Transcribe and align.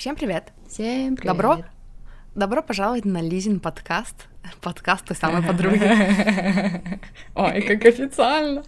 Всем 0.00 0.16
привет! 0.16 0.54
Всем 0.66 1.14
привет! 1.14 1.36
Добро, 1.36 1.58
добро 2.34 2.62
пожаловать 2.62 3.04
на 3.04 3.20
Лизин 3.20 3.60
подкаст. 3.60 4.28
Подкаст 4.62 5.04
той 5.04 5.14
самой 5.14 5.42
подруги. 5.42 5.78
Ой, 7.34 7.60
как 7.60 7.84
официально! 7.84 8.64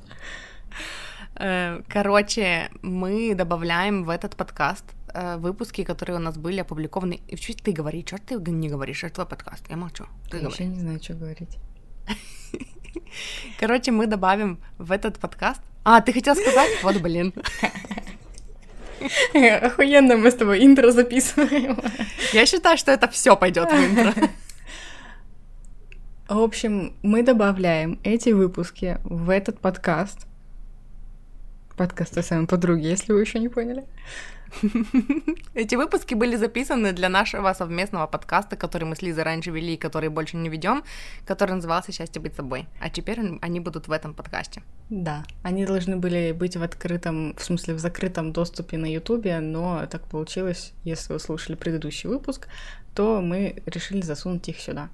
Э, 1.36 1.80
короче, 1.88 2.68
мы 2.82 3.34
добавляем 3.34 4.04
в 4.04 4.10
этот 4.10 4.36
подкаст 4.36 4.84
э, 5.14 5.38
выпуски, 5.38 5.84
которые 5.84 6.16
у 6.16 6.20
нас 6.20 6.36
были 6.36 6.60
опубликованы. 6.60 7.22
И 7.28 7.36
что 7.36 7.54
ты 7.64 7.72
говоришь? 7.72 8.08
Что 8.08 8.38
ты 8.38 8.50
не 8.50 8.68
говоришь? 8.68 9.02
Это 9.02 9.14
твой 9.14 9.26
подкаст. 9.26 9.64
Я 9.70 9.78
молчу. 9.78 10.04
Ты 10.30 10.36
Я 10.36 10.42
говори. 10.42 10.54
еще 10.54 10.66
не 10.66 10.80
знаю, 10.80 11.02
что 11.02 11.14
говорить. 11.14 11.56
Короче, 13.58 13.90
мы 13.90 14.06
добавим 14.06 14.58
в 14.76 14.92
этот 14.92 15.18
подкаст... 15.18 15.62
А, 15.82 16.02
ты 16.02 16.12
хотел 16.12 16.36
сказать? 16.36 16.82
Вот, 16.82 17.00
блин. 17.00 17.32
Охуенно 19.62 20.16
мы 20.16 20.30
с 20.30 20.34
тобой 20.34 20.64
интро 20.64 20.90
записываем. 20.90 21.78
Я 22.32 22.46
считаю, 22.46 22.76
что 22.78 22.92
это 22.92 23.08
все 23.08 23.36
пойдет 23.36 23.70
в 23.70 23.74
интро. 23.74 24.14
В 26.28 26.38
общем, 26.38 26.94
мы 27.02 27.22
добавляем 27.22 27.98
эти 28.04 28.30
выпуски 28.30 28.98
в 29.04 29.28
этот 29.28 29.58
подкаст. 29.58 30.26
Подкаст 31.76 32.14
той 32.14 32.22
самой 32.22 32.46
подруги, 32.46 32.86
если 32.86 33.12
вы 33.12 33.20
еще 33.20 33.38
не 33.38 33.48
поняли. 33.48 33.84
Эти 35.54 35.74
выпуски 35.74 36.14
были 36.14 36.36
записаны 36.36 36.92
для 36.92 37.08
нашего 37.08 37.52
совместного 37.52 38.06
подкаста, 38.06 38.56
который 38.56 38.84
мы 38.84 38.96
с 38.96 39.02
Лизой 39.02 39.24
раньше 39.24 39.50
вели 39.50 39.74
и 39.74 39.76
который 39.76 40.08
больше 40.08 40.36
не 40.36 40.48
ведем, 40.48 40.84
который 41.26 41.52
назывался 41.52 41.92
«Счастье 41.92 42.20
быть 42.20 42.34
собой». 42.34 42.66
А 42.80 42.90
теперь 42.90 43.20
они 43.40 43.60
будут 43.60 43.88
в 43.88 43.92
этом 43.92 44.14
подкасте. 44.14 44.62
Да, 44.90 45.24
они 45.42 45.64
должны 45.64 45.96
были 45.96 46.32
быть 46.32 46.56
в 46.56 46.62
открытом, 46.62 47.34
в 47.36 47.42
смысле 47.42 47.74
в 47.74 47.78
закрытом 47.78 48.32
доступе 48.32 48.78
на 48.78 48.86
Ютубе, 48.86 49.40
но 49.40 49.86
так 49.86 50.06
получилось, 50.06 50.72
если 50.84 51.12
вы 51.12 51.18
слушали 51.18 51.56
предыдущий 51.56 52.08
выпуск, 52.08 52.48
то 52.94 53.20
мы 53.20 53.62
решили 53.66 54.02
засунуть 54.02 54.48
их 54.48 54.60
сюда. 54.60 54.90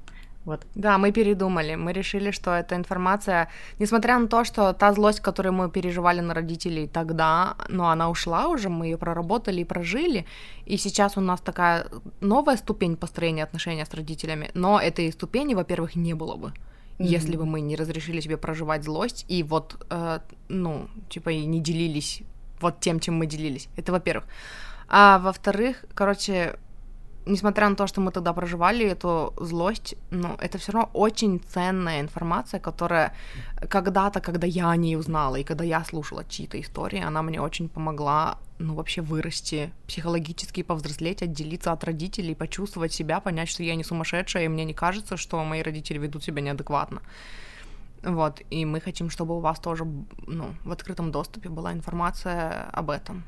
Вот. 0.48 0.66
Да, 0.74 0.96
мы 0.96 1.12
передумали. 1.12 1.76
Мы 1.76 1.92
решили, 1.92 2.30
что 2.30 2.50
эта 2.50 2.74
информация, 2.74 3.48
несмотря 3.78 4.18
на 4.18 4.28
то, 4.28 4.44
что 4.44 4.72
та 4.72 4.92
злость, 4.94 5.20
которую 5.20 5.52
мы 5.52 5.70
переживали 5.70 6.20
на 6.20 6.32
родителей 6.32 6.88
тогда, 6.88 7.54
но 7.68 7.90
она 7.90 8.08
ушла 8.08 8.48
уже, 8.48 8.68
мы 8.70 8.86
ее 8.86 8.96
проработали 8.96 9.60
и 9.60 9.64
прожили, 9.64 10.24
и 10.64 10.78
сейчас 10.78 11.18
у 11.18 11.20
нас 11.20 11.40
такая 11.40 11.86
новая 12.20 12.56
ступень 12.56 12.96
построения 12.96 13.44
отношений 13.44 13.84
с 13.84 13.94
родителями, 13.94 14.50
но 14.54 14.80
этой 14.80 15.12
ступени, 15.12 15.54
во-первых, 15.54 15.96
не 15.96 16.14
было 16.14 16.36
бы. 16.36 16.48
Мгм. 16.98 17.08
Если 17.08 17.36
бы 17.36 17.44
мы 17.44 17.60
не 17.60 17.76
разрешили 17.76 18.20
себе 18.20 18.38
проживать 18.38 18.84
злость 18.84 19.26
и 19.28 19.42
вот, 19.42 19.86
э, 19.90 20.20
ну, 20.48 20.88
типа, 21.10 21.28
и 21.28 21.44
не 21.44 21.60
делились 21.60 22.22
вот 22.60 22.80
тем, 22.80 23.00
чем 23.00 23.18
мы 23.18 23.26
делились. 23.26 23.68
Это 23.76 23.92
во-первых. 23.92 24.24
А 24.88 25.18
во-вторых, 25.18 25.84
короче, 25.94 26.54
несмотря 27.28 27.68
на 27.68 27.76
то, 27.76 27.86
что 27.86 28.00
мы 28.00 28.10
тогда 28.10 28.32
проживали 28.32 28.86
эту 28.86 29.34
злость, 29.36 29.94
ну, 30.10 30.36
это 30.40 30.58
все 30.58 30.72
равно 30.72 30.90
очень 30.94 31.40
ценная 31.40 32.00
информация, 32.00 32.60
которая 32.60 33.12
когда-то, 33.68 34.20
когда 34.20 34.46
я 34.46 34.70
о 34.70 34.76
ней 34.76 34.96
узнала, 34.96 35.36
и 35.36 35.44
когда 35.44 35.64
я 35.64 35.84
слушала 35.84 36.24
чьи-то 36.24 36.60
истории, 36.60 37.00
она 37.00 37.22
мне 37.22 37.40
очень 37.40 37.68
помогла, 37.68 38.38
ну, 38.58 38.74
вообще 38.74 39.02
вырасти 39.02 39.70
психологически, 39.86 40.62
повзрослеть, 40.62 41.22
отделиться 41.22 41.72
от 41.72 41.84
родителей, 41.84 42.34
почувствовать 42.34 42.92
себя, 42.92 43.20
понять, 43.20 43.48
что 43.48 43.62
я 43.62 43.76
не 43.76 43.84
сумасшедшая, 43.84 44.44
и 44.44 44.48
мне 44.48 44.64
не 44.64 44.74
кажется, 44.74 45.16
что 45.16 45.44
мои 45.44 45.62
родители 45.62 45.98
ведут 45.98 46.24
себя 46.24 46.42
неадекватно. 46.42 47.02
Вот, 48.02 48.42
и 48.50 48.64
мы 48.64 48.80
хотим, 48.80 49.10
чтобы 49.10 49.36
у 49.36 49.40
вас 49.40 49.58
тоже, 49.58 49.84
ну, 50.26 50.54
в 50.64 50.72
открытом 50.72 51.10
доступе 51.10 51.48
была 51.48 51.72
информация 51.72 52.70
об 52.72 52.90
этом, 52.90 53.24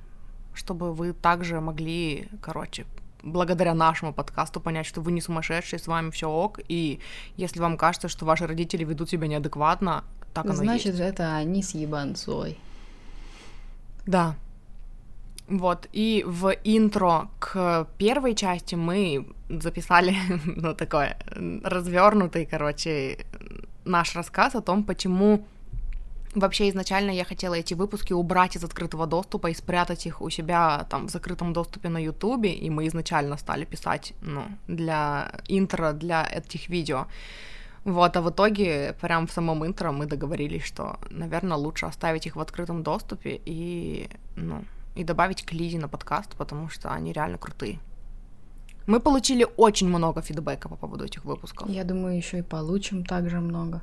чтобы 0.55 0.95
вы 0.95 1.13
также 1.13 1.61
могли, 1.61 2.29
короче, 2.41 2.87
благодаря 3.23 3.75
нашему 3.75 4.13
подкасту 4.13 4.61
понять, 4.61 4.87
что 4.87 5.01
вы 5.01 5.13
не 5.13 5.21
сумасшедшие, 5.21 5.79
с 5.79 5.87
вами 5.87 6.11
все 6.11 6.29
ок, 6.29 6.61
и 6.69 7.01
если 7.37 7.61
вам 7.61 7.77
кажется, 7.77 8.09
что 8.09 8.25
ваши 8.25 8.47
родители 8.47 8.85
ведут 8.85 9.11
себя 9.11 9.27
неадекватно, 9.27 10.05
так 10.33 10.45
оно 10.45 10.55
Значит, 10.55 10.95
есть. 10.95 11.01
это 11.01 11.37
они 11.37 11.63
с 11.63 11.75
ебанцой. 11.75 12.59
Да. 14.07 14.37
Вот, 15.49 15.89
и 15.93 16.25
в 16.27 16.55
интро 16.63 17.29
к 17.41 17.89
первой 17.99 18.37
части 18.37 18.77
мы 18.77 19.27
записали, 19.49 20.15
ну, 20.45 20.75
такой 20.75 21.15
развернутый, 21.65 22.47
короче, 22.47 23.27
наш 23.85 24.15
рассказ 24.15 24.55
о 24.55 24.61
том, 24.61 24.85
почему 24.85 25.45
Вообще 26.35 26.69
изначально 26.69 27.11
я 27.11 27.25
хотела 27.25 27.55
эти 27.55 27.75
выпуски 27.75 28.13
убрать 28.13 28.57
из 28.57 28.63
открытого 28.63 29.07
доступа 29.07 29.49
и 29.49 29.55
спрятать 29.55 30.07
их 30.07 30.23
у 30.23 30.31
себя 30.31 30.87
там 30.89 31.09
в 31.09 31.11
закрытом 31.11 31.53
доступе 31.53 31.89
на 31.89 31.99
Ютубе, 31.99 32.53
и 32.53 32.71
мы 32.71 32.87
изначально 32.87 33.37
стали 33.37 33.65
писать, 33.65 34.15
ну, 34.23 34.45
для 34.69 35.33
интро, 35.49 35.93
для 35.93 36.25
этих 36.25 36.69
видео. 36.69 37.07
Вот, 37.85 38.17
а 38.17 38.21
в 38.21 38.31
итоге, 38.31 38.95
прям 39.01 39.27
в 39.27 39.33
самом 39.33 39.67
интро 39.67 39.91
мы 39.91 40.07
договорились, 40.07 40.63
что, 40.63 40.99
наверное, 41.11 41.57
лучше 41.57 41.87
оставить 41.87 42.27
их 42.27 42.37
в 42.37 42.41
открытом 42.41 42.83
доступе 42.83 43.41
и, 43.45 44.09
ну, 44.37 44.65
и 44.95 45.03
добавить 45.05 45.43
к 45.43 45.53
Лизе 45.53 45.79
на 45.79 45.89
подкаст, 45.89 46.37
потому 46.37 46.69
что 46.69 46.91
они 46.91 47.13
реально 47.13 47.39
крутые. 47.39 47.81
Мы 48.87 49.01
получили 49.01 49.47
очень 49.57 49.89
много 49.89 50.23
фидбэка 50.23 50.69
по 50.69 50.77
поводу 50.77 51.05
этих 51.05 51.25
выпусков. 51.25 51.69
Я 51.69 51.85
думаю, 51.85 52.17
еще 52.17 52.39
и 52.39 52.43
получим 52.43 53.05
также 53.05 53.41
много. 53.41 53.81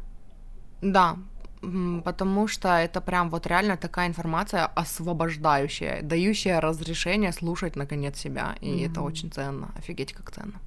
Да, 0.82 1.18
потому 1.62 2.48
что 2.48 2.68
это 2.68 3.02
прям 3.02 3.30
вот 3.30 3.48
реально 3.48 3.78
такая 3.78 4.08
информация 4.08 4.66
освобождающая, 4.66 6.02
дающая 6.02 6.60
разрешение 6.62 7.32
слушать 7.32 7.76
наконец 7.76 8.18
себя, 8.20 8.56
и 8.62 8.82
это 8.82 9.00
Мгм. 9.00 9.04
очень 9.04 9.32
ценно, 9.32 9.72
офигеть 9.78 10.14
как 10.14 10.32
ценно. 10.32 10.60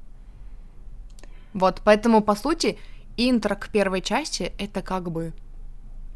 Вот, 1.55 1.81
поэтому 1.84 2.21
по 2.23 2.34
сути 2.34 2.78
интро 3.17 3.55
к 3.55 3.69
первой 3.69 4.03
части 4.03 4.53
это 4.59 4.83
как 4.83 5.11
бы 5.11 5.33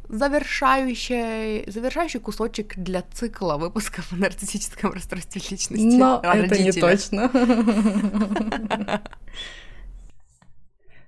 завершающий, 0.08 1.70
завершающий 1.70 2.20
кусочек 2.20 2.76
для 2.76 3.02
цикла 3.02 3.56
выпусков 3.56 4.12
о 4.12 4.16
нарциссическом 4.16 4.92
расстройстве 4.92 5.40
личности. 5.50 5.96
Но 5.96 6.20
о 6.22 6.36
это 6.36 6.62
не 6.62 6.72
точно. 6.72 7.30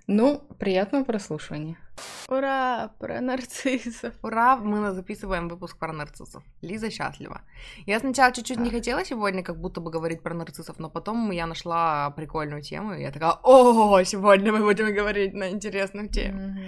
Ну, 0.07 0.39
приятного 0.59 1.05
прослушивания. 1.05 1.77
Ура, 2.29 2.91
про 2.99 3.21
нарциссов. 3.21 4.15
Ура, 4.23 4.57
мы 4.57 4.79
на- 4.81 4.93
записываем 4.93 5.49
выпуск 5.49 5.79
про 5.79 5.93
нарциссов. 5.93 6.45
Лиза 6.63 6.91
счастлива. 6.91 7.41
Я 7.87 7.99
сначала 8.01 8.33
чуть-чуть 8.33 8.59
не 8.59 8.71
хотела 8.71 9.05
сегодня 9.05 9.43
как 9.43 9.57
будто 9.61 9.81
бы 9.81 9.91
говорить 9.91 10.23
про 10.23 10.35
нарциссов, 10.35 10.79
но 10.79 10.91
потом 10.91 11.31
я 11.33 11.47
нашла 11.47 12.11
прикольную 12.11 12.63
тему, 12.63 12.95
и 12.95 13.03
я 13.03 13.11
такая, 13.11 13.33
о, 13.43 14.03
сегодня 14.05 14.53
мы 14.53 14.61
будем 14.61 14.95
говорить 14.95 15.35
на 15.35 15.51
интересную 15.51 16.09
тему. 16.09 16.41
Мгм. 16.41 16.61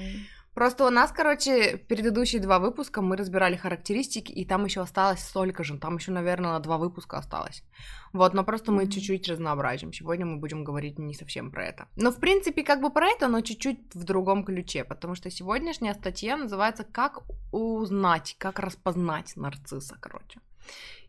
Просто 0.59 0.87
у 0.87 0.91
нас, 0.91 1.13
короче, 1.13 1.77
предыдущие 1.77 2.43
два 2.43 2.59
выпуска 2.59 3.01
мы 3.01 3.17
разбирали 3.17 3.55
характеристики, 3.55 4.33
и 4.33 4.45
там 4.45 4.65
еще 4.65 4.81
осталось 4.81 5.21
столько 5.21 5.63
же, 5.63 5.79
там 5.79 5.99
еще, 5.99 6.11
наверное, 6.11 6.51
на 6.51 6.59
два 6.59 6.79
выпуска 6.79 7.17
осталось. 7.19 7.63
Вот, 8.13 8.35
но 8.35 8.43
просто 8.43 8.73
мы 8.73 8.83
Мгм. 8.83 8.91
чуть-чуть 8.91 9.29
разнообразим. 9.29 9.93
Сегодня 9.93 10.27
мы 10.27 10.41
будем 10.41 10.65
говорить 10.65 10.99
не 10.99 11.15
совсем 11.15 11.53
про 11.53 11.65
это. 11.67 11.87
Но, 11.95 12.11
в 12.11 12.19
принципе, 12.19 12.65
как 12.65 12.81
бы 12.81 12.91
про 12.91 13.07
это, 13.07 13.29
но 13.29 13.41
чуть-чуть 13.41 13.95
в 13.95 14.03
другом 14.03 14.43
ключе, 14.43 14.83
потому 14.83 15.15
что 15.15 15.31
сегодняшняя 15.31 15.95
статья 15.95 16.37
называется 16.37 16.83
«Как 16.83 17.21
узнать, 17.53 18.35
как 18.39 18.59
распознать 18.59 19.37
нарцисса», 19.37 19.97
короче. 20.01 20.41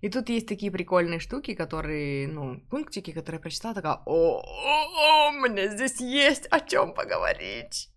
И 0.02 0.10
тут 0.10 0.30
есть 0.30 0.48
такие 0.48 0.72
прикольные 0.72 1.20
штуки, 1.20 1.56
которые, 1.56 2.28
ну, 2.28 2.60
пунктики, 2.70 3.14
которые 3.14 3.38
я 3.38 3.42
прочитала, 3.42 3.74
такая, 3.74 4.00
о, 4.06 4.42
о, 4.42 5.28
о, 5.28 5.32
мне 5.32 5.70
здесь 5.70 6.00
есть 6.00 6.46
о 6.52 6.60
чем 6.60 6.94
поговорить. 6.94 7.90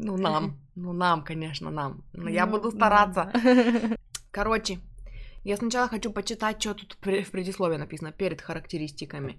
Ну, 0.00 0.16
нам, 0.16 0.56
ну, 0.76 0.92
нам, 0.92 1.24
конечно, 1.24 1.70
нам. 1.70 2.04
Но 2.12 2.30
я 2.30 2.46
Ну, 2.46 2.52
буду 2.52 2.70
стараться. 2.70 3.30
да. 3.34 3.96
Короче, 4.30 4.78
я 5.44 5.56
сначала 5.56 5.88
хочу 5.88 6.12
почитать, 6.12 6.60
что 6.60 6.74
тут 6.74 6.96
в 7.00 7.30
предисловии 7.30 7.78
написано 7.78 8.12
перед 8.12 8.40
характеристиками. 8.40 9.38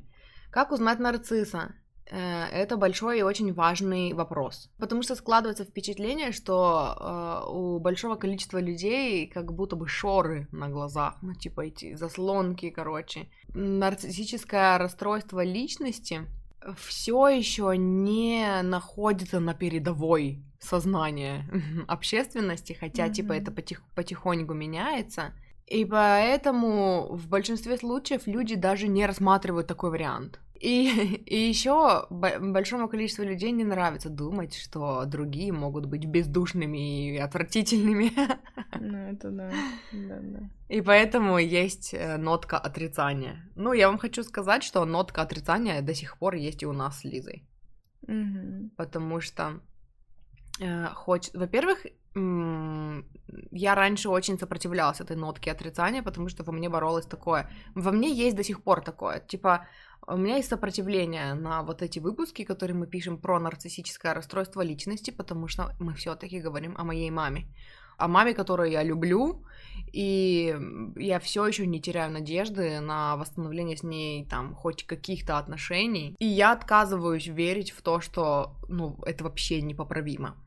Как 0.52 0.72
узнать 0.72 1.00
нарцисса? 1.00 1.74
Э, 2.12 2.46
Это 2.64 2.76
большой 2.78 3.20
и 3.20 3.24
очень 3.24 3.54
важный 3.54 4.14
вопрос. 4.14 4.70
Потому 4.80 5.04
что 5.04 5.16
складывается 5.16 5.64
впечатление, 5.64 6.32
что 6.32 6.96
э, 7.00 7.52
у 7.52 7.80
большого 7.80 8.16
количества 8.16 8.60
людей 8.62 9.28
как 9.28 9.54
будто 9.54 9.76
бы 9.76 9.88
шоры 9.88 10.48
на 10.52 10.68
глазах, 10.70 11.14
ну 11.22 11.34
типа 11.36 11.62
эти 11.62 11.96
заслонки, 11.96 12.70
короче. 12.72 13.28
Нарциссическое 13.54 14.78
расстройство 14.78 15.44
личности 15.44 16.22
все 16.78 17.28
еще 17.28 17.74
не 17.78 18.62
находится 18.64 19.40
на 19.40 19.54
передовой 19.54 20.44
сознания 20.60 21.46
общественности, 21.88 22.74
хотя 22.74 23.10
типа 23.10 23.34
Мгм. 23.34 23.42
это 23.42 23.52
потих- 23.52 23.84
потихоньку 23.96 24.54
меняется. 24.54 25.34
И 25.68 25.86
поэтому 25.86 27.08
в 27.12 27.28
большинстве 27.28 27.78
случаев 27.78 28.26
люди 28.28 28.56
даже 28.56 28.88
не 28.88 29.06
рассматривают 29.06 29.68
такой 29.68 29.92
вариант. 29.92 30.40
И, 30.60 31.24
и 31.26 31.38
еще 31.50 32.06
большому 32.10 32.90
количеству 32.90 33.24
людей 33.24 33.52
не 33.52 33.64
нравится 33.64 34.10
думать, 34.10 34.56
что 34.56 35.06
другие 35.06 35.52
могут 35.52 35.86
быть 35.86 36.06
бездушными 36.06 37.14
и 37.14 37.18
отвратительными. 37.18 38.12
Ну, 38.82 38.98
это 38.98 39.30
да, 39.32 39.52
да, 39.92 40.20
да. 40.22 40.50
И 40.70 40.82
поэтому 40.82 41.38
есть 41.38 41.94
э, 41.94 42.18
нотка 42.18 42.58
отрицания. 42.58 43.52
Ну, 43.56 43.74
я 43.74 43.88
вам 43.88 43.98
хочу 43.98 44.24
сказать, 44.24 44.64
что 44.64 44.86
нотка 44.86 45.22
отрицания 45.22 45.82
до 45.82 45.94
сих 45.94 46.18
пор 46.18 46.36
есть 46.36 46.64
и 46.64 46.68
у 46.68 46.72
нас 46.72 47.00
с 47.00 47.04
Лизой. 47.04 47.44
Угу. 48.04 48.70
Потому 48.78 49.22
что 49.22 49.60
э, 50.62 50.86
хоть, 50.94 51.32
во-первых, 51.34 51.86
я 53.52 53.76
раньше 53.76 54.10
очень 54.10 54.40
сопротивлялась 54.40 55.02
этой 55.02 55.16
нотке 55.16 55.52
отрицания, 55.52 56.02
потому 56.02 56.30
что 56.30 56.44
во 56.44 56.52
мне 56.52 56.70
боролось 56.70 57.06
такое. 57.06 57.50
Во 57.76 57.92
мне 57.92 58.12
есть 58.12 58.36
до 58.36 58.44
сих 58.44 58.64
пор 58.64 58.82
такое. 58.82 59.20
Типа, 59.20 59.68
у 60.10 60.18
меня 60.18 60.38
есть 60.38 60.50
сопротивление 60.50 61.36
на 61.36 61.62
вот 61.62 61.82
эти 61.82 62.00
выпуски, 62.00 62.44
которые 62.44 62.76
мы 62.76 62.88
пишем 62.88 63.18
про 63.18 63.40
нарциссическое 63.40 64.14
расстройство 64.14 64.62
личности, 64.62 65.12
потому 65.12 65.48
что 65.48 65.76
мы 65.80 65.94
все-таки 65.94 66.40
говорим 66.40 66.76
о 66.78 66.84
моей 66.84 67.12
маме. 67.12 67.46
О 67.98 68.08
маме, 68.08 68.34
которую 68.34 68.72
я 68.72 68.82
люблю, 68.82 69.44
и 69.92 70.56
я 70.96 71.20
все 71.20 71.46
еще 71.46 71.68
не 71.68 71.82
теряю 71.82 72.12
надежды 72.12 72.80
на 72.80 73.18
восстановление 73.18 73.78
с 73.78 73.84
ней 73.84 74.26
там 74.26 74.56
хоть 74.56 74.86
каких-то 74.86 75.38
отношений. 75.38 76.16
И 76.18 76.26
я 76.26 76.54
отказываюсь 76.54 77.28
верить 77.28 77.72
в 77.72 77.82
то, 77.82 78.00
что 78.00 78.56
ну, 78.68 78.98
это 79.06 79.24
вообще 79.26 79.62
непоправимо. 79.62 80.38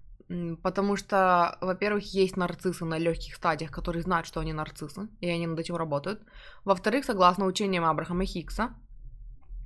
Потому 0.62 0.96
что, 0.96 1.58
во-первых, 1.60 2.14
есть 2.14 2.38
нарциссы 2.38 2.86
на 2.86 2.96
легких 2.96 3.34
стадиях, 3.34 3.70
которые 3.70 4.02
знают, 4.02 4.26
что 4.26 4.40
они 4.40 4.54
нарциссы, 4.54 5.08
и 5.20 5.28
они 5.28 5.46
над 5.46 5.58
этим 5.58 5.76
работают. 5.76 6.22
Во-вторых, 6.64 7.04
согласно 7.04 7.44
учениям 7.44 7.84
Абрахама 7.84 8.24
Хиггса, 8.24 8.74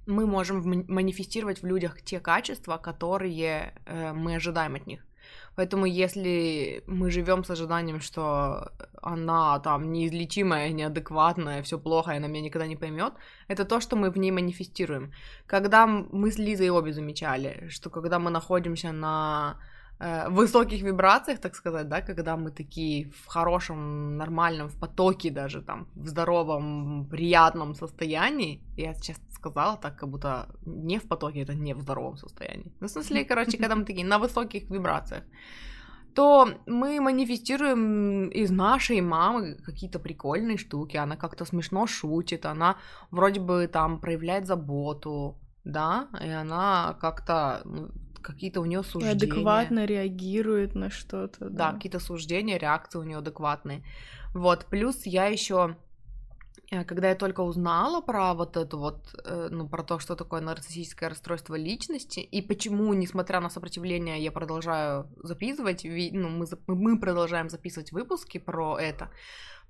мы 0.07 0.27
можем 0.27 0.85
манифестировать 0.89 1.63
в 1.63 1.67
людях 1.67 2.01
те 2.03 2.21
качества, 2.21 2.79
которые 2.79 3.75
э, 3.87 4.13
мы 4.13 4.37
ожидаем 4.37 4.75
от 4.75 4.87
них. 4.87 5.01
Поэтому 5.57 5.87
если 5.87 6.83
мы 6.87 7.11
живем 7.11 7.43
с 7.45 7.51
ожиданием, 7.51 8.01
что 8.01 8.73
она 9.03 9.59
там 9.61 9.93
неизлечимая, 9.93 10.71
неадекватная, 10.71 11.63
все 11.63 11.79
плохо, 11.79 12.13
и 12.13 12.17
она 12.17 12.29
меня 12.29 12.43
никогда 12.43 12.67
не 12.67 12.77
поймет, 12.77 13.15
это 13.49 13.65
то, 13.65 13.81
что 13.81 13.97
мы 13.97 14.11
в 14.11 14.19
ней 14.19 14.31
манифестируем. 14.31 15.13
Когда 15.47 15.87
мы 15.87 16.31
с 16.31 16.39
Лизой 16.39 16.71
обе 16.71 16.93
замечали, 16.93 17.69
что 17.71 17.91
когда 17.91 18.19
мы 18.19 18.31
находимся 18.31 18.93
на 18.93 19.57
высоких 19.99 20.83
вибрациях, 20.83 21.39
так 21.39 21.55
сказать, 21.55 21.89
да, 21.89 22.03
когда 22.03 22.37
мы 22.37 22.51
такие 22.51 23.11
в 23.11 23.27
хорошем, 23.27 24.17
нормальном, 24.19 24.69
в 24.69 24.79
потоке 24.79 25.31
даже, 25.31 25.63
там, 25.63 25.89
в 25.95 26.07
здоровом, 26.07 27.07
приятном 27.11 27.75
состоянии, 27.75 28.63
я 28.77 28.95
сейчас 28.95 29.17
сказала 29.31 29.77
так, 29.77 29.99
как 29.99 30.09
будто 30.09 30.49
не 30.67 30.99
в 30.99 31.09
потоке, 31.09 31.41
это 31.43 31.55
не 31.55 31.75
в 31.75 31.81
здоровом 31.81 32.17
состоянии. 32.17 32.73
Ну, 32.81 32.87
в 32.87 32.91
смысле, 32.91 33.25
короче, 33.25 33.57
когда 33.57 33.75
мы 33.75 33.85
такие 33.85 34.07
на 34.07 34.19
высоких 34.19 34.71
вибрациях, 34.71 35.25
то 36.15 36.49
мы 36.67 37.01
манифестируем 37.01 38.29
из 38.29 38.51
нашей 38.51 39.01
мамы 39.01 39.55
какие-то 39.65 39.99
прикольные 39.99 40.57
штуки, 40.57 40.97
она 40.97 41.17
как-то 41.17 41.45
смешно 41.45 41.87
шутит, 41.87 42.47
она 42.47 42.77
вроде 43.11 43.41
бы 43.41 43.67
там 43.67 44.01
проявляет 44.01 44.47
заботу, 44.47 45.39
да, 45.65 46.09
и 46.25 46.29
она 46.29 46.97
как-то 47.01 47.61
ну, 47.65 47.91
какие-то 48.33 48.61
у 48.61 48.65
нее 48.65 48.83
суждения. 48.83 49.15
И 49.15 49.17
адекватно 49.17 49.85
реагирует 49.85 50.75
на 50.75 50.91
что-то. 50.91 51.49
Да, 51.49 51.71
да 51.71 51.73
какие-то 51.73 52.01
суждения, 52.01 52.59
реакции 52.59 52.99
у 52.99 53.03
нее 53.03 53.19
адекватные. 53.19 53.83
Вот, 54.35 54.67
плюс 54.67 55.07
я 55.07 55.27
еще 55.27 55.77
э, 56.71 56.85
когда 56.85 57.09
я 57.09 57.15
только 57.15 57.41
узнала 57.41 58.01
про 58.01 58.35
вот 58.35 58.57
это 58.57 58.77
вот, 58.77 59.15
э, 59.25 59.49
ну, 59.51 59.69
про 59.69 59.83
то, 59.83 59.99
что 59.99 60.17
такое 60.17 60.41
нарциссическое 60.41 61.09
расстройство 61.09 61.55
личности, 61.55 62.21
и 62.21 62.43
почему, 62.43 62.93
несмотря 62.95 63.41
на 63.41 63.51
сопротивление, 63.51 64.23
я 64.23 64.33
продолжаю 64.33 65.09
записывать, 65.23 65.85
ну, 65.85 66.29
мы, 66.29 66.47
мы 66.67 66.99
продолжаем 66.99 67.49
записывать 67.49 67.93
выпуски 67.93 68.39
про 68.39 68.79
это, 68.79 69.11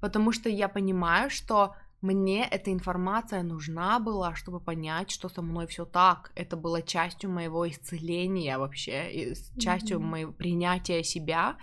потому 0.01 0.33
что 0.33 0.49
я 0.49 0.69
понимаю, 0.69 1.31
что 1.31 1.75
мне 2.07 2.49
эта 2.49 2.71
информация 2.71 3.43
нужна 3.43 3.99
была, 3.99 4.35
чтобы 4.35 4.61
понять, 4.61 5.11
что 5.11 5.29
со 5.29 5.43
мной 5.43 5.67
все 5.67 5.85
так. 5.85 6.33
Это 6.35 6.57
было 6.57 6.83
частью 6.83 7.31
моего 7.31 7.69
исцеления 7.69 8.59
вообще, 8.59 9.35
частью 9.59 9.99
mm-hmm. 9.99 10.11
моего 10.11 10.33
принятия 10.33 11.03
себя, 11.03 11.57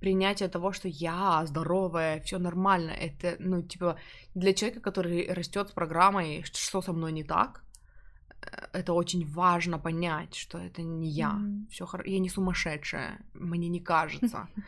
принятия 0.00 0.48
того, 0.48 0.72
что 0.72 0.88
я 0.88 1.46
здоровая, 1.46 2.20
все 2.20 2.38
нормально. 2.38 2.90
Это, 2.90 3.36
ну, 3.38 3.62
типа, 3.62 3.96
для 4.34 4.52
человека, 4.52 4.80
который 4.80 5.32
растет 5.32 5.68
с 5.68 5.72
программой, 5.72 6.44
что 6.44 6.82
со 6.82 6.92
мной 6.92 7.12
не 7.12 7.24
так, 7.24 7.64
э, 8.42 8.78
это 8.78 8.92
очень 8.92 9.26
важно 9.26 9.78
понять, 9.78 10.34
что 10.34 10.58
это 10.58 10.82
не 10.82 11.08
я. 11.08 11.30
Mm-hmm. 11.30 11.68
Все 11.70 11.86
хорошо. 11.86 12.10
Я 12.10 12.18
не 12.18 12.28
сумасшедшая, 12.28 13.18
мне 13.34 13.68
не 13.68 13.80
кажется. 13.80 14.48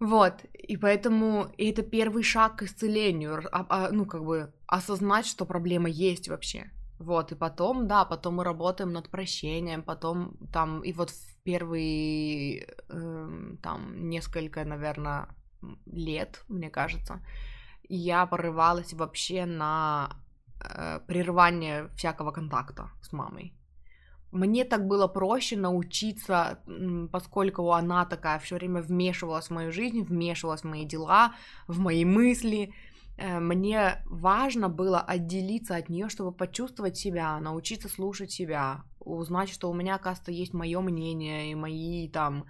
Вот, 0.00 0.44
и 0.52 0.76
поэтому 0.76 1.48
и 1.56 1.70
это 1.70 1.82
первый 1.82 2.22
шаг 2.22 2.58
к 2.58 2.62
исцелению, 2.62 3.42
а, 3.50 3.66
а, 3.68 3.90
ну, 3.90 4.06
как 4.06 4.24
бы 4.24 4.52
осознать, 4.66 5.26
что 5.26 5.44
проблема 5.44 5.88
есть 5.88 6.28
вообще. 6.28 6.70
Вот, 7.00 7.32
и 7.32 7.34
потом, 7.34 7.86
да, 7.88 8.04
потом 8.04 8.36
мы 8.36 8.44
работаем 8.44 8.92
над 8.92 9.08
прощением, 9.08 9.82
потом 9.82 10.36
там, 10.52 10.82
и 10.82 10.92
вот 10.92 11.10
в 11.10 11.42
первые, 11.42 12.66
э, 12.88 13.56
там, 13.62 14.08
несколько, 14.08 14.64
наверное, 14.64 15.28
лет, 15.86 16.44
мне 16.48 16.70
кажется, 16.70 17.20
я 17.88 18.26
порывалась 18.26 18.92
вообще 18.92 19.46
на 19.46 20.10
э, 20.60 21.00
прерывание 21.06 21.88
всякого 21.96 22.32
контакта 22.32 22.90
с 23.02 23.12
мамой. 23.12 23.57
Мне 24.30 24.64
так 24.64 24.86
было 24.86 25.06
проще 25.08 25.56
научиться, 25.56 26.58
поскольку 27.10 27.72
она 27.72 28.04
такая 28.04 28.38
все 28.38 28.56
время 28.56 28.82
вмешивалась 28.82 29.46
в 29.46 29.52
мою 29.52 29.72
жизнь, 29.72 30.02
вмешивалась 30.02 30.62
в 30.62 30.66
мои 30.66 30.84
дела, 30.84 31.34
в 31.66 31.78
мои 31.78 32.04
мысли. 32.04 32.74
Э, 33.16 33.40
мне 33.40 34.02
важно 34.06 34.68
было 34.68 35.00
отделиться 35.00 35.76
от 35.76 35.88
нее, 35.88 36.08
чтобы 36.08 36.32
почувствовать 36.32 36.96
себя, 36.96 37.40
научиться 37.40 37.88
слушать 37.88 38.30
себя, 38.30 38.84
узнать, 39.00 39.48
что 39.48 39.70
у 39.70 39.74
меня, 39.74 39.94
оказывается, 39.94 40.32
есть 40.32 40.52
мое 40.52 40.80
мнение 40.80 41.50
и 41.50 41.54
мои 41.54 42.08
там 42.08 42.44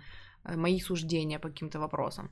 э, 0.44 0.56
мои 0.56 0.80
суждения 0.80 1.38
по 1.38 1.48
каким-то 1.48 1.78
вопросам. 1.78 2.30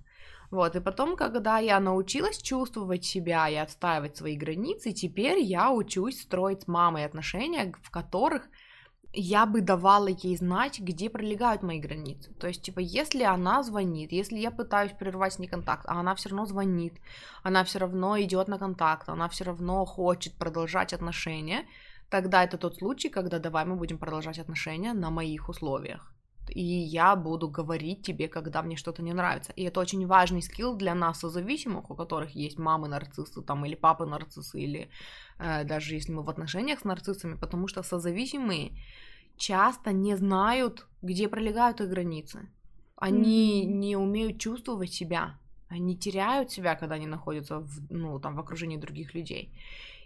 Вот, 0.51 0.77
и 0.77 0.81
потом, 0.81 1.17
когда 1.17 1.59
я 1.59 1.81
научилась 1.81 2.43
чувствовать 2.43 3.05
себя 3.05 3.49
и 3.49 3.55
отстаивать 3.57 4.17
свои 4.17 4.37
границы, 4.37 4.93
теперь 4.93 5.39
я 5.39 5.71
учусь 5.73 6.23
строить 6.23 6.63
с 6.63 6.69
мамой 6.69 7.05
отношения, 7.05 7.73
в 7.83 7.91
которых 7.91 8.49
я 9.17 9.47
бы 9.47 9.63
давала 9.63 10.09
ей 10.09 10.37
знать, 10.37 10.79
где 10.79 11.09
пролегают 11.09 11.63
мои 11.63 11.81
границы. 11.81 12.33
То 12.35 12.49
есть, 12.49 12.63
типа, 12.63 12.81
если 12.81 13.23
она 13.23 13.63
звонит, 13.63 14.13
если 14.13 14.39
я 14.39 14.51
пытаюсь 14.51 14.93
прервать 14.93 15.33
с 15.33 15.39
ней 15.39 15.49
контакт, 15.49 15.87
а 15.87 16.01
она 16.01 16.15
все 16.15 16.29
равно 16.29 16.45
звонит, 16.45 16.95
она 17.43 17.65
все 17.65 17.79
равно 17.79 18.21
идет 18.21 18.49
на 18.49 18.59
контакт, 18.59 19.09
она 19.09 19.29
все 19.29 19.45
равно 19.45 19.85
хочет 19.87 20.35
продолжать 20.35 20.93
отношения, 20.93 21.67
тогда 22.11 22.45
это 22.45 22.59
тот 22.59 22.77
случай, 22.77 23.09
когда 23.09 23.39
давай 23.39 23.65
мы 23.65 23.77
будем 23.77 23.99
продолжать 23.99 24.39
отношения 24.39 24.93
на 24.93 25.11
моих 25.11 25.49
условиях. 25.49 26.13
И 26.51 26.63
я 26.63 27.17
буду 27.17 27.49
говорить 27.49 28.07
тебе, 28.07 28.29
когда 28.29 28.63
мне 28.63 28.77
что-то 28.77 29.03
не 29.03 29.13
нравится. 29.13 29.53
И 29.57 29.65
это 29.65 29.81
очень 29.81 30.07
важный 30.07 30.43
скилл 30.43 30.77
для 30.77 30.95
нас, 30.95 31.21
созависимых, 31.21 31.91
у 31.91 31.95
которых 31.95 32.37
есть 32.37 32.59
мамы 32.59 32.89
нарциссы 32.89 33.43
там, 33.43 33.65
или 33.65 33.75
папы 33.75 34.07
нарциссы, 34.07 34.61
или 34.61 34.91
э, 35.39 35.65
даже 35.65 35.95
если 35.95 36.13
мы 36.13 36.23
в 36.23 36.31
отношениях 36.31 36.81
с 36.81 36.85
нарциссами, 36.85 37.35
потому 37.35 37.67
что 37.67 37.83
созависимые 37.83 38.73
часто 39.37 39.93
не 39.93 40.17
знают, 40.17 40.87
где 41.03 41.29
пролегают 41.29 41.81
их 41.81 41.89
границы. 41.89 42.49
Они 42.97 43.63
mm-hmm. 43.63 43.73
не 43.73 43.97
умеют 43.97 44.41
чувствовать 44.41 44.93
себя. 44.93 45.39
Они 45.69 45.97
теряют 45.97 46.51
себя, 46.51 46.75
когда 46.77 46.95
они 46.95 47.07
находятся 47.07 47.59
в, 47.59 47.93
ну, 47.93 48.19
там, 48.21 48.37
в 48.37 48.41
окружении 48.41 48.77
других 48.77 49.15
людей. 49.15 49.53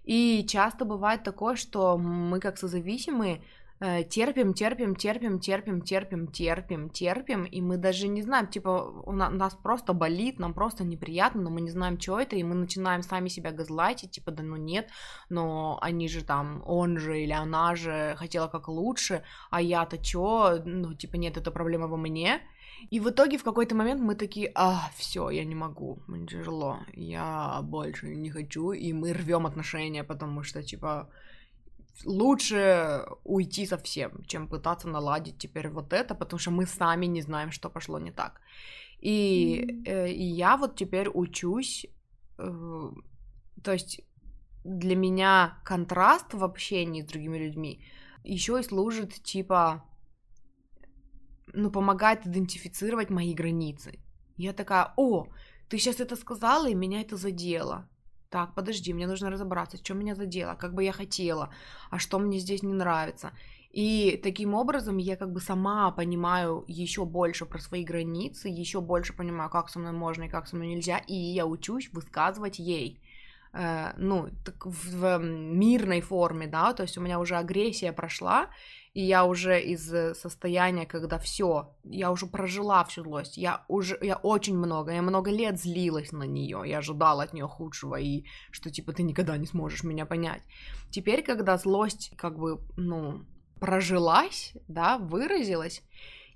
И 0.05 0.45
часто 0.49 0.85
бывает 0.85 1.23
такое, 1.23 1.57
что 1.57 1.99
мы 1.99 2.41
как 2.41 2.59
созависимые 2.59 3.43
терпим, 3.81 4.53
терпим, 4.53 4.95
терпим, 4.95 5.41
терпим, 5.41 5.81
терпим, 5.81 6.27
терпим, 6.27 6.91
терпим, 6.91 7.45
и 7.45 7.63
мы 7.63 7.79
даже 7.79 8.09
не 8.09 8.21
знаем, 8.23 8.47
типа, 8.47 9.03
у 9.07 9.13
нас 9.13 9.55
просто 9.55 9.95
болит, 9.95 10.39
нам 10.39 10.53
просто 10.53 10.85
неприятно, 10.85 11.41
но 11.41 11.51
мы 11.51 11.63
не 11.63 11.71
знаем, 11.71 11.99
что 11.99 12.21
это, 12.21 12.37
и 12.37 12.43
мы 12.43 12.55
начинаем 12.55 13.03
сами 13.03 13.29
себя 13.29 13.53
газлайтить, 13.53 14.11
типа, 14.11 14.33
да 14.33 14.43
ну 14.43 14.57
нет, 14.57 14.91
но 15.31 15.79
они 15.81 16.09
же 16.09 16.23
там, 16.23 16.63
он 16.67 16.99
же 16.99 17.23
или 17.23 17.33
она 17.33 17.75
же 17.75 18.15
хотела 18.19 18.49
как 18.49 18.69
лучше, 18.69 19.23
а 19.51 19.63
я-то 19.63 19.97
чё, 19.97 20.61
ну, 20.65 20.93
типа, 20.95 21.17
нет, 21.17 21.39
это 21.39 21.51
проблема 21.51 21.87
во 21.89 21.97
мне, 21.97 22.43
и 22.91 23.01
в 23.01 23.09
итоге 23.09 23.39
в 23.39 23.45
какой-то 23.45 23.75
момент 23.75 24.03
мы 24.03 24.15
такие, 24.15 24.53
а, 24.55 24.91
все, 24.95 25.31
я 25.31 25.45
не 25.45 25.55
могу, 25.55 26.03
мне 26.07 26.27
тяжело, 26.27 26.81
я 26.93 27.61
больше 27.63 28.15
не 28.15 28.31
хочу, 28.31 28.73
и 28.73 28.93
мы 28.93 29.15
рвем 29.15 29.47
отношения, 29.47 30.05
потому 30.05 30.43
что, 30.43 30.63
типа, 30.63 31.09
лучше 32.05 33.05
уйти 33.25 33.67
совсем, 33.67 34.25
чем 34.25 34.49
пытаться 34.49 34.89
наладить 34.89 35.39
теперь 35.39 35.69
вот 35.69 35.93
это, 35.93 36.15
потому 36.15 36.39
что 36.39 36.51
мы 36.51 36.67
сами 36.67 37.07
не 37.07 37.23
знаем, 37.23 37.51
что 37.51 37.71
пошло 37.71 37.99
не 37.99 38.13
так. 38.13 38.41
И, 39.01 39.63
mm-hmm. 39.63 40.13
и 40.13 40.25
я 40.25 40.57
вот 40.57 40.77
теперь 40.77 41.09
учусь, 41.09 41.87
э, 42.39 42.91
то 43.63 43.73
есть 43.73 44.01
для 44.65 44.97
меня 44.97 45.63
контраст 45.65 46.35
в 46.35 46.45
общении 46.45 47.03
с 47.03 47.07
другими 47.07 47.39
людьми 47.39 47.83
еще 48.25 48.61
и 48.61 48.63
служит 48.63 49.23
типа, 49.23 49.85
ну, 51.53 51.71
помогает 51.71 52.27
идентифицировать 52.27 53.11
мои 53.11 53.35
границы. 53.35 53.99
Я 54.37 54.53
такая, 54.53 54.93
о, 54.97 55.27
ты 55.69 55.79
сейчас 55.79 56.01
это 56.01 56.17
сказала, 56.17 56.69
и 56.69 56.75
меня 56.75 57.01
это 57.01 57.17
задело. 57.17 57.89
Так, 58.31 58.55
подожди, 58.55 58.93
мне 58.93 59.09
нужно 59.09 59.29
разобраться, 59.29 59.77
что 59.77 59.95
меня 59.95 60.15
задело, 60.15 60.55
как 60.55 60.73
бы 60.73 60.85
я 60.85 60.93
хотела, 60.93 61.53
а 61.91 61.99
что 61.99 62.21
мне 62.21 62.39
здесь 62.39 62.63
не 62.63 62.73
нравится. 62.73 63.33
И 63.73 64.21
таким 64.23 64.55
образом 64.55 64.99
я 64.99 65.17
как 65.17 65.33
бы 65.33 65.41
сама 65.41 65.91
понимаю 65.91 66.65
еще 66.69 67.05
больше 67.05 67.45
про 67.45 67.59
свои 67.59 67.85
границы, 67.85 68.49
еще 68.49 68.81
больше 68.81 69.13
понимаю, 69.15 69.51
как 69.51 69.69
со 69.69 69.81
мной 69.81 69.93
можно 69.93 70.25
и 70.25 70.29
как 70.29 70.47
со 70.47 70.55
мной 70.55 70.69
нельзя, 70.69 70.99
и 70.99 71.15
я 71.15 71.45
учусь 71.45 71.91
высказывать 71.93 72.61
ей. 72.61 73.01
Э, 73.53 73.95
ну, 73.97 74.29
так 74.45 74.65
в, 74.65 74.91
в 74.91 75.19
мирной 75.19 76.01
форме, 76.01 76.47
да, 76.47 76.73
то 76.73 76.85
есть 76.85 76.99
у 76.99 77.01
меня 77.01 77.19
уже 77.19 77.37
агрессия 77.37 77.93
прошла, 77.93 78.51
и 78.93 79.03
я 79.03 79.25
уже 79.25 79.61
из 79.61 79.93
э, 79.93 80.15
состояния, 80.15 80.85
когда 80.85 81.19
все, 81.19 81.75
я 81.85 82.11
уже 82.11 82.27
прожила 82.27 82.85
всю 82.85 83.05
злость, 83.05 83.37
я 83.37 83.65
уже, 83.69 83.97
я 84.03 84.17
очень 84.17 84.57
много, 84.57 84.93
я 84.93 85.03
много 85.03 85.31
лет 85.31 85.61
злилась 85.61 86.11
на 86.11 86.25
нее, 86.25 86.63
я 86.67 86.79
ожидала 86.79 87.23
от 87.23 87.33
нее 87.33 87.47
худшего, 87.47 87.97
и 88.01 88.25
что, 88.51 88.71
типа, 88.71 88.93
ты 88.93 89.05
никогда 89.05 89.37
не 89.37 89.47
сможешь 89.47 89.85
меня 89.85 90.07
понять. 90.07 90.43
Теперь, 90.91 91.23
когда 91.23 91.57
злость, 91.57 92.13
как 92.17 92.37
бы, 92.37 92.61
ну, 92.77 93.25
прожилась, 93.61 94.55
да, 94.67 94.99
выразилась, 94.99 95.83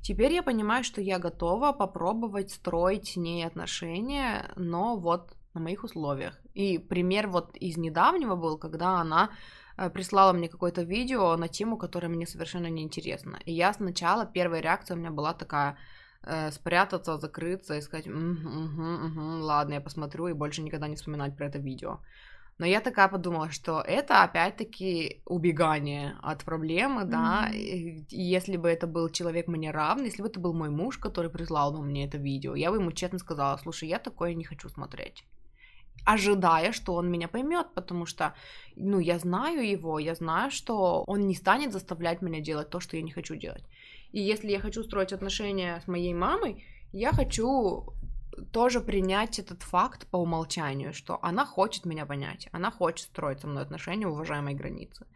теперь 0.01 0.33
я 0.33 0.43
понимаю, 0.43 0.85
что 0.85 1.01
я 1.01 1.19
готова 1.19 1.73
попробовать 1.73 2.53
строить 2.53 3.09
с 3.09 3.17
ней 3.17 3.45
отношения, 3.45 4.53
но 4.55 4.97
вот 4.97 5.35
на 5.55 5.61
моих 5.61 5.83
условиях. 5.83 6.39
И 6.53 6.79
пример 6.79 7.29
вот 7.29 7.57
из 7.57 7.77
недавнего 7.77 8.37
был, 8.37 8.59
когда 8.59 9.01
она 9.01 9.31
прислала 9.77 10.33
мне 10.33 10.49
какое-то 10.49 10.83
видео 10.83 11.37
на 11.37 11.49
тему, 11.49 11.77
которая 11.77 12.11
мне 12.11 12.27
совершенно 12.27 12.69
не 12.71 12.83
интересна. 12.83 13.39
И 13.47 13.53
я 13.53 13.73
сначала, 13.73 14.27
первая 14.27 14.63
реакция 14.63 14.97
у 14.97 15.01
меня 15.01 15.11
была 15.11 15.35
такая, 15.35 15.77
э, 16.23 16.51
спрятаться, 16.53 17.19
закрыться 17.19 17.75
и 17.75 17.83
сказать, 17.83 18.07
угу, 18.09 18.19
угу, 18.19 19.07
угу, 19.07 19.45
ладно, 19.45 19.75
я 19.75 19.81
посмотрю 19.81 20.29
и 20.29 20.33
больше 20.33 20.63
никогда 20.63 20.89
не 20.89 20.97
вспоминать 20.97 21.37
про 21.37 21.47
это 21.47 21.59
видео. 21.59 21.99
Но 22.59 22.67
я 22.67 22.81
такая 22.81 23.09
подумала, 23.09 23.51
что 23.51 23.81
это 23.81 24.23
опять-таки 24.23 25.23
убегание 25.25 26.15
от 26.23 26.45
проблемы, 26.45 27.03
mm-hmm. 27.03 27.11
да. 27.11 27.51
И 27.53 28.05
если 28.11 28.57
бы 28.57 28.69
это 28.69 28.87
был 28.87 29.09
человек 29.09 29.49
мне 29.49 29.73
равный, 29.73 30.07
если 30.07 30.23
бы 30.23 30.29
это 30.29 30.39
был 30.39 30.55
мой 30.55 30.71
муж, 30.71 30.99
который 30.99 31.31
прислал 31.31 31.73
бы 31.73 31.83
мне 31.83 32.07
это 32.07 32.17
видео, 32.17 32.55
я 32.55 32.71
бы 32.71 32.77
ему 32.77 32.93
честно 32.93 33.19
сказала, 33.19 33.57
слушай, 33.57 33.89
я 33.89 33.99
такое 33.99 34.35
не 34.35 34.45
хочу 34.45 34.69
смотреть 34.69 35.25
ожидая, 36.05 36.73
что 36.73 36.95
он 36.95 37.11
меня 37.11 37.29
поймет, 37.29 37.67
потому 37.75 38.07
что, 38.07 38.35
ну, 38.77 38.99
я 38.99 39.19
знаю 39.19 39.69
его, 39.69 39.99
я 39.99 40.15
знаю, 40.15 40.51
что 40.51 41.05
он 41.07 41.27
не 41.27 41.35
станет 41.35 41.73
заставлять 41.73 42.23
меня 42.23 42.41
делать 42.41 42.71
то, 42.71 42.81
что 42.81 42.97
я 42.97 43.03
не 43.03 43.13
хочу 43.13 43.37
делать. 43.37 43.65
И 44.13 44.21
если 44.21 44.51
я 44.51 44.61
хочу 44.61 44.85
строить 44.85 45.13
отношения 45.13 45.81
с 45.85 45.89
моей 45.89 46.15
мамой, 46.15 46.65
я 46.93 47.13
хочу 47.13 47.87
тоже 48.53 48.81
принять 48.81 49.39
этот 49.39 49.63
факт 49.63 50.07
по 50.07 50.17
умолчанию, 50.19 50.93
что 50.93 51.19
она 51.23 51.45
хочет 51.45 51.87
меня 51.87 52.07
понять, 52.07 52.49
она 52.53 52.71
хочет 52.71 53.07
строить 53.07 53.41
со 53.41 53.47
мной 53.47 53.63
отношения, 53.63 54.07
уважая 54.07 54.43
мои 54.43 54.55
границы. 54.55 55.07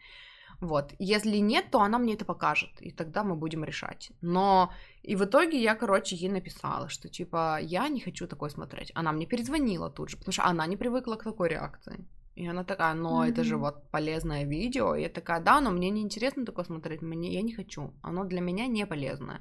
Вот. 0.60 0.92
Если 0.98 1.36
нет, 1.38 1.70
то 1.70 1.80
она 1.80 1.98
мне 1.98 2.14
это 2.14 2.24
покажет, 2.24 2.70
и 2.80 2.90
тогда 2.90 3.22
мы 3.22 3.36
будем 3.36 3.64
решать. 3.64 4.10
Но 4.20 4.72
и 5.02 5.16
в 5.16 5.24
итоге 5.24 5.62
я, 5.62 5.74
короче, 5.74 6.16
ей 6.16 6.30
написала, 6.30 6.88
что 6.88 7.08
типа 7.08 7.58
я 7.60 7.88
не 7.88 8.00
хочу 8.00 8.26
такое 8.26 8.50
смотреть. 8.50 8.90
Она 8.94 9.12
мне 9.12 9.26
перезвонила 9.26 9.88
тут 9.90 10.10
же, 10.10 10.16
потому 10.16 10.32
что 10.32 10.44
она 10.44 10.66
не 10.66 10.76
привыкла 10.76 11.16
к 11.16 11.24
такой 11.24 11.48
реакции. 11.48 12.04
И 12.34 12.46
она 12.46 12.64
такая, 12.64 12.94
но 12.94 13.24
mm-hmm. 13.24 13.30
это 13.30 13.44
же 13.44 13.56
вот 13.56 13.90
полезное 13.90 14.44
видео. 14.44 14.94
И 14.94 15.02
я 15.02 15.08
такая, 15.08 15.40
да, 15.40 15.60
но 15.60 15.70
мне 15.70 15.90
не 15.90 16.00
интересно 16.00 16.44
такое 16.44 16.64
смотреть, 16.64 17.02
мне 17.02 17.34
я 17.34 17.42
не 17.42 17.52
хочу. 17.52 17.92
Оно 18.02 18.24
для 18.24 18.40
меня 18.40 18.68
не 18.68 18.86
полезное. 18.86 19.40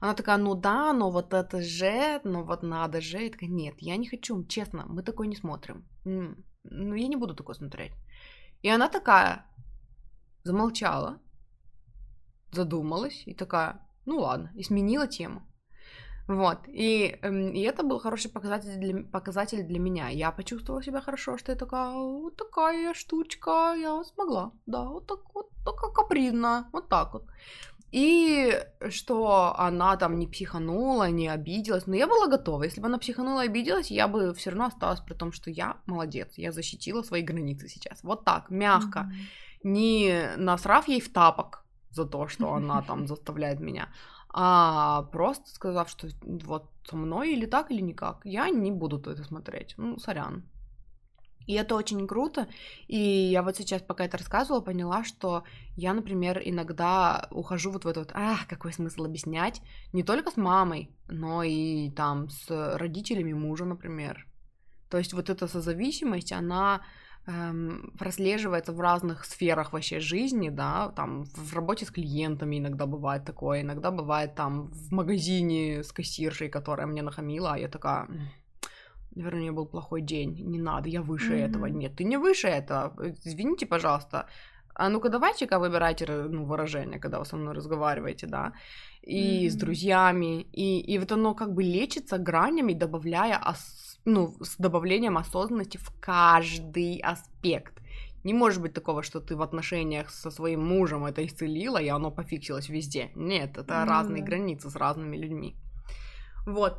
Она 0.00 0.14
такая, 0.14 0.38
ну 0.38 0.54
да, 0.54 0.92
но 0.92 1.10
вот 1.10 1.34
это 1.34 1.60
же, 1.60 2.20
ну 2.24 2.42
вот 2.44 2.62
надо 2.62 3.00
же. 3.00 3.18
Я 3.18 3.30
такая, 3.30 3.50
нет, 3.50 3.74
я 3.78 3.96
не 3.96 4.08
хочу, 4.08 4.44
честно, 4.44 4.86
мы 4.88 5.02
такое 5.02 5.26
не 5.26 5.36
смотрим. 5.36 5.84
Ну, 6.04 6.94
я 6.94 7.08
не 7.08 7.16
буду 7.16 7.34
такое 7.34 7.54
смотреть. 7.54 7.92
И 8.62 8.68
она 8.68 8.88
такая, 8.88 9.44
замолчала, 10.44 11.20
задумалась 12.52 13.22
и 13.26 13.34
такая, 13.34 13.80
ну 14.06 14.18
ладно, 14.18 14.50
и 14.54 14.62
сменила 14.62 15.06
тему. 15.06 15.42
Вот, 16.28 16.58
и, 16.68 17.18
эм, 17.22 17.52
и 17.52 17.60
это 17.60 17.82
был 17.82 17.98
хороший 17.98 18.30
показатель 18.30 18.76
для, 18.78 19.02
показатель 19.02 19.64
для 19.64 19.80
меня. 19.80 20.10
Я 20.10 20.30
почувствовала 20.30 20.82
себя 20.82 21.00
хорошо, 21.00 21.38
что 21.38 21.50
я 21.52 21.58
такая, 21.58 21.90
вот 21.92 22.36
такая 22.36 22.94
штучка, 22.94 23.74
я 23.74 24.04
смогла, 24.04 24.52
да, 24.66 24.84
вот 24.84 25.06
так 25.08 25.34
вот, 25.34 25.48
такая 25.64 25.90
капризная, 25.90 26.66
вот 26.72 26.88
так 26.88 27.14
вот. 27.14 27.24
И 27.90 28.62
что 28.88 29.54
она 29.58 29.96
там 29.96 30.18
не 30.18 30.26
психанула, 30.26 31.10
не 31.10 31.28
обиделась. 31.28 31.86
Но 31.86 31.96
я 31.96 32.06
была 32.06 32.28
готова. 32.28 32.62
Если 32.62 32.80
бы 32.80 32.86
она 32.86 32.98
психанула 32.98 33.44
и 33.44 33.48
обиделась, 33.48 33.90
я 33.90 34.06
бы 34.06 34.32
все 34.34 34.50
равно 34.50 34.66
осталась 34.66 35.00
при 35.00 35.14
том, 35.14 35.32
что 35.32 35.50
я 35.50 35.76
молодец. 35.86 36.34
Я 36.36 36.52
защитила 36.52 37.02
свои 37.02 37.22
границы 37.22 37.68
сейчас. 37.68 38.02
Вот 38.02 38.24
так, 38.24 38.50
мягко. 38.50 39.10
Mm-hmm 39.10 39.50
не 39.62 40.30
насрав 40.36 40.88
ей 40.88 41.00
в 41.00 41.12
тапок 41.12 41.64
за 41.90 42.04
то, 42.04 42.28
что 42.28 42.54
она 42.54 42.82
там 42.82 43.06
заставляет 43.06 43.60
меня, 43.60 43.88
а 44.28 45.02
просто 45.12 45.50
сказав, 45.50 45.90
что 45.90 46.08
вот 46.22 46.70
со 46.88 46.96
мной 46.96 47.32
или 47.32 47.46
так, 47.46 47.70
или 47.70 47.80
никак, 47.80 48.20
я 48.24 48.48
не 48.48 48.70
буду 48.70 48.98
это 48.98 49.24
смотреть. 49.24 49.74
Ну, 49.76 49.98
сорян. 49.98 50.44
И 51.46 51.54
это 51.54 51.74
очень 51.74 52.06
круто. 52.06 52.48
И 52.86 52.98
я 52.98 53.42
вот 53.42 53.56
сейчас, 53.56 53.82
пока 53.82 54.04
это 54.04 54.18
рассказывала, 54.18 54.60
поняла, 54.60 55.04
что 55.04 55.44
я, 55.76 55.94
например, 55.94 56.40
иногда 56.44 57.26
ухожу 57.30 57.70
вот 57.72 57.84
в 57.84 57.88
этот, 57.88 58.10
ах, 58.14 58.46
какой 58.46 58.72
смысл 58.72 59.04
объяснять, 59.04 59.62
не 59.92 60.02
только 60.02 60.30
с 60.30 60.36
мамой, 60.36 60.90
но 61.08 61.42
и 61.42 61.90
там 61.90 62.28
с 62.28 62.76
родителями 62.76 63.32
мужа, 63.32 63.64
например. 63.64 64.26
То 64.90 64.98
есть 64.98 65.12
вот 65.12 65.30
эта 65.30 65.46
созависимость, 65.46 66.32
она 66.32 66.82
эм, 67.26 67.92
прослеживается 67.98 68.72
в 68.72 68.80
разных 68.80 69.24
сферах 69.24 69.72
вообще 69.72 70.00
жизни, 70.00 70.50
да, 70.50 70.88
там 70.96 71.24
в 71.24 71.54
работе 71.54 71.84
с 71.84 71.90
клиентами 71.90 72.58
иногда 72.58 72.86
бывает 72.86 73.24
такое, 73.24 73.62
иногда 73.62 73.90
бывает 73.90 74.34
там 74.34 74.70
в 74.70 74.92
магазине 74.92 75.82
с 75.82 75.92
кассиршей, 75.92 76.48
которая 76.48 76.86
мне 76.86 77.02
нахамила, 77.02 77.54
а 77.54 77.58
я 77.58 77.68
такая, 77.68 78.08
наверное, 79.14 79.40
у 79.40 79.42
нее 79.42 79.52
был 79.52 79.66
плохой 79.66 80.02
день, 80.02 80.34
не 80.44 80.58
надо, 80.58 80.88
я 80.88 81.02
выше 81.02 81.34
mm-hmm. 81.34 81.48
этого, 81.48 81.66
нет, 81.66 81.96
ты 81.96 82.04
не 82.04 82.16
выше 82.16 82.48
этого, 82.48 82.94
извините, 83.24 83.66
пожалуйста, 83.66 84.26
а 84.74 84.88
ну-ка 84.88 85.08
давайте-ка 85.08 85.58
выбирайте 85.58 86.06
ну, 86.06 86.44
выражение, 86.44 86.98
когда 86.98 87.18
вы 87.18 87.24
со 87.24 87.36
мной 87.36 87.54
разговариваете, 87.54 88.26
да, 88.26 88.52
и 89.02 89.46
mm-hmm. 89.46 89.50
с 89.50 89.54
друзьями, 89.56 90.42
и, 90.52 90.80
и 90.80 90.98
вот 90.98 91.12
оно 91.12 91.34
как 91.34 91.52
бы 91.52 91.62
лечится 91.62 92.18
гранями, 92.18 92.72
добавляя 92.72 93.38
ос- 93.38 94.00
ну, 94.04 94.34
с 94.40 94.56
добавлением 94.56 95.18
осознанности 95.18 95.76
в 95.76 95.92
каждый 96.00 96.98
аспект. 96.98 97.74
Не 98.24 98.34
может 98.34 98.60
быть 98.62 98.74
такого, 98.74 99.02
что 99.02 99.20
ты 99.20 99.34
в 99.34 99.42
отношениях 99.42 100.10
со 100.10 100.30
своим 100.30 100.66
мужем 100.66 101.06
это 101.06 101.24
исцелила, 101.24 101.78
и 101.78 101.88
оно 101.88 102.10
пофиксилось 102.10 102.68
везде. 102.68 103.10
Нет, 103.14 103.58
это 103.58 103.74
mm-hmm. 103.74 103.86
разные 103.86 104.22
границы 104.22 104.70
с 104.70 104.76
разными 104.76 105.16
людьми. 105.16 105.56
Вот. 106.46 106.78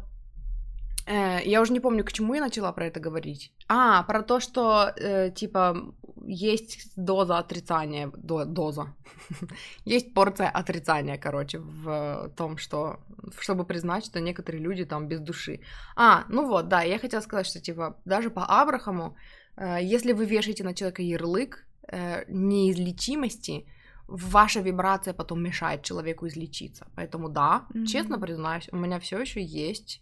Э, 1.08 1.40
я 1.44 1.62
уже 1.62 1.74
не 1.74 1.80
помню, 1.80 2.04
к 2.04 2.12
чему 2.14 2.36
я 2.36 2.42
начала 2.42 2.72
про 2.72 2.86
это 2.86 3.00
говорить. 3.00 3.52
А, 3.68 4.04
про 4.04 4.22
то, 4.22 4.40
что, 4.40 4.92
э, 4.96 5.32
типа, 5.32 5.94
есть 6.26 6.94
доза 6.96 7.38
отрицания, 7.38 8.12
до, 8.16 8.46
доза, 8.46 8.94
есть 9.86 10.14
порция 10.14 10.50
отрицания, 10.50 11.18
короче, 11.18 11.60
в 11.60 12.32
том, 12.36 12.58
что, 12.58 13.00
чтобы 13.40 13.66
признать, 13.66 14.06
что 14.06 14.20
некоторые 14.20 14.62
люди 14.62 14.86
там 14.86 15.08
без 15.08 15.20
души. 15.20 15.60
А, 15.96 16.26
ну 16.30 16.48
вот, 16.48 16.68
да, 16.68 16.82
я 16.84 17.00
хотела 17.00 17.22
сказать, 17.22 17.48
что, 17.48 17.60
типа, 17.60 17.98
даже 18.06 18.30
по 18.30 18.46
Абрахаму, 18.46 19.16
э, 19.58 19.78
если 19.82 20.14
вы 20.14 20.26
вешаете 20.26 20.64
на 20.64 20.74
человека 20.74 21.02
ярлык 21.02 21.66
э, 21.88 22.26
неизлечимости, 22.28 23.66
ваша 24.08 24.60
вибрация 24.60 25.14
потом 25.14 25.42
мешает 25.42 25.84
человеку 25.84 26.28
излечиться. 26.28 26.88
Поэтому 26.96 27.30
да, 27.30 27.66
mm-hmm. 27.74 27.86
честно 27.86 28.20
признаюсь, 28.20 28.70
у 28.72 28.78
меня 28.78 29.00
все 29.00 29.20
еще 29.20 29.42
есть 29.42 30.02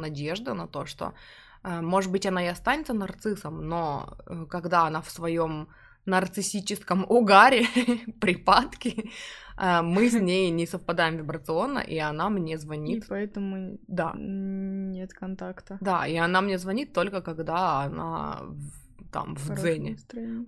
надежда 0.00 0.54
на 0.54 0.66
то, 0.66 0.86
что, 0.86 1.14
э, 1.62 1.80
может 1.80 2.10
быть, 2.10 2.26
она 2.26 2.44
и 2.44 2.48
останется 2.48 2.92
нарциссом, 2.92 3.68
но 3.68 4.16
э, 4.26 4.46
когда 4.48 4.86
она 4.86 5.00
в 5.00 5.10
своем 5.10 5.68
нарциссическом 6.06 7.04
угаре, 7.08 7.66
припадке, 8.20 9.10
э, 9.58 9.82
мы 9.82 10.08
с 10.08 10.14
ней 10.20 10.50
не 10.50 10.66
совпадаем 10.66 11.16
вибрационно, 11.16 11.78
и 11.78 11.98
она 11.98 12.28
мне 12.28 12.58
звонит. 12.58 13.04
И 13.04 13.08
поэтому 13.08 13.78
да. 13.88 14.12
нет 14.16 15.12
контакта. 15.12 15.78
Да, 15.80 16.06
и 16.06 16.16
она 16.16 16.40
мне 16.40 16.58
звонит 16.58 16.92
только 16.92 17.22
когда 17.22 17.82
она 17.82 18.42
там 19.12 19.36
в 19.36 19.54
дзене. 19.54 19.96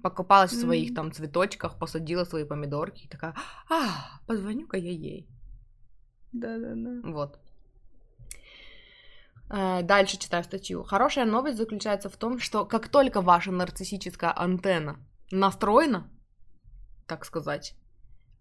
Покупалась 0.03 0.53
mm-hmm. 0.53 0.57
в 0.57 0.61
своих 0.61 0.95
там 0.95 1.13
цветочках, 1.13 1.79
посадила 1.79 2.25
свои 2.25 2.45
помидорки 2.45 3.05
и 3.05 3.09
такая, 3.09 3.35
а, 3.71 4.19
позвоню-ка 4.27 4.77
я 4.77 4.91
ей. 4.91 5.29
Да-да-да. 6.33 7.09
Вот. 7.09 7.39
Э, 9.49 9.83
дальше 9.83 10.19
читаю 10.19 10.43
статью. 10.45 10.83
Хорошая 10.83 11.25
новость 11.25 11.59
заключается 11.59 12.09
в 12.09 12.17
том, 12.17 12.39
что 12.39 12.65
как 12.65 12.89
только 12.89 13.21
ваша 13.21 13.53
нарциссическая 13.53 14.33
антенна 14.37 14.97
настроена, 15.31 16.11
так 17.07 17.25
сказать, 17.25 17.75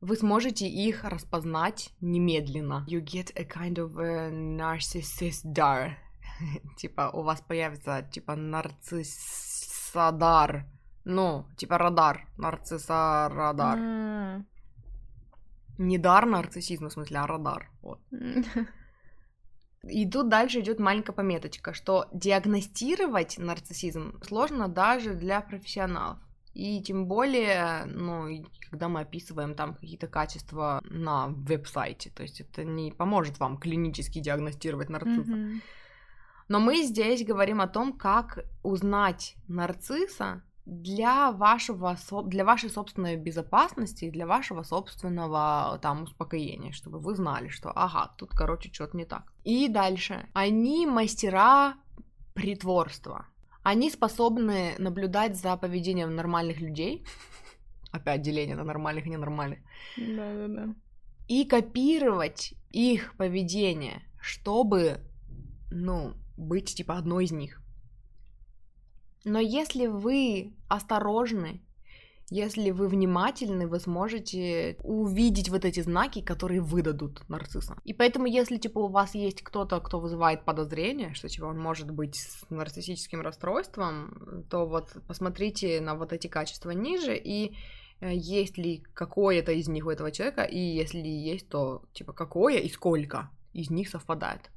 вы 0.01 0.15
сможете 0.15 0.67
их 0.67 1.03
распознать 1.03 1.91
немедленно. 2.01 2.85
You 2.87 3.03
get 3.03 3.31
a 3.35 3.43
kind 3.43 3.75
of 3.75 3.99
a 3.99 4.31
narcissist 4.31 5.45
dar. 5.45 5.91
типа, 6.77 7.11
у 7.13 7.21
вас 7.23 7.41
появится, 7.41 8.07
типа, 8.11 8.35
нарциссадар. 8.35 10.65
Ну, 11.05 11.45
типа, 11.55 11.77
радар. 11.77 12.27
Нарцисса-радар. 12.37 13.77
Mm. 13.77 14.43
Не 15.77 15.97
дар 15.97 16.25
нарциссизма, 16.25 16.89
в 16.89 16.93
смысле, 16.93 17.19
а 17.19 17.27
радар. 17.27 17.69
Вот. 17.81 17.99
И 19.87 20.09
тут 20.09 20.29
дальше 20.29 20.61
идет 20.61 20.79
маленькая 20.79 21.13
пометочка, 21.13 21.73
что 21.73 22.07
диагностировать 22.11 23.37
нарциссизм 23.37 24.19
сложно 24.23 24.67
даже 24.67 25.13
для 25.13 25.41
профессионалов. 25.41 26.17
И 26.53 26.81
тем 26.81 27.05
более, 27.07 27.85
ну, 27.85 28.45
когда 28.69 28.87
мы 28.87 29.01
описываем 29.01 29.55
там 29.55 29.75
какие-то 29.75 30.07
качества 30.07 30.81
на 30.89 31.27
веб-сайте, 31.27 32.09
то 32.09 32.23
есть 32.23 32.41
это 32.41 32.63
не 32.63 32.91
поможет 32.91 33.39
вам 33.39 33.57
клинически 33.57 34.19
диагностировать 34.19 34.89
нарцисса. 34.89 35.33
Mm-hmm. 35.33 35.61
Но 36.47 36.59
мы 36.59 36.83
здесь 36.83 37.25
говорим 37.25 37.59
о 37.59 37.67
том, 37.67 37.91
как 37.91 38.45
узнать 38.63 39.35
нарцисса 39.47 40.43
для 40.65 41.31
вашего 41.31 41.95
для 42.23 42.43
вашей 42.43 42.69
собственной 42.69 43.17
безопасности 43.17 44.05
и 44.05 44.11
для 44.11 44.25
вашего 44.25 44.63
собственного 44.63 45.79
там 45.81 46.03
успокоения, 46.03 46.71
чтобы 46.71 46.99
вы 46.99 47.15
знали, 47.15 47.49
что 47.49 47.71
ага, 47.71 48.13
тут 48.17 48.31
короче 48.31 48.73
что-то 48.73 48.97
не 48.97 49.05
так. 49.05 49.31
И 49.43 49.67
дальше. 49.67 50.27
Они 50.33 50.87
мастера 50.87 51.75
притворства. 52.33 53.27
Они 53.63 53.89
способны 53.89 54.75
наблюдать 54.77 55.37
за 55.37 55.55
поведением 55.57 56.15
нормальных 56.15 56.59
людей. 56.59 57.05
Опять 57.91 58.21
деление 58.21 58.55
на 58.55 58.63
нормальных 58.63 59.05
и 59.05 59.09
ненормальных. 59.09 59.59
Да-да-да. 59.97 60.75
И 61.27 61.45
копировать 61.45 62.53
их 62.71 63.15
поведение, 63.17 64.03
чтобы, 64.19 64.99
ну, 65.71 66.13
быть 66.37 66.75
типа 66.75 66.97
одной 66.97 67.25
из 67.25 67.31
них. 67.31 67.61
Но 69.25 69.39
если 69.39 69.87
вы 69.87 70.53
осторожны, 70.69 71.61
если 72.29 72.71
вы 72.71 72.87
внимательны, 72.87 73.67
вы 73.67 73.79
сможете 73.79 74.77
увидеть 74.83 75.49
вот 75.49 75.63
эти 75.65 75.81
знаки, 75.81 76.21
которые 76.21 76.61
выдадут 76.61 77.27
нарцисса. 77.29 77.75
И 77.83 77.93
поэтому, 77.93 78.25
если, 78.25 78.57
типа, 78.57 78.79
у 78.79 78.87
вас 78.87 79.13
есть 79.15 79.43
кто-то, 79.43 79.79
кто 79.79 79.99
вызывает 79.99 80.43
подозрение, 80.43 81.13
что, 81.13 81.27
типа, 81.27 81.45
он 81.45 81.59
может 81.59 81.91
быть 81.91 82.15
с 82.15 82.49
нарциссическим 82.49 83.21
расстройством, 83.21 84.45
то 84.49 84.65
вот 84.65 84.89
посмотрите 85.07 85.81
на 85.81 85.95
вот 85.95 86.13
эти 86.13 86.27
качества 86.27 86.71
ниже 86.71 87.15
и 87.15 87.55
э, 87.99 88.11
есть 88.13 88.57
ли 88.57 88.83
какое-то 88.93 89.51
из 89.51 89.67
них 89.67 89.85
у 89.85 89.89
этого 89.91 90.11
человека, 90.11 90.43
и 90.43 90.59
если 90.59 90.99
есть, 90.99 91.49
то, 91.49 91.83
типа, 91.93 92.13
какое 92.13 92.57
и 92.57 92.69
сколько 92.69 93.29
из 93.53 93.69
них 93.69 93.89
совпадает. 93.89 94.49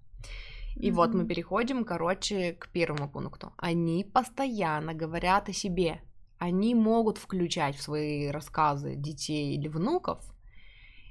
И 0.78 0.90
mm-hmm. 0.90 0.94
вот 0.94 1.14
мы 1.14 1.26
переходим, 1.26 1.85
короче, 1.85 2.52
к 2.52 2.68
первому 2.68 3.11
пункту. 3.11 3.52
Они 3.56 4.04
постоянно 4.04 4.94
говорят 4.94 5.49
о 5.49 5.52
себе. 5.52 6.00
Они 6.38 6.75
могут 6.75 7.18
включать 7.18 7.76
в 7.76 7.82
свои 7.82 8.28
рассказы 8.28 8.94
детей 8.94 9.56
или 9.56 9.68
внуков. 9.68 10.18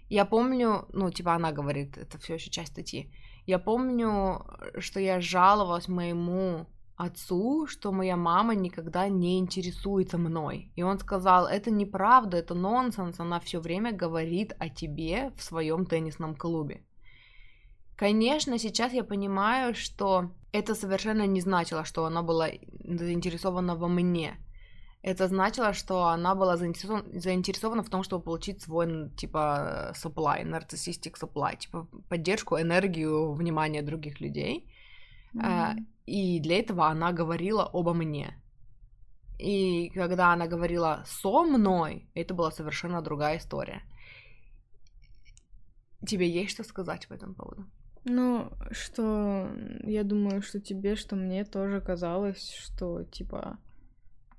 Я 0.10 0.26
помню, 0.26 0.86
ну, 0.94 1.12
типа 1.12 1.34
она 1.36 1.52
говорит, 1.52 1.98
это 1.98 2.18
все 2.18 2.36
еще 2.36 2.50
часть 2.50 2.72
статьи. 2.72 3.12
Я 3.46 3.60
помню, 3.60 4.46
что 4.80 5.02
я 5.02 5.20
жаловалась 5.20 5.90
моему 5.90 6.66
отцу, 6.96 7.68
что 7.68 7.92
моя 7.92 8.16
мама 8.16 8.56
никогда 8.56 9.10
не 9.10 9.38
интересуется 9.38 10.18
мной. 10.18 10.72
И 10.76 10.84
он 10.84 10.98
сказал, 11.00 11.46
это 11.48 11.72
неправда, 11.72 12.38
это 12.38 12.56
нонсенс, 12.56 13.20
она 13.20 13.40
все 13.40 13.60
время 13.60 13.92
говорит 13.92 14.56
о 14.60 14.70
тебе 14.70 15.32
в 15.36 15.44
своем 15.44 15.86
теннисном 15.86 16.36
клубе. 16.36 16.84
Конечно, 17.98 18.60
сейчас 18.60 18.94
я 18.94 19.04
понимаю, 19.04 19.74
что 19.74 20.30
это 20.52 20.76
совершенно 20.76 21.26
не 21.26 21.42
значило, 21.42 21.84
что 21.84 22.06
она 22.06 22.22
была 22.22 22.50
заинтересована 22.84 23.76
во 23.76 23.88
мне. 23.88 24.38
Это 25.02 25.28
значило, 25.28 25.74
что 25.74 26.06
она 26.06 26.36
была 26.36 26.58
заинтересована, 26.58 27.20
заинтересована 27.20 27.84
в 27.84 27.90
том, 27.90 28.04
чтобы 28.04 28.24
получить 28.24 28.62
свой, 28.62 29.10
типа, 29.18 29.94
supply, 29.96 30.44
narcissistic 30.44 31.16
supply, 31.20 31.58
типа, 31.58 31.88
поддержку, 32.10 32.56
энергию, 32.60 33.34
внимание 33.34 33.82
других 33.82 34.22
людей. 34.22 34.72
Mm-hmm. 35.34 35.86
И 36.06 36.40
для 36.40 36.60
этого 36.60 36.88
она 36.88 37.12
говорила 37.12 37.66
обо 37.74 37.94
мне. 37.94 38.40
И 39.40 39.90
когда 39.90 40.34
она 40.34 40.48
говорила 40.48 41.04
со 41.06 41.44
мной, 41.44 42.10
это 42.16 42.34
была 42.36 42.52
совершенно 42.52 43.02
другая 43.02 43.38
история. 43.38 43.82
Тебе 46.06 46.30
есть 46.30 46.52
что 46.52 46.64
сказать 46.64 47.08
по 47.08 47.14
этому 47.14 47.34
поводу? 47.34 47.66
Ну, 48.10 48.50
что 48.72 49.50
я 49.84 50.04
думаю, 50.04 50.42
что 50.42 50.62
тебе, 50.62 50.96
что 50.96 51.18
мне 51.18 51.44
тоже 51.44 51.82
казалось, 51.82 52.54
что 52.54 53.04
типа 53.04 53.58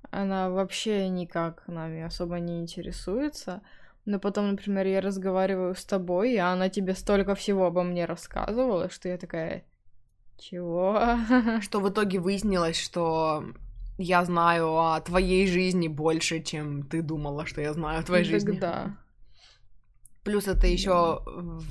она 0.09 0.49
вообще 0.49 1.07
никак 1.07 1.67
нами 1.67 2.01
особо 2.01 2.39
не 2.39 2.61
интересуется. 2.61 3.61
Но 4.05 4.19
потом, 4.19 4.49
например, 4.49 4.87
я 4.87 5.01
разговариваю 5.01 5.75
с 5.75 5.85
тобой, 5.85 6.33
и 6.33 6.37
она 6.37 6.69
тебе 6.69 6.95
столько 6.95 7.35
всего 7.35 7.67
обо 7.67 7.83
мне 7.83 8.05
рассказывала, 8.05 8.89
что 8.89 9.07
я 9.07 9.19
такая, 9.19 9.65
чего? 10.39 10.99
Что 11.61 11.79
в 11.79 11.89
итоге 11.89 12.19
выяснилось, 12.19 12.79
что 12.79 13.43
я 13.99 14.25
знаю 14.25 14.79
о 14.79 14.99
твоей 15.01 15.45
жизни 15.45 15.87
больше, 15.87 16.41
чем 16.41 16.81
ты 16.83 17.03
думала, 17.03 17.45
что 17.45 17.61
я 17.61 17.73
знаю 17.73 17.99
о 17.99 18.03
твоей 18.03 18.23
так 18.23 18.31
жизни. 18.31 18.57
Да. 18.57 18.97
Плюс 20.29 20.47
это 20.47 20.67
еще 20.67 21.21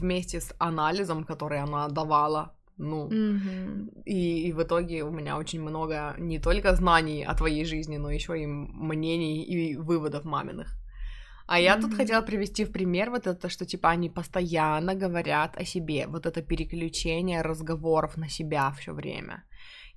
вместе 0.01 0.41
с 0.41 0.55
анализом, 0.59 1.25
который 1.25 1.61
она 1.61 1.89
давала. 1.89 2.53
Ну, 2.77 3.09
mm-hmm. 3.09 4.03
и, 4.05 4.49
и 4.49 4.53
в 4.53 4.63
итоге 4.63 5.03
у 5.03 5.11
меня 5.11 5.37
очень 5.37 5.61
много 5.61 6.15
не 6.19 6.39
только 6.39 6.75
знаний 6.75 7.25
о 7.25 7.35
твоей 7.35 7.65
жизни, 7.65 7.99
но 7.99 8.11
еще 8.11 8.33
и 8.35 8.47
мнений 8.47 9.45
и 9.45 9.77
выводов 9.77 10.25
маминых. 10.25 10.77
А 11.47 11.61
я 11.61 11.77
mm-hmm. 11.77 11.81
тут 11.81 11.95
хотела 11.95 12.23
привести 12.23 12.65
в 12.65 12.73
пример 12.73 13.11
вот 13.11 13.27
это, 13.27 13.49
что 13.49 13.65
типа 13.65 13.91
они 13.91 14.11
постоянно 14.11 14.95
говорят 14.95 15.57
о 15.57 15.65
себе, 15.65 16.07
вот 16.09 16.27
это 16.27 16.43
переключение 16.43 17.43
разговоров 17.43 18.17
на 18.17 18.29
себя 18.29 18.71
все 18.73 18.93
время. 18.93 19.45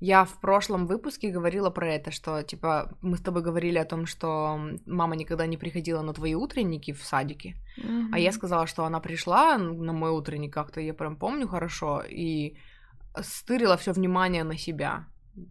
Я 0.01 0.25
в 0.25 0.39
прошлом 0.39 0.87
выпуске 0.87 1.29
говорила 1.29 1.69
про 1.69 1.93
это, 1.93 2.09
что, 2.09 2.41
типа, 2.41 2.97
мы 3.01 3.17
с 3.17 3.21
тобой 3.21 3.43
говорили 3.43 3.77
о 3.77 3.85
том, 3.85 4.07
что 4.07 4.59
мама 4.87 5.15
никогда 5.15 5.45
не 5.45 5.57
приходила 5.57 6.01
на 6.01 6.11
твои 6.11 6.33
утренники 6.33 6.91
в 6.91 7.03
садике, 7.03 7.55
mm-hmm. 7.77 8.07
а 8.11 8.17
я 8.17 8.31
сказала, 8.31 8.65
что 8.65 8.83
она 8.83 8.99
пришла 8.99 9.59
на 9.59 9.93
мой 9.93 10.09
утренник 10.09 10.51
как-то, 10.51 10.81
я 10.81 10.95
прям 10.95 11.15
помню 11.17 11.47
хорошо, 11.47 12.01
и 12.01 12.57
стырила 13.21 13.77
все 13.77 13.91
внимание 13.91 14.43
на 14.43 14.57
себя. 14.57 15.05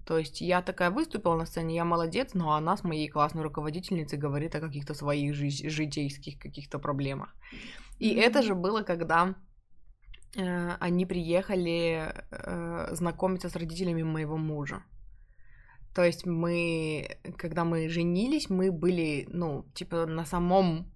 То 0.05 0.19
есть 0.19 0.41
я 0.41 0.63
такая 0.63 0.91
выступила 0.91 1.37
на 1.37 1.47
сцене, 1.47 1.77
я 1.77 1.85
молодец, 1.85 2.35
но 2.35 2.53
она 2.55 2.77
с 2.77 2.83
моей 2.83 3.09
классной 3.09 3.45
руководительницей 3.45 4.19
говорит 4.19 4.57
о 4.57 4.61
каких-то 4.61 4.95
своих 4.95 5.33
жи- 5.33 5.71
житейских 5.71 6.41
каких-то 6.41 6.81
проблемах. 6.81 7.37
И 8.01 8.17
mm-hmm. 8.17 8.21
это 8.21 8.43
же 8.43 8.57
было, 8.57 8.83
когда 8.83 9.37
они 10.37 11.07
приехали 11.07 12.13
э, 12.31 12.89
знакомиться 12.95 13.49
с 13.49 13.57
родителями 13.57 14.03
моего 14.03 14.37
мужа. 14.37 14.83
То 15.95 16.05
есть 16.05 16.25
мы, 16.25 17.19
когда 17.37 17.65
мы 17.65 17.89
женились, 17.89 18.49
мы 18.49 18.71
были, 18.71 19.27
ну, 19.29 19.65
типа 19.75 20.07
на 20.07 20.25
самом, 20.25 20.87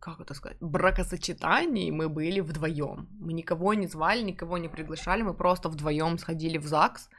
как 0.00 0.20
это 0.20 0.34
сказать, 0.34 0.56
бракосочетании 0.60 1.90
мы 1.90 2.08
были 2.08 2.40
вдвоем. 2.40 3.06
Мы 3.20 3.34
никого 3.34 3.74
не 3.74 3.86
звали, 3.86 4.22
никого 4.22 4.58
не 4.58 4.68
приглашали, 4.68 5.22
мы 5.22 5.34
просто 5.34 5.68
вдвоем 5.68 6.18
сходили 6.18 6.56
в 6.58 6.66
ЗАГС. 6.66 7.10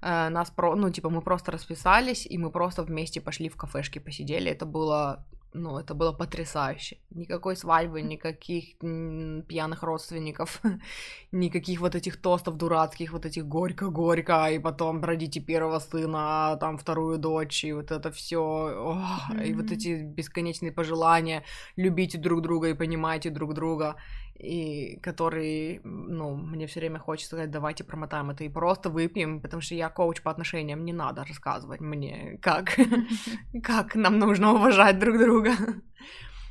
Э, 0.00 0.30
нас 0.30 0.50
про, 0.50 0.74
ну, 0.76 0.90
типа, 0.90 1.10
мы 1.10 1.20
просто 1.20 1.52
расписались, 1.52 2.26
и 2.26 2.38
мы 2.38 2.50
просто 2.50 2.82
вместе 2.82 3.20
пошли 3.20 3.50
в 3.50 3.56
кафешки, 3.56 3.98
посидели. 3.98 4.50
Это 4.50 4.64
было 4.64 5.26
ну, 5.56 5.78
это 5.78 5.94
было 5.94 6.12
потрясающе. 6.12 6.98
Никакой 7.10 7.56
свадьбы, 7.56 8.02
никаких 8.02 8.78
пьяных 8.78 9.82
родственников, 9.82 10.60
никаких 11.32 11.80
вот 11.80 11.94
этих 11.94 12.20
тостов 12.20 12.56
дурацких, 12.56 13.12
вот 13.12 13.26
этих 13.26 13.46
горько-горько, 13.46 14.50
и 14.52 14.58
потом 14.58 15.04
родите 15.04 15.40
первого 15.40 15.78
сына, 15.78 16.52
а 16.52 16.56
там 16.56 16.78
вторую 16.78 17.18
дочь, 17.18 17.64
и 17.64 17.72
вот 17.72 17.90
это 17.90 18.10
все, 18.10 18.38
mm-hmm. 18.38 19.46
и 19.46 19.54
вот 19.54 19.70
эти 19.70 20.02
бесконечные 20.04 20.72
пожелания, 20.72 21.42
любите 21.76 22.18
друг 22.18 22.42
друга 22.42 22.68
и 22.68 22.74
понимайте 22.74 23.30
друг 23.30 23.54
друга 23.54 23.96
и 24.38 24.98
который, 25.00 25.80
ну, 25.84 26.34
мне 26.34 26.66
все 26.66 26.80
время 26.80 26.98
хочется 26.98 27.36
сказать, 27.36 27.50
давайте 27.50 27.84
промотаем 27.84 28.30
это 28.30 28.44
и 28.44 28.48
просто 28.48 28.90
выпьем, 28.90 29.40
потому 29.40 29.62
что 29.62 29.74
я 29.74 29.88
коуч 29.88 30.22
по 30.22 30.30
отношениям, 30.30 30.84
не 30.84 30.92
надо 30.92 31.24
рассказывать 31.24 31.80
мне, 31.80 32.38
как, 32.42 32.78
как 33.62 33.94
нам 33.94 34.18
нужно 34.18 34.52
уважать 34.52 34.98
друг 34.98 35.18
друга. 35.18 35.52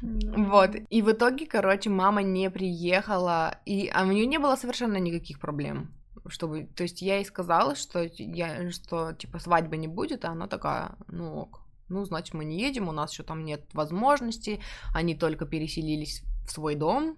Вот. 0.01 0.71
И 0.89 1.01
в 1.01 1.11
итоге, 1.11 1.45
короче, 1.45 1.89
мама 1.89 2.21
не 2.21 2.49
приехала, 2.49 3.59
и 3.65 3.89
а 3.93 4.03
у 4.03 4.11
нее 4.11 4.25
не 4.25 4.39
было 4.39 4.55
совершенно 4.55 4.97
никаких 4.97 5.39
проблем 5.39 5.91
чтобы... 6.27 6.67
То 6.75 6.83
есть 6.83 7.01
я 7.01 7.17
ей 7.17 7.25
сказала, 7.25 7.75
что, 7.75 8.09
я, 8.17 8.71
что 8.71 9.13
типа 9.13 9.39
свадьбы 9.39 9.77
не 9.77 9.87
будет, 9.87 10.25
а 10.25 10.29
она 10.29 10.47
такая, 10.47 10.95
ну 11.07 11.41
ок. 11.41 11.61
Ну, 11.87 12.03
значит, 12.03 12.33
мы 12.33 12.45
не 12.45 12.59
едем, 12.59 12.89
у 12.89 12.91
нас 12.91 13.11
еще 13.11 13.21
там 13.21 13.45
нет 13.45 13.63
возможности, 13.73 14.59
они 14.91 15.13
только 15.13 15.45
переселились 15.45 16.23
в 16.47 16.51
свой 16.51 16.73
дом, 16.73 17.17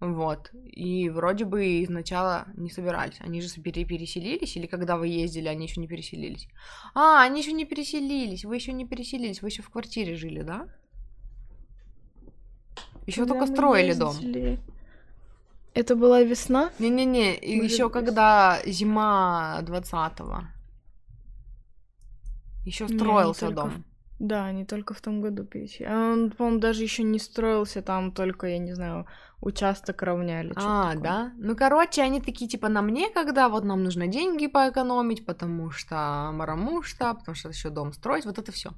вот. 0.00 0.50
И 0.52 1.10
вроде 1.10 1.44
бы 1.44 1.84
сначала 1.86 2.46
не 2.54 2.70
собирались. 2.70 3.16
Они 3.20 3.40
же 3.40 3.48
пере 3.60 3.84
переселились, 3.84 4.56
или 4.56 4.66
когда 4.66 4.96
вы 4.96 5.08
ездили, 5.08 5.48
они 5.48 5.66
еще 5.66 5.80
не 5.80 5.88
переселились? 5.88 6.48
А, 6.94 7.22
они 7.22 7.40
еще 7.40 7.52
не 7.52 7.64
переселились. 7.64 8.44
Вы 8.44 8.54
еще 8.54 8.72
не 8.72 8.86
переселились, 8.86 9.42
вы 9.42 9.48
еще 9.48 9.62
в 9.62 9.70
квартире 9.70 10.14
жили, 10.16 10.42
да? 10.42 10.68
Еще 13.06 13.26
только 13.26 13.46
строили 13.46 13.88
ездили. 13.88 14.56
дом. 14.56 14.58
Это 15.74 15.96
была 15.96 16.22
весна? 16.22 16.70
Не-не-не, 16.78 17.36
еще 17.36 17.90
когда 17.90 18.60
зима 18.66 19.58
20-го. 19.62 20.44
Еще 22.64 22.86
строился 22.86 23.46
не, 23.46 23.50
не 23.50 23.54
дом. 23.54 23.84
Да, 24.18 24.50
не 24.50 24.64
только 24.64 24.94
в 24.94 25.00
том 25.00 25.20
году 25.20 25.44
пересели. 25.44 25.86
А 25.88 26.12
он, 26.12 26.30
по-моему, 26.30 26.60
даже 26.60 26.82
еще 26.82 27.04
не 27.04 27.18
строился, 27.18 27.82
там 27.82 28.10
только, 28.10 28.48
я 28.48 28.58
не 28.58 28.74
знаю, 28.74 29.06
участок 29.40 30.02
равняли. 30.02 30.52
А, 30.56 30.88
такое. 30.88 31.02
да? 31.02 31.32
Ну, 31.36 31.54
короче, 31.54 32.02
они 32.02 32.20
такие, 32.20 32.50
типа, 32.50 32.68
на 32.68 32.82
мне, 32.82 33.10
когда 33.10 33.48
вот 33.48 33.64
нам 33.64 33.84
нужно 33.84 34.08
деньги 34.08 34.48
поэкономить, 34.48 35.24
потому 35.24 35.70
что 35.70 36.30
марамушта, 36.32 37.14
потому 37.14 37.36
что 37.36 37.48
еще 37.50 37.70
дом 37.70 37.92
строить, 37.92 38.26
вот 38.26 38.38
это 38.38 38.50
все. 38.50 38.70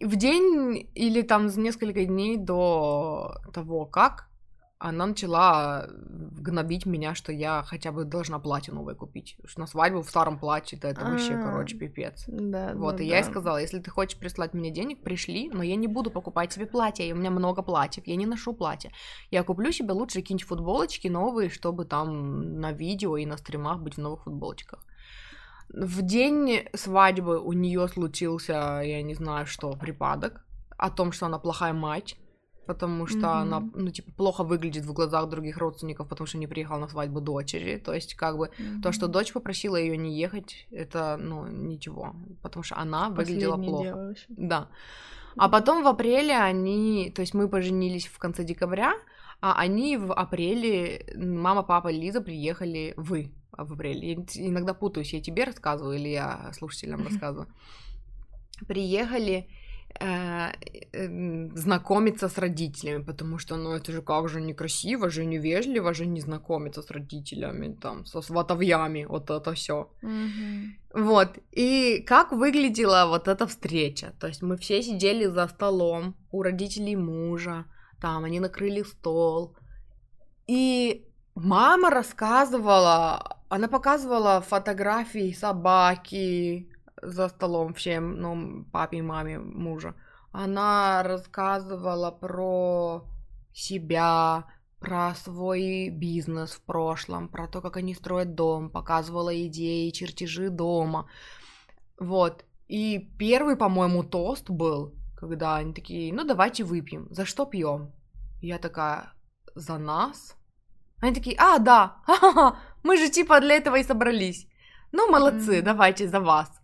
В 0.00 0.16
день 0.16 0.90
или 0.94 1.22
там 1.22 1.48
за 1.48 1.60
несколько 1.60 2.04
дней 2.04 2.36
до 2.36 3.40
того, 3.54 3.86
как 3.86 4.28
она 4.82 5.06
начала 5.06 5.86
гнобить 5.88 6.86
меня, 6.86 7.14
что 7.14 7.30
я 7.30 7.62
хотя 7.62 7.92
бы 7.92 8.04
должна 8.04 8.40
платье 8.40 8.74
новое 8.74 8.96
купить. 8.96 9.36
Что 9.44 9.60
на 9.60 9.66
свадьбу 9.66 10.02
в 10.02 10.10
старом 10.10 10.40
платье, 10.40 10.76
это, 10.76 10.88
это 10.88 11.04
вообще, 11.04 11.34
а. 11.34 11.42
короче, 11.42 11.76
пипец. 11.76 12.24
Да, 12.26 12.72
вот, 12.74 12.96
да, 12.96 13.04
и 13.04 13.06
да. 13.06 13.14
я 13.14 13.18
ей 13.20 13.24
сказала, 13.24 13.58
если 13.58 13.78
ты 13.78 13.90
хочешь 13.90 14.18
прислать 14.18 14.54
мне 14.54 14.72
денег, 14.72 15.00
пришли, 15.04 15.48
но 15.50 15.62
я 15.62 15.76
не 15.76 15.86
буду 15.86 16.10
покупать 16.10 16.52
себе 16.52 16.66
платье, 16.66 17.08
и 17.08 17.12
у 17.12 17.16
меня 17.16 17.30
много 17.30 17.62
платьев, 17.62 18.08
я 18.08 18.16
не 18.16 18.26
ношу 18.26 18.54
платье. 18.54 18.90
Я 19.30 19.44
куплю 19.44 19.70
себе 19.70 19.92
лучше 19.92 20.20
какие-нибудь 20.20 20.48
футболочки 20.48 21.06
новые, 21.06 21.48
чтобы 21.48 21.84
там 21.84 22.60
на 22.60 22.72
видео 22.72 23.16
и 23.16 23.24
на 23.24 23.36
стримах 23.36 23.78
быть 23.78 23.94
в 23.94 23.98
новых 23.98 24.24
футболочках. 24.24 24.84
В 25.68 26.02
день 26.02 26.66
свадьбы 26.74 27.40
у 27.40 27.52
нее 27.52 27.86
случился, 27.86 28.80
я 28.84 29.00
не 29.02 29.14
знаю 29.14 29.46
что, 29.46 29.72
припадок 29.74 30.44
о 30.76 30.90
том, 30.90 31.12
что 31.12 31.26
она 31.26 31.38
плохая 31.38 31.72
мать 31.72 32.16
потому 32.66 33.06
что 33.06 33.18
mm-hmm. 33.18 33.42
она, 33.42 33.60
ну, 33.74 33.90
типа, 33.90 34.12
плохо 34.12 34.44
выглядит 34.44 34.84
в 34.84 34.92
глазах 34.92 35.28
других 35.28 35.58
родственников, 35.58 36.08
потому 36.08 36.26
что 36.26 36.38
не 36.38 36.46
приехала 36.46 36.78
на 36.78 36.88
свадьбу 36.88 37.20
дочери. 37.20 37.78
То 37.78 37.92
есть, 37.94 38.14
как 38.14 38.36
бы, 38.38 38.46
mm-hmm. 38.46 38.82
то, 38.82 38.92
что 38.92 39.08
дочь 39.08 39.32
попросила 39.32 39.76
ее 39.76 39.96
не 39.96 40.18
ехать, 40.18 40.66
это, 40.70 41.16
ну, 41.20 41.46
ничего, 41.46 42.14
потому 42.42 42.62
что 42.62 42.76
она 42.78 43.10
выглядела 43.10 43.56
плохо. 43.56 44.14
Да. 44.28 44.68
А 45.36 45.48
потом 45.48 45.82
в 45.82 45.86
апреле 45.86 46.36
они, 46.36 47.10
то 47.14 47.22
есть 47.22 47.34
мы 47.34 47.48
поженились 47.48 48.06
в 48.06 48.18
конце 48.18 48.44
декабря, 48.44 48.94
а 49.40 49.54
они 49.54 49.96
в 49.96 50.12
апреле, 50.12 51.06
мама, 51.16 51.62
папа, 51.62 51.88
Лиза 51.88 52.20
приехали, 52.20 52.94
вы 52.96 53.32
в 53.50 53.72
апреле. 53.72 54.12
Я 54.12 54.48
иногда 54.48 54.74
путаюсь, 54.74 55.12
я 55.12 55.20
тебе 55.20 55.44
рассказываю 55.44 55.98
или 55.98 56.08
я 56.08 56.52
слушателям 56.52 57.04
рассказываю. 57.04 57.48
Приехали, 58.68 59.48
знакомиться 61.54 62.28
с 62.28 62.38
родителями, 62.38 63.02
потому 63.02 63.38
что, 63.38 63.56
ну, 63.56 63.72
это 63.72 63.92
же 63.92 64.02
как 64.02 64.28
же 64.28 64.40
некрасиво, 64.40 65.10
же 65.10 65.24
невежливо 65.24 65.94
же 65.94 66.06
не 66.06 66.20
знакомиться 66.20 66.82
с 66.82 66.90
родителями, 66.90 67.76
там, 67.80 68.04
со 68.04 68.20
сватовьями, 68.22 69.06
вот 69.08 69.30
это 69.30 69.52
все. 69.52 69.90
Mm-hmm. 70.02 71.02
Вот, 71.02 71.38
и 71.52 72.02
как 72.06 72.32
выглядела 72.32 73.06
вот 73.08 73.28
эта 73.28 73.46
встреча? 73.46 74.12
То 74.20 74.26
есть 74.26 74.42
мы 74.42 74.56
все 74.56 74.82
сидели 74.82 75.26
за 75.26 75.48
столом 75.48 76.14
у 76.30 76.42
родителей 76.42 76.96
мужа, 76.96 77.64
там, 78.00 78.24
они 78.24 78.40
накрыли 78.40 78.82
стол, 78.82 79.56
и 80.46 81.06
мама 81.34 81.90
рассказывала, 81.90 83.38
она 83.48 83.68
показывала 83.68 84.40
фотографии 84.40 85.32
собаки, 85.32 86.68
за 87.02 87.28
столом 87.28 87.74
всем, 87.74 88.20
ну, 88.20 88.64
папе 88.72 89.02
маме 89.02 89.38
мужа. 89.38 89.94
Она 90.32 91.02
рассказывала 91.02 92.10
про 92.10 93.04
себя, 93.52 94.46
про 94.80 95.14
свой 95.14 95.90
бизнес 95.90 96.52
в 96.52 96.62
прошлом, 96.62 97.28
про 97.28 97.46
то, 97.46 97.60
как 97.60 97.76
они 97.76 97.94
строят 97.94 98.34
дом, 98.34 98.70
показывала 98.70 99.46
идеи, 99.46 99.90
чертежи 99.90 100.48
дома. 100.48 101.08
Вот. 101.98 102.44
И 102.68 103.10
первый, 103.18 103.56
по-моему, 103.56 104.02
тост 104.02 104.48
был, 104.48 104.94
когда 105.16 105.56
они 105.56 105.74
такие, 105.74 106.12
ну 106.12 106.24
давайте 106.24 106.64
выпьем. 106.64 107.06
За 107.10 107.26
что 107.26 107.44
пьем? 107.44 107.92
Я 108.40 108.58
такая, 108.58 109.12
за 109.54 109.78
нас? 109.78 110.36
Они 111.00 111.14
такие, 111.14 111.36
а, 111.38 111.58
да, 111.58 111.96
мы 112.82 112.96
же 112.96 113.10
типа 113.10 113.40
для 113.40 113.56
этого 113.56 113.76
и 113.76 113.84
собрались. 113.84 114.46
Ну, 114.92 115.10
молодцы, 115.10 115.58
mm-hmm. 115.58 115.62
давайте 115.62 116.08
за 116.08 116.20
вас. 116.20 116.61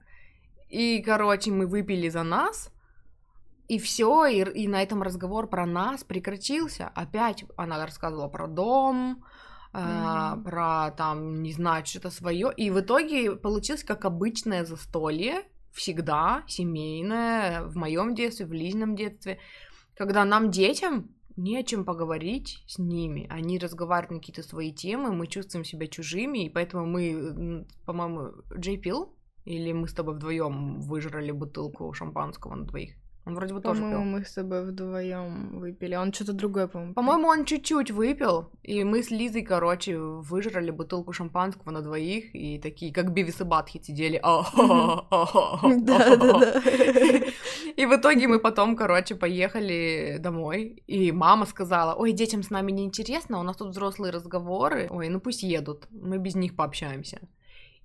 И, 0.68 1.02
короче, 1.02 1.50
мы 1.50 1.66
выпили 1.66 2.09
за 2.09 2.22
нас, 2.22 2.70
и 3.68 3.78
все, 3.78 4.26
и, 4.26 4.42
и 4.62 4.68
на 4.68 4.83
этом 4.83 5.02
разговор 5.02 5.48
про 5.48 5.66
нас 5.66 6.04
прекратился. 6.04 6.88
Опять 6.88 7.44
она 7.57 7.85
рассказывала 7.85 8.28
про 8.28 8.46
дом, 8.46 9.24
mm-hmm. 9.72 10.40
э, 10.40 10.44
про 10.44 10.90
там, 10.96 11.42
не 11.42 11.52
знаю, 11.52 11.85
что-то 11.85 12.11
свое. 12.11 12.52
И 12.57 12.70
в 12.70 12.81
итоге 12.81 13.37
получилось 13.37 13.85
как 13.85 14.04
обычное 14.04 14.64
застолье, 14.64 15.42
всегда 15.72 16.44
семейное, 16.48 17.62
в 17.62 17.76
моем 17.76 18.14
детстве, 18.14 18.46
в 18.46 18.52
Лизином 18.52 18.96
детстве, 18.96 19.38
когда 19.96 20.24
нам, 20.24 20.50
детям, 20.50 21.11
не 21.37 21.57
о 21.57 21.62
чем 21.62 21.85
поговорить 21.85 22.64
с 22.66 22.78
ними. 22.78 23.26
Они 23.31 23.59
разговаривают 23.59 24.11
на 24.11 24.18
какие-то 24.18 24.42
свои 24.42 24.72
темы, 24.72 25.12
мы 25.12 25.28
чувствуем 25.28 25.64
себя 25.64 25.87
чужими, 25.87 26.46
и 26.46 26.50
поэтому 26.50 26.85
мы, 26.87 27.66
по-моему, 27.85 28.33
Джей 28.57 28.76
пил 28.76 29.14
или 29.48 29.72
мы 29.72 29.88
с 29.88 29.94
тобой 29.94 30.14
вдвоем 30.14 30.80
выжрали 30.80 31.32
бутылку 31.32 31.92
шампанского 31.94 32.54
на 32.54 32.66
двоих? 32.66 32.96
Он 33.24 33.34
вроде 33.34 33.54
бы 33.54 33.61
тоже 33.61 33.82
пил. 33.82 34.00
мы 34.00 34.24
с 34.24 34.32
тобой 34.32 34.64
вдвоем 34.64 35.58
выпили. 35.58 35.96
Он 35.96 36.12
что-то 36.12 36.32
другое, 36.32 36.66
по-моему. 36.66 36.94
По-моему, 36.94 37.28
он 37.28 37.44
чуть-чуть 37.44 37.90
выпил. 37.90 38.50
И 38.62 38.84
мы 38.84 39.02
с 39.02 39.11
Лизой, 39.11 39.42
короче, 39.42 39.98
выжрали 39.98 40.70
бутылку 40.70 41.12
шампанского 41.12 41.70
на 41.70 41.82
двоих. 41.82 42.34
И 42.34 42.58
такие, 42.58 42.92
как 42.92 43.12
Бивис 43.12 43.40
и 43.40 43.44
Батхи, 43.44 43.80
сидели. 43.82 44.20
Да, 45.88 46.16
да, 46.16 46.16
да. 46.16 46.62
И 47.76 47.87
в 47.87 47.94
итоге 47.94 48.28
мы 48.28 48.38
потом, 48.38 48.76
короче, 48.76 49.14
поехали 49.14 50.16
домой. 50.20 50.82
И 50.87 51.12
мама 51.12 51.46
сказала, 51.46 51.94
ой, 51.94 52.12
детям 52.12 52.42
с 52.42 52.50
нами 52.50 52.72
не 52.72 52.84
интересно, 52.84 53.40
у 53.40 53.42
нас 53.42 53.56
тут 53.56 53.68
взрослые 53.68 54.12
разговоры. 54.12 54.88
Ой, 54.90 55.08
ну 55.08 55.20
пусть 55.20 55.42
едут, 55.42 55.87
мы 55.90 56.18
без 56.18 56.34
них 56.34 56.56
пообщаемся. 56.56 57.20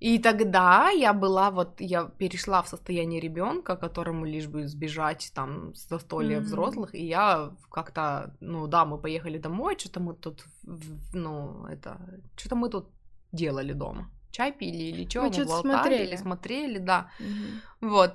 И 0.04 0.20
тогда 0.20 0.90
я 0.90 1.14
была 1.14 1.50
вот, 1.50 1.82
я 1.82 2.04
перешла 2.04 2.62
в 2.62 2.68
состояние 2.68 3.22
ребенка, 3.22 3.78
которому 3.78 4.26
лишь 4.26 4.48
бы 4.48 4.68
сбежать 4.68 5.32
там 5.34 5.74
с 5.74 5.88
застолья 5.88 6.38
mm-hmm. 6.38 6.44
взрослых, 6.44 6.96
и 6.96 7.06
я 7.06 7.52
как-то, 7.72 8.36
ну 8.42 8.68
да, 8.68 8.84
мы 8.84 8.98
поехали 8.98 9.38
домой, 9.38 9.78
что-то 9.80 10.02
мы 10.02 10.14
тут, 10.14 10.46
ну 11.14 11.66
это, 11.72 11.98
что-то 12.36 12.56
мы 12.56 12.70
тут 12.70 12.90
делали 13.32 13.74
дома, 13.74 14.10
чай 14.32 14.52
пили 14.52 14.84
или 14.84 15.10
что, 15.10 15.22
мы, 15.22 15.28
мы 15.28 15.34
что-то 15.34 15.62
смотрели, 15.62 16.18
смотрели, 16.18 16.80
да, 16.80 17.10
mm-hmm. 17.20 17.90
вот. 17.90 18.12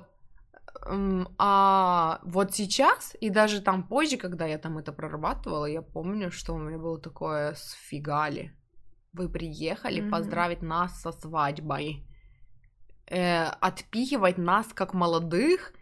А 1.37 2.19
вот 2.23 2.53
сейчас, 2.53 3.15
и 3.21 3.31
даже 3.31 3.61
там 3.61 3.83
позже, 3.83 4.17
когда 4.17 4.45
я 4.45 4.59
там 4.59 4.77
это 4.77 4.93
прорабатывала, 4.93 5.65
я 5.65 5.81
помню, 5.81 6.31
что 6.31 6.53
у 6.53 6.59
меня 6.59 6.77
было 6.77 6.99
такое 6.99 7.55
сфигали 7.55 8.53
вы 9.13 9.29
приехали 9.29 10.01
mm-hmm. 10.01 10.09
поздравить 10.09 10.61
нас 10.61 11.01
со 11.01 11.11
свадьбой, 11.11 12.05
э, 13.07 13.45
отпихивать 13.61 14.37
нас 14.37 14.67
как 14.73 14.93
молодых. 14.93 15.73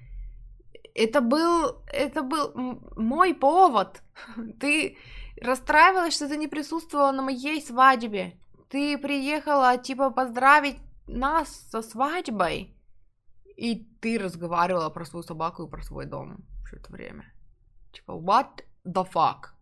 Это 0.96 1.22
был, 1.22 1.84
это 1.88 2.24
был 2.24 2.82
мой 2.96 3.34
повод. 3.34 4.02
Ты 4.60 4.98
расстраивалась, 5.42 6.16
что 6.16 6.28
ты 6.28 6.38
не 6.38 6.48
присутствовала 6.48 7.12
на 7.12 7.22
моей 7.22 7.62
свадьбе. 7.62 8.40
Ты 8.70 8.98
приехала, 8.98 9.78
типа, 9.78 10.10
поздравить 10.10 10.78
нас 11.08 11.50
со 11.70 11.82
свадьбой. 11.82 12.76
И 13.56 13.88
ты 14.02 14.20
разговаривала 14.20 14.90
про 14.90 15.06
свою 15.06 15.24
собаку 15.24 15.64
и 15.64 15.70
про 15.70 15.82
свой 15.82 16.06
дом 16.06 16.46
все 16.66 16.78
это 16.78 16.92
время. 16.92 17.34
Типа, 17.94 18.12
what 18.12 18.64
the 18.86 19.08
fuck? 19.14 19.54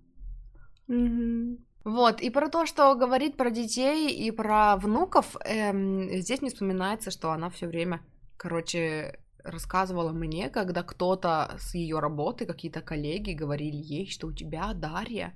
Mm-hmm. 0.90 1.58
Вот, 1.86 2.20
и 2.20 2.32
про 2.32 2.50
то, 2.50 2.66
что 2.66 2.96
говорит 2.96 3.38
про 3.38 3.52
детей 3.52 4.10
и 4.10 4.32
про 4.32 4.76
внуков, 4.76 5.36
эм, 5.46 6.10
здесь 6.20 6.42
не 6.42 6.50
вспоминается, 6.50 7.12
что 7.12 7.32
она 7.32 7.52
все 7.52 7.68
время, 7.68 8.02
короче, 8.38 9.20
рассказывала 9.44 10.12
мне, 10.12 10.50
когда 10.50 10.82
кто-то 10.82 11.56
с 11.60 11.76
ее 11.76 12.00
работы, 12.00 12.48
какие-то 12.48 12.82
коллеги 12.82 13.34
говорили 13.34 13.78
ей, 13.78 14.10
что 14.10 14.28
у 14.28 14.34
тебя, 14.34 14.74
Дарья, 14.74 15.36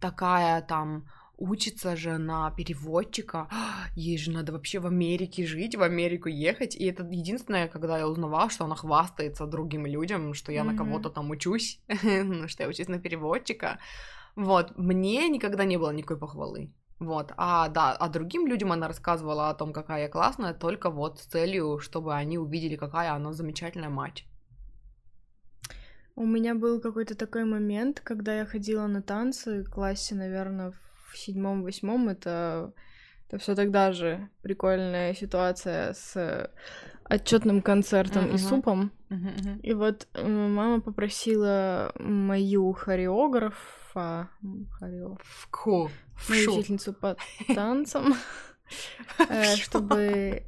такая 0.00 0.62
там 0.62 1.06
учится 1.36 1.96
же 1.96 2.16
на 2.16 2.50
переводчика, 2.50 3.48
ей 3.94 4.16
же 4.16 4.30
надо 4.30 4.52
вообще 4.52 4.78
в 4.78 4.86
Америке 4.86 5.44
жить, 5.44 5.76
в 5.76 5.82
Америку 5.82 6.30
ехать, 6.30 6.76
и 6.76 6.86
это 6.86 7.02
единственное, 7.04 7.68
когда 7.68 7.98
я 7.98 8.08
узнавала, 8.08 8.48
что 8.48 8.64
она 8.64 8.74
хвастается 8.74 9.46
другим 9.46 9.84
людям, 9.84 10.32
что 10.32 10.50
я 10.50 10.62
mm-hmm. 10.62 10.64
на 10.64 10.76
кого-то 10.76 11.10
там 11.10 11.30
учусь, 11.30 11.78
что 12.46 12.62
я 12.62 12.68
учусь 12.70 12.88
на 12.88 12.98
переводчика, 12.98 13.78
вот, 14.36 14.76
мне 14.76 15.28
никогда 15.28 15.64
не 15.64 15.76
было 15.76 15.90
никакой 15.90 16.18
похвалы, 16.18 16.72
вот, 16.98 17.32
а 17.36 17.68
да, 17.68 17.92
а 17.92 18.08
другим 18.08 18.46
людям 18.46 18.72
она 18.72 18.88
рассказывала 18.88 19.50
о 19.50 19.54
том, 19.54 19.72
какая 19.72 20.02
я 20.02 20.08
классная, 20.08 20.54
только 20.54 20.90
вот 20.90 21.18
с 21.18 21.24
целью, 21.24 21.78
чтобы 21.78 22.14
они 22.14 22.38
увидели, 22.38 22.76
какая 22.76 23.12
она 23.12 23.32
замечательная 23.32 23.90
мать. 23.90 24.24
У 26.16 26.26
меня 26.26 26.54
был 26.54 26.80
какой-то 26.80 27.14
такой 27.14 27.44
момент, 27.44 28.00
когда 28.00 28.34
я 28.34 28.44
ходила 28.44 28.86
на 28.86 29.00
танцы 29.00 29.62
в 29.62 29.70
классе, 29.70 30.14
наверное, 30.14 30.72
в 30.72 31.16
седьмом-восьмом. 31.16 32.10
Это, 32.10 32.74
это 33.26 33.38
все 33.38 33.54
тогда 33.54 33.92
же 33.92 34.28
прикольная 34.42 35.14
ситуация 35.14 35.94
с 35.94 36.52
отчетным 37.10 37.60
концертом 37.60 38.26
uh-huh. 38.26 38.34
и 38.34 38.38
супом. 38.38 38.92
Uh-huh. 39.10 39.60
И 39.62 39.74
вот 39.74 40.06
мама 40.14 40.80
попросила 40.80 41.92
мою 41.98 42.72
хореографа, 42.72 44.30
хореографку, 44.78 45.90
мою 46.28 46.52
учительницу 46.52 46.92
по 46.92 47.16
танцам, 47.54 48.14
э, 49.18 49.56
чтобы... 49.56 50.44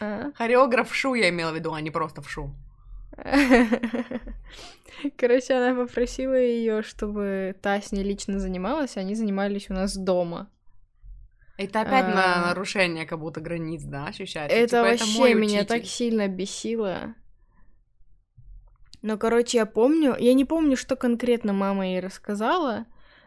А? 0.00 0.30
Хореограф 0.36 0.94
шу 0.94 1.14
я 1.14 1.30
имела 1.30 1.52
в 1.52 1.54
виду, 1.54 1.72
а 1.72 1.80
не 1.80 1.90
просто 1.90 2.20
в 2.20 2.30
шу. 2.30 2.54
Короче, 5.16 5.54
она 5.54 5.74
попросила 5.74 6.34
ее, 6.34 6.82
чтобы 6.82 7.56
та 7.62 7.80
с 7.80 7.92
ней 7.92 8.02
лично 8.02 8.38
занималась, 8.38 8.98
они 8.98 9.14
занимались 9.14 9.70
у 9.70 9.74
нас 9.74 9.96
дома. 9.96 10.50
Это 11.56 11.82
опять 11.82 12.06
а... 12.06 12.08
на 12.08 12.46
нарушение 12.48 13.06
как 13.06 13.20
будто 13.20 13.40
границ, 13.40 13.82
да, 13.84 14.06
ощущается? 14.06 14.56
Это 14.56 14.68
типа, 14.68 14.82
вообще 14.82 15.30
это 15.30 15.38
меня 15.38 15.64
так 15.64 15.84
сильно 15.84 16.28
бесило. 16.28 17.14
Но, 19.02 19.18
короче, 19.18 19.58
я 19.58 19.66
помню, 19.66 20.16
я 20.18 20.34
не 20.34 20.44
помню, 20.44 20.76
что 20.76 20.96
конкретно 20.96 21.52
мама 21.52 21.86
ей 21.88 22.00
рассказала, 22.00 22.86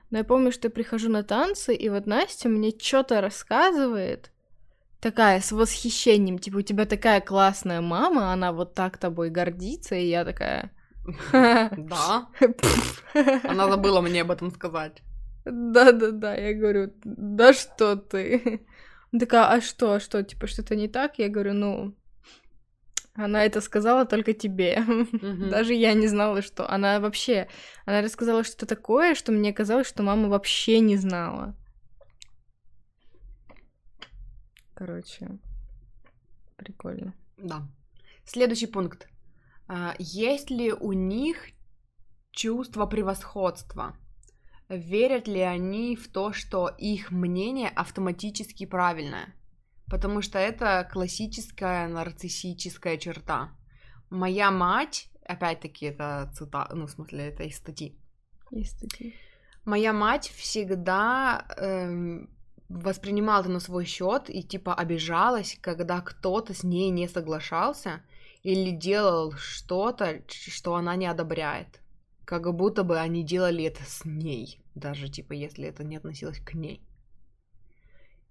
но 0.10 0.18
я 0.18 0.24
помню, 0.24 0.52
что 0.52 0.68
я 0.68 0.72
прихожу 0.72 1.10
на 1.10 1.24
танцы, 1.24 1.76
и 1.76 1.88
вот 1.90 2.08
Настя 2.08 2.50
мне 2.50 2.74
что-то 2.78 3.22
рассказывает, 3.22 4.32
такая 5.00 5.40
с 5.40 5.52
восхищением, 5.52 6.40
типа, 6.40 6.58
у 6.58 6.62
тебя 6.62 6.86
такая 6.86 7.22
классная 7.22 7.82
мама, 7.82 8.34
она 8.34 8.52
вот 8.52 8.74
так 8.74 8.98
тобой 8.98 9.30
гордится, 9.30 9.96
и 9.96 10.08
я 10.08 10.26
такая... 10.26 10.72
Да. 11.32 12.28
Она 13.44 13.70
забыла 13.70 14.02
мне 14.02 14.22
об 14.22 14.32
этом 14.32 14.52
сказать. 14.52 15.02
Да-да-да, 15.52 16.36
я 16.36 16.54
говорю, 16.54 16.94
да 17.04 17.54
что 17.54 17.96
ты? 17.96 18.66
Она 19.12 19.20
такая, 19.20 19.46
а 19.48 19.62
что, 19.62 19.94
а 19.94 20.00
что, 20.00 20.24
типа, 20.24 20.48
что-то 20.48 20.76
не 20.76 20.88
так? 20.88 21.18
Я 21.20 21.30
говорю, 21.30 21.54
ну, 21.54 21.96
она 23.18 23.44
это 23.46 23.62
сказала 23.62 24.06
только 24.06 24.34
тебе. 24.34 24.84
Даже 25.50 25.74
я 25.74 25.94
не 25.94 26.08
знала, 26.08 26.42
что. 26.42 26.70
Она 26.70 27.00
вообще... 27.00 27.48
Она 27.86 28.02
рассказала 28.02 28.44
что-то 28.44 28.66
такое, 28.66 29.16
что 29.16 29.32
мне 29.32 29.54
казалось, 29.54 29.88
что 29.88 30.04
мама 30.04 30.30
вообще 30.30 30.80
не 30.80 30.98
знала. 30.98 31.56
Короче, 34.76 35.40
прикольно. 36.58 37.16
Да. 37.38 37.68
Следующий 38.24 38.68
пункт. 38.68 39.08
А, 39.68 39.96
есть 39.98 40.52
ли 40.52 40.72
у 40.72 40.94
них 40.94 41.38
чувство 42.32 42.86
превосходства? 42.86 43.98
Верят 44.70 45.28
ли 45.28 45.42
они 45.42 45.96
в 45.96 46.10
то, 46.10 46.34
что 46.34 46.68
их 46.68 47.12
мнение 47.12 47.70
автоматически 47.70 48.66
правильное? 48.66 49.34
Потому 49.90 50.22
что 50.22 50.38
это 50.38 50.88
классическая 50.92 51.88
нарциссическая 51.88 52.98
черта. 52.98 53.52
Моя 54.10 54.52
мать, 54.52 55.10
опять-таки, 55.26 55.86
это 55.86 56.30
цитата, 56.34 56.76
ну, 56.76 56.88
в 56.88 56.92
смысле, 56.92 57.28
это 57.28 57.44
из 57.44 57.56
статьи. 57.56 57.98
Из 58.52 58.72
статьи. 58.72 59.16
Моя 59.64 59.94
мать 59.94 60.34
всегда 60.36 61.46
эм, 61.58 62.30
воспринимала 62.68 63.42
это 63.42 63.50
на 63.50 63.60
свой 63.60 63.86
счет 63.86 64.30
и 64.30 64.44
типа 64.44 64.74
обижалась, 64.74 65.58
когда 65.62 66.02
кто-то 66.02 66.54
с 66.54 66.64
ней 66.64 66.90
не 66.90 67.08
соглашался 67.08 68.02
или 68.44 68.72
делал 68.72 69.34
что-то, 69.34 70.22
что 70.28 70.76
она 70.76 70.96
не 70.96 71.06
одобряет. 71.06 71.82
Как 72.28 72.54
будто 72.54 72.84
бы 72.84 73.00
они 73.00 73.24
делали 73.24 73.64
это 73.64 73.84
с 73.86 74.04
ней, 74.04 74.60
даже 74.76 75.08
типа 75.08 75.32
если 75.32 75.66
это 75.66 75.86
не 75.86 75.96
относилось 75.96 76.42
к 76.42 76.56
ней. 76.56 76.82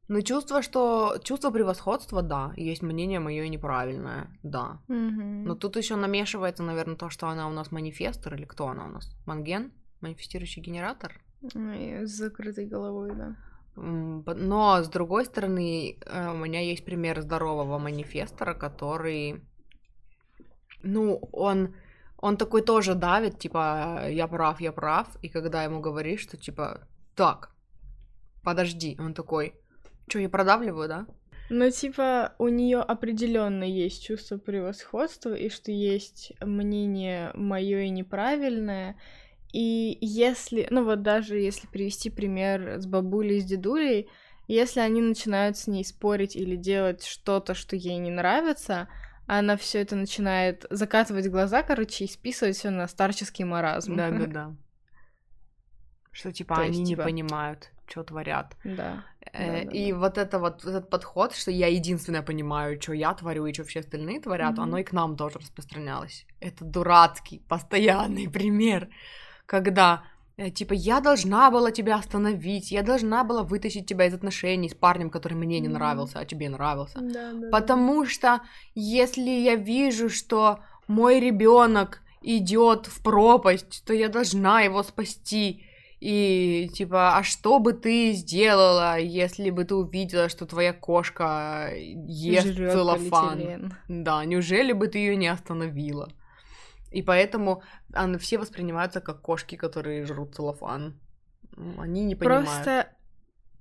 Но 0.09 0.21
чувство, 0.21 0.61
что 0.61 1.17
чувство 1.25 1.51
превосходства, 1.51 2.21
да, 2.21 2.53
есть 2.59 2.83
мнение 2.83 3.21
мое 3.21 3.49
неправильное, 3.49 4.29
да. 4.43 4.83
Mm-hmm. 4.89 5.45
Но 5.47 5.55
тут 5.55 5.77
еще 5.77 5.97
намешивается, 5.97 6.63
наверное, 6.63 6.97
то, 6.97 7.09
что 7.09 7.29
она 7.29 7.49
у 7.49 7.51
нас 7.51 7.73
манифестор 7.73 8.35
или 8.35 8.45
кто 8.45 8.69
она 8.69 8.85
у 8.85 8.89
нас? 8.89 9.17
Манген? 9.25 9.73
Манифестирующий 10.03 10.61
генератор? 10.61 11.19
с 11.43 12.11
закрытой 12.11 12.67
головой, 12.67 13.13
да. 13.17 13.35
Но, 13.77 14.83
с 14.83 14.89
другой 14.89 15.25
стороны, 15.25 15.99
э, 16.05 16.31
у 16.31 16.37
меня 16.37 16.61
есть 16.61 16.85
пример 16.85 17.23
здорового 17.23 17.79
манифестора, 17.79 18.53
который, 18.53 19.41
ну, 20.83 21.19
он, 21.33 21.75
он 22.19 22.37
такой 22.37 22.63
тоже 22.63 22.95
давит, 22.95 23.39
типа, 23.39 24.09
я 24.09 24.27
прав, 24.27 24.61
я 24.61 24.73
прав, 24.73 25.09
и 25.23 25.29
когда 25.29 25.65
ему 25.65 25.81
говоришь, 25.81 26.23
что, 26.23 26.37
типа, 26.37 26.87
так, 27.15 27.51
подожди, 28.43 28.97
он 28.99 29.15
такой, 29.15 29.55
что, 30.09 30.19
я 30.19 30.29
продавливаю, 30.29 30.89
да? 30.89 31.07
Ну, 31.49 31.71
типа, 31.71 32.35
у 32.39 32.49
нее 32.49 32.81
определенно 32.81 33.65
есть 33.65 34.05
чувство 34.05 34.37
превосходства, 34.39 35.35
и 35.35 35.49
что 35.49 35.71
есть 35.71 36.33
мнение 36.41 37.31
мое 37.35 37.83
и 37.83 37.91
неправильное, 37.91 38.97
и 39.53 39.97
если, 40.01 40.67
ну 40.71 40.85
вот 40.85 41.03
даже 41.03 41.39
если 41.39 41.67
привести 41.67 42.11
пример 42.11 42.79
с 42.79 42.87
бабулей 42.87 43.41
с 43.41 43.45
дедулей, 43.45 44.09
если 44.49 44.81
они 44.81 45.01
начинают 45.01 45.57
с 45.57 45.67
ней 45.67 45.85
спорить 45.85 46.37
или 46.37 46.57
делать 46.57 47.05
что-то, 47.05 47.55
что 47.55 47.75
ей 47.75 47.97
не 47.99 48.11
нравится, 48.11 48.89
она 49.27 49.57
все 49.57 49.81
это 49.81 49.97
начинает 49.97 50.67
закатывать 50.71 51.29
глаза, 51.29 51.63
короче, 51.63 52.05
и 52.05 52.09
списывать 52.09 52.57
все 52.57 52.71
на 52.71 52.89
старческий 52.89 53.45
маразм. 53.45 53.97
Да, 53.97 54.11
да, 54.11 54.27
да. 54.27 54.57
Что 56.13 56.33
типа 56.33 56.55
То 56.55 56.61
они 56.63 56.79
есть, 56.79 56.91
типа... 56.91 57.01
не 57.01 57.05
понимают, 57.05 57.71
что 57.87 58.03
творят. 58.05 58.57
Да. 58.65 59.05
Э, 59.33 59.65
да, 59.65 59.71
и 59.71 59.93
да. 59.93 59.99
вот 59.99 60.19
это 60.19 60.39
вот 60.39 60.65
этот 60.65 60.89
подход, 60.89 61.35
что 61.35 61.51
я 61.51 61.67
единственная 61.67 62.23
понимаю, 62.23 62.81
что 62.81 62.93
я 62.93 63.13
творю 63.15 63.47
и 63.47 63.53
что 63.53 63.65
все 63.65 63.81
остальные 63.81 64.21
творят, 64.21 64.59
mm-hmm. 64.59 64.63
оно 64.63 64.79
и 64.79 64.85
к 64.85 64.93
нам 64.93 65.17
тоже 65.17 65.39
распространялось. 65.39 66.27
Это 66.41 66.65
дурацкий, 66.65 67.41
постоянный 67.49 68.31
пример 68.31 68.89
когда 69.47 70.03
типа 70.55 70.75
я 70.75 71.01
должна 71.01 71.51
была 71.51 71.71
тебя 71.71 71.97
остановить, 71.97 72.71
я 72.71 72.83
должна 72.83 73.25
была 73.25 73.43
вытащить 73.43 73.87
тебя 73.87 74.07
из 74.07 74.15
отношений 74.15 74.69
с 74.69 74.75
парнем, 74.75 75.11
который 75.11 75.35
мне 75.35 75.61
не 75.61 75.69
нравился, 75.69 76.19
а 76.19 76.25
тебе 76.25 76.49
нравился. 76.49 77.01
Да, 77.01 77.33
да, 77.33 77.49
Потому 77.51 78.03
да. 78.03 78.09
что 78.09 78.41
если 78.75 79.31
я 79.31 79.55
вижу, 79.55 80.11
что 80.11 80.59
мой 80.89 81.21
ребенок 81.21 82.03
идет 82.21 82.87
в 82.87 83.03
пропасть, 83.03 83.83
то 83.87 83.95
я 83.95 84.09
должна 84.09 84.61
его 84.61 84.83
спасти. 84.83 85.63
И 86.01 86.69
типа, 86.75 87.17
а 87.17 87.23
что 87.23 87.59
бы 87.59 87.73
ты 87.73 88.13
сделала, 88.13 88.99
если 88.99 89.49
бы 89.49 89.65
ты 89.65 89.75
увидела, 89.75 90.29
что 90.29 90.45
твоя 90.45 90.75
кошка 90.75 91.71
ест 91.75 92.49
Жрёт 92.49 92.73
целлофан? 92.73 93.39
Полиэтилен. 93.39 93.75
Да, 93.89 94.25
неужели 94.27 94.73
бы 94.73 94.89
ты 94.89 94.99
ее 94.99 95.17
не 95.17 95.29
остановила? 95.29 96.11
И 96.97 97.03
поэтому 97.03 97.63
они 97.93 98.17
все 98.17 98.39
воспринимаются 98.39 99.03
как 99.03 99.21
кошки, 99.21 99.57
которые 99.57 100.07
жрут 100.07 100.35
целлофан. 100.35 100.99
Они 101.79 102.05
не 102.05 102.15
понимают. 102.15 102.47
Просто, 102.47 102.89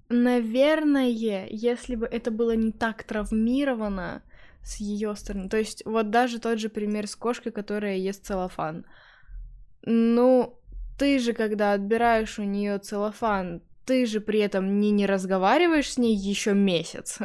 наверное, 0.08 1.10
если 1.10 1.96
бы 1.96 2.06
это 2.06 2.32
было 2.32 2.56
не 2.56 2.72
так 2.72 3.04
травмировано 3.04 4.24
с 4.64 4.78
ее 4.78 5.16
стороны, 5.18 5.50
то 5.50 5.58
есть 5.58 5.86
вот 5.86 6.12
даже 6.12 6.40
тот 6.40 6.60
же 6.60 6.70
пример 6.70 7.08
с 7.08 7.16
кошкой, 7.18 7.52
которая 7.52 7.98
ест 7.98 8.26
целлофан. 8.26 8.86
Ну, 9.82 10.58
ты 10.98 11.20
же, 11.20 11.34
когда 11.34 11.74
отбираешь 11.74 12.40
у 12.40 12.44
нее 12.44 12.80
целлофан, 12.80 13.62
ты 13.86 14.06
же 14.06 14.22
при 14.22 14.40
этом 14.40 14.80
не, 14.80 14.92
не 14.92 15.06
разговариваешь 15.06 15.92
с 15.92 15.98
ней 15.98 16.16
еще 16.16 16.54
месяц. 16.54 17.20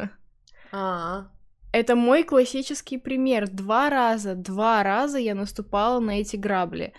А, 0.73 1.31
это 1.71 1.95
мой 1.95 2.23
классический 2.23 2.97
пример. 2.97 3.47
Два 3.49 3.89
раза, 3.89 4.35
два 4.35 4.83
раза 4.83 5.17
я 5.17 5.35
наступала 5.35 5.99
на 5.99 6.19
эти 6.21 6.35
грабли. 6.35 6.93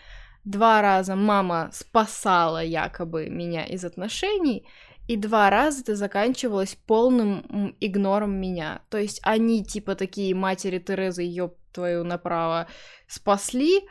Два 0.45 0.83
раза 0.83 1.15
мама 1.15 1.71
спасала 1.73 2.65
якобы 2.65 3.29
меня 3.29 3.65
из 3.65 3.85
отношений, 3.85 4.67
и 5.07 5.17
два 5.17 5.51
раза 5.51 5.83
это 5.83 5.95
заканчивалось 5.95 6.77
полным 6.87 7.77
игнором 7.81 8.35
меня. 8.41 8.83
То 8.89 8.99
есть 8.99 9.21
они 9.23 9.65
типа 9.65 9.95
такие 9.95 10.35
матери 10.35 10.79
Терезы, 10.79 11.23
ёб 11.23 11.57
твою 11.73 12.05
направо, 12.05 12.67
спасли, 13.07 13.83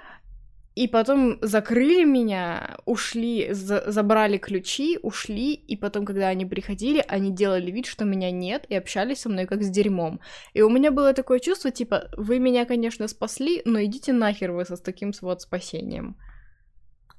И 0.74 0.88
потом 0.88 1.38
закрыли 1.42 2.06
меня, 2.06 2.78
ушли, 2.86 3.52
за 3.52 3.92
забрали 3.92 4.38
ключи, 4.38 4.98
ушли, 5.04 5.54
и 5.54 5.76
потом, 5.76 6.06
когда 6.06 6.30
они 6.30 6.46
приходили, 6.46 7.04
они 7.10 7.32
делали 7.32 7.72
вид, 7.72 7.86
что 7.86 8.06
меня 8.06 8.32
нет, 8.32 8.66
и 8.70 8.76
общались 8.76 9.22
со 9.22 9.30
мной 9.30 9.48
как 9.48 9.64
с 9.64 9.70
дерьмом. 9.70 10.22
И 10.54 10.62
у 10.62 10.70
меня 10.70 10.92
было 10.92 11.14
такое 11.14 11.40
чувство, 11.40 11.72
типа, 11.72 12.10
вы 12.16 12.40
меня, 12.40 12.66
конечно, 12.66 13.08
спасли, 13.10 13.62
но 13.66 13.84
идите 13.84 14.14
нахер 14.14 14.52
вы 14.52 14.64
со 14.64 14.78
с 14.78 14.82
таким 14.82 15.12
вот 15.22 15.42
спасением. 15.42 16.16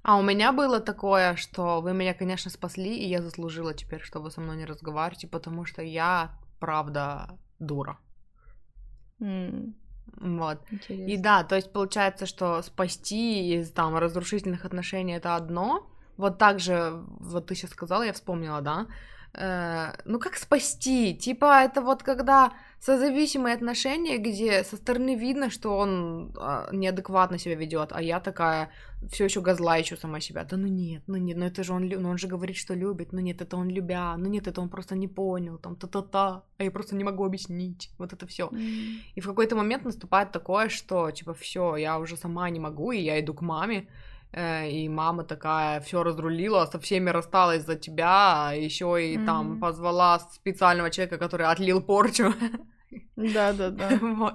А 0.03 0.17
у 0.17 0.23
меня 0.23 0.53
было 0.53 0.81
такое, 0.81 1.37
что 1.37 1.81
вы 1.83 1.93
меня, 1.93 2.15
конечно, 2.15 2.51
спасли, 2.51 2.97
и 2.97 3.09
я 3.09 3.21
заслужила 3.23 3.75
теперь, 3.75 4.01
что 4.01 4.21
вы 4.21 4.31
со 4.31 4.41
мной 4.41 4.57
не 4.57 4.65
разговариваете, 4.65 5.29
потому 5.29 5.67
что 5.67 5.83
я, 5.83 6.31
правда, 6.59 7.39
дура. 7.61 7.99
М, 9.21 9.77
Вот. 10.17 10.59
И 10.71 10.75
Интересно. 10.75 11.23
да, 11.23 11.45
то 11.45 11.57
есть 11.57 11.73
получается, 11.73 12.27
что 12.27 12.63
спасти 12.63 13.55
из 13.55 13.71
там 13.71 13.97
разрушительных 13.97 14.65
отношений 14.65 15.15
это 15.15 15.37
одно. 15.37 15.87
Вот 16.17 16.39
так 16.39 16.61
же, 16.61 17.03
вот 17.21 17.47
ты 17.47 17.55
сейчас 17.55 17.71
сказала, 17.71 18.03
я 18.03 18.13
вспомнила, 18.13 18.61
да? 18.61 18.87
Э, 19.35 19.93
ну 20.05 20.19
как 20.19 20.37
спасти? 20.37 21.15
Типа 21.15 21.63
это 21.65 21.81
вот 21.81 22.03
когда 22.03 22.53
созависимые 22.81 23.55
отношения, 23.55 24.19
где 24.19 24.65
со 24.65 24.77
стороны 24.77 25.15
видно, 25.15 25.51
что 25.51 25.79
он 25.79 26.33
а, 26.37 26.69
неадекватно 26.73 27.39
себя 27.39 27.55
ведет, 27.55 27.93
а 27.93 28.03
я 28.03 28.19
такая 28.19 28.71
все 29.11 29.25
еще 29.25 29.41
газлайчу 29.41 29.97
сама 29.97 30.21
себя. 30.21 30.45
Да 30.45 30.57
ну 30.57 30.67
нет, 30.67 31.03
ну 31.07 31.17
нет, 31.17 31.37
ну 31.37 31.47
это 31.47 31.63
же 31.63 31.73
он, 31.73 31.89
ну 31.89 32.11
он 32.11 32.19
же 32.19 32.27
говорит, 32.27 32.57
что 32.57 32.75
любит, 32.75 33.13
ну 33.13 33.21
нет, 33.21 33.41
это 33.41 33.57
он 33.57 33.69
любя, 33.71 34.17
ну 34.17 34.29
нет, 34.29 34.49
это 34.49 34.61
он 34.61 34.69
просто 34.69 34.97
не 34.97 35.09
понял, 35.09 35.59
там 35.59 35.77
та-та-та, 35.77 36.43
а 36.59 36.65
я 36.65 36.71
просто 36.71 36.97
не 36.97 37.05
могу 37.05 37.25
объяснить, 37.25 37.91
вот 37.99 38.13
это 38.13 38.27
все. 38.27 38.51
И 39.15 39.21
в 39.21 39.27
какой-то 39.27 39.55
момент 39.55 39.85
наступает 39.85 40.33
такое, 40.33 40.69
что 40.69 41.11
типа 41.11 41.35
все, 41.35 41.77
я 41.77 41.99
уже 41.99 42.17
сама 42.17 42.51
не 42.51 42.61
могу, 42.61 42.93
и 42.93 42.99
я 42.99 43.21
иду 43.21 43.33
к 43.33 43.43
маме, 43.43 43.79
э, 43.79 44.12
и 44.35 44.89
мама 44.89 45.25
такая 45.25 45.81
все 45.81 46.03
разрулила, 46.03 46.67
со 46.67 46.79
всеми 46.79 47.11
рассталась 47.11 47.65
за 47.67 47.75
тебя, 47.77 48.53
еще 48.55 48.97
и 48.99 49.19
там 49.27 49.51
Мгм. 49.53 49.61
позвала 49.61 50.19
специального 50.19 50.91
человека, 50.91 51.19
который 51.19 51.47
отлил 51.47 51.83
порчу. 51.83 52.33
Да-да-да. 53.17 53.89
Вот. 54.01 54.35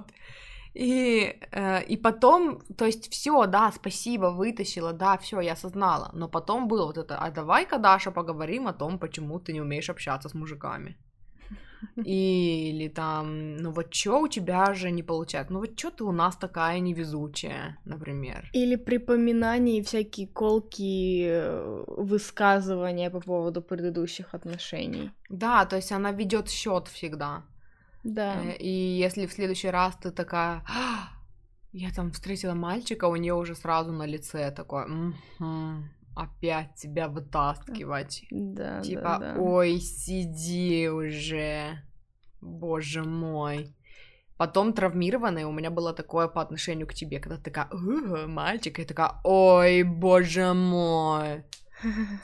И, 0.74 1.36
э, 1.52 1.82
и 1.92 1.96
потом, 1.96 2.60
то 2.76 2.84
есть 2.86 3.10
все, 3.12 3.46
да, 3.46 3.72
спасибо, 3.72 4.26
вытащила, 4.26 4.92
да, 4.92 5.16
все, 5.18 5.40
я 5.40 5.52
осознала. 5.52 6.10
Но 6.14 6.28
потом 6.28 6.68
было 6.68 6.86
вот 6.86 6.98
это, 6.98 7.18
а 7.18 7.30
давай-ка, 7.30 7.78
Даша, 7.78 8.12
поговорим 8.12 8.68
о 8.68 8.72
том, 8.72 8.98
почему 8.98 9.40
ты 9.40 9.52
не 9.52 9.60
умеешь 9.60 9.90
общаться 9.90 10.28
с 10.28 10.34
мужиками. 10.34 10.96
Или 12.04 12.88
там, 12.88 13.56
ну 13.56 13.70
вот 13.70 13.90
чё 13.90 14.20
у 14.20 14.28
тебя 14.28 14.74
же 14.74 14.90
не 14.90 15.02
получается? 15.02 15.52
Ну 15.52 15.60
вот 15.60 15.76
чё 15.76 15.90
ты 15.90 16.04
у 16.04 16.12
нас 16.12 16.36
такая 16.36 16.80
невезучая, 16.80 17.76
например? 17.84 18.48
Или 18.54 18.76
припоминания 18.76 19.78
и 19.78 19.82
всякие 19.82 20.26
колкие 20.26 21.28
э, 21.30 21.84
высказывания 21.86 23.10
по 23.10 23.20
поводу 23.20 23.62
предыдущих 23.62 24.34
отношений. 24.34 25.10
Да, 25.30 25.64
то 25.66 25.76
есть 25.76 25.92
она 25.92 26.12
ведет 26.12 26.48
счет 26.50 26.88
всегда. 26.88 27.42
Да. 28.04 28.34
Э, 28.42 28.56
И 28.58 28.68
если 29.04 29.26
в 29.26 29.32
следующий 29.32 29.70
раз 29.70 29.96
ты 30.02 30.10
такая, 30.10 30.62
«А, 30.68 31.08
я 31.72 31.90
там 31.90 32.10
встретила 32.10 32.54
мальчика, 32.54 33.08
у 33.08 33.16
нее 33.16 33.34
уже 33.34 33.54
сразу 33.54 33.92
на 33.92 34.06
лице 34.06 34.50
такое, 34.50 34.86
«Мгм, 34.86 35.90
опять 36.18 36.74
тебя 36.74 37.08
вытаскивать. 37.08 38.24
Да, 38.30 38.80
Типа, 38.80 39.18
да, 39.20 39.34
да. 39.34 39.40
ой, 39.40 39.78
сиди 39.78 40.88
уже, 40.88 41.82
боже 42.40 43.04
мой. 43.04 43.74
Потом 44.36 44.72
травмированная, 44.72 45.46
у 45.46 45.52
меня 45.52 45.70
было 45.70 45.92
такое 45.92 46.28
по 46.28 46.40
отношению 46.40 46.86
к 46.86 46.94
тебе, 46.94 47.20
когда 47.20 47.36
ты 47.36 47.50
такая, 47.50 47.68
«Угу, 47.72 48.28
мальчик, 48.28 48.78
и 48.78 48.84
такая, 48.84 49.12
ой, 49.24 49.82
боже 49.84 50.54
мой, 50.54 51.44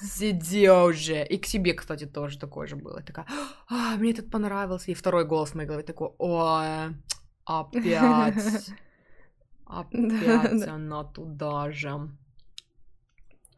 сиди 0.00 0.68
уже. 0.68 1.24
И 1.26 1.38
к 1.38 1.46
себе, 1.46 1.74
кстати, 1.74 2.06
тоже 2.06 2.38
такое 2.38 2.66
же 2.66 2.76
было. 2.76 2.98
Я 2.98 3.04
такая, 3.04 3.26
а, 3.68 3.96
мне 3.96 4.10
этот 4.10 4.30
понравился. 4.30 4.90
И 4.90 4.94
второй 4.94 5.24
голос 5.24 5.50
в 5.50 5.54
моей 5.54 5.68
голове 5.68 5.84
такой, 5.84 6.10
ой, 6.18 6.96
опять, 7.44 8.70
опять 9.66 10.68
она 10.68 11.04
туда 11.04 11.70
же. 11.70 12.08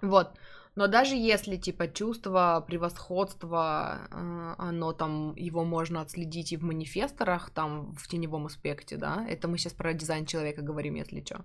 Вот. 0.03 0.39
Но 0.77 0.89
даже 0.89 1.17
если, 1.17 1.57
типа, 1.57 1.89
чувство 1.89 2.63
превосходства, 2.67 3.99
э, 4.11 4.55
оно 4.59 4.93
там, 4.93 5.35
его 5.37 5.65
можно 5.65 6.03
отследить 6.03 6.53
и 6.53 6.59
в 6.59 6.65
манифесторах, 6.65 7.51
там, 7.51 7.95
в 7.95 8.07
теневом 8.09 8.45
аспекте, 8.47 8.99
да, 8.99 9.27
это 9.27 9.49
мы 9.49 9.57
сейчас 9.57 9.73
про 9.73 9.95
дизайн 9.95 10.27
человека 10.27 10.61
говорим, 10.63 10.97
если 10.97 11.25
что. 11.25 11.45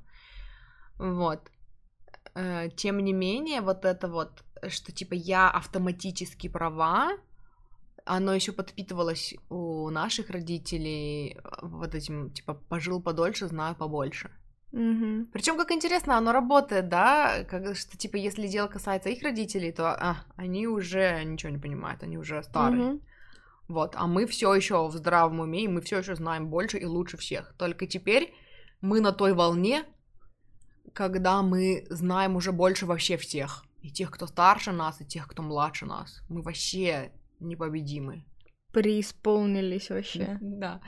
Вот. 0.98 1.50
Э, 2.36 2.70
Тем 2.76 3.00
не 3.00 3.14
менее, 3.14 3.62
вот 3.62 3.86
это 3.86 4.10
вот, 4.10 4.44
что, 4.68 4.92
типа, 4.92 5.14
я 5.14 5.50
автоматически 5.50 6.50
права, 6.50 7.12
оно 8.06 8.34
еще 8.34 8.52
подпитывалось 8.52 9.36
у 9.50 9.90
наших 9.90 10.30
родителей 10.30 11.38
э, 11.38 11.40
вот 11.62 11.96
этим, 11.96 12.32
типа, 12.32 12.54
пожил 12.54 13.02
подольше, 13.02 13.48
знаю 13.48 13.76
побольше. 13.76 14.30
Мгм. 14.72 15.28
Причем, 15.34 15.58
как 15.58 15.72
интересно, 15.72 16.18
оно 16.18 16.32
работает, 16.32 16.88
да, 16.88 17.44
как, 17.44 17.76
что, 17.76 17.98
типа, 17.98 18.16
если 18.16 18.48
дело 18.48 18.68
касается 18.68 19.10
их 19.10 19.22
родителей, 19.24 19.72
то 19.72 19.90
а, 19.90 20.24
они 20.36 20.68
уже 20.68 21.24
ничего 21.24 21.52
не 21.52 21.58
понимают, 21.58 22.04
они 22.04 22.18
уже 22.18 22.42
старые. 22.44 22.84
Мгм. 22.84 23.02
Вот, 23.68 23.96
а 23.96 24.08
мы 24.08 24.26
все 24.26 24.54
еще 24.54 24.88
в 24.88 24.94
здравом 24.94 25.40
уме, 25.40 25.64
и 25.64 25.68
мы 25.68 25.82
все 25.82 26.00
еще 26.00 26.16
знаем 26.16 26.50
больше 26.50 26.78
и 26.78 26.86
лучше 26.86 27.18
всех. 27.18 27.54
Только 27.58 27.88
теперь 27.88 28.34
мы 28.82 29.00
на 29.02 29.12
той 29.12 29.34
волне, 29.34 29.86
когда 30.94 31.42
мы 31.42 31.86
знаем 31.90 32.36
уже 32.36 32.52
больше 32.52 32.86
вообще 32.86 33.18
всех. 33.18 33.66
И 33.82 33.90
тех, 33.90 34.12
кто 34.12 34.28
старше 34.28 34.72
нас, 34.72 35.02
и 35.02 35.06
тех, 35.06 35.28
кто 35.28 35.42
младше 35.42 35.86
нас. 35.86 36.22
Мы 36.30 36.42
вообще 36.42 37.12
непобедимы. 37.40 38.26
Преисполнились 38.74 39.90
вообще. 39.90 40.38
Да. 40.42 40.82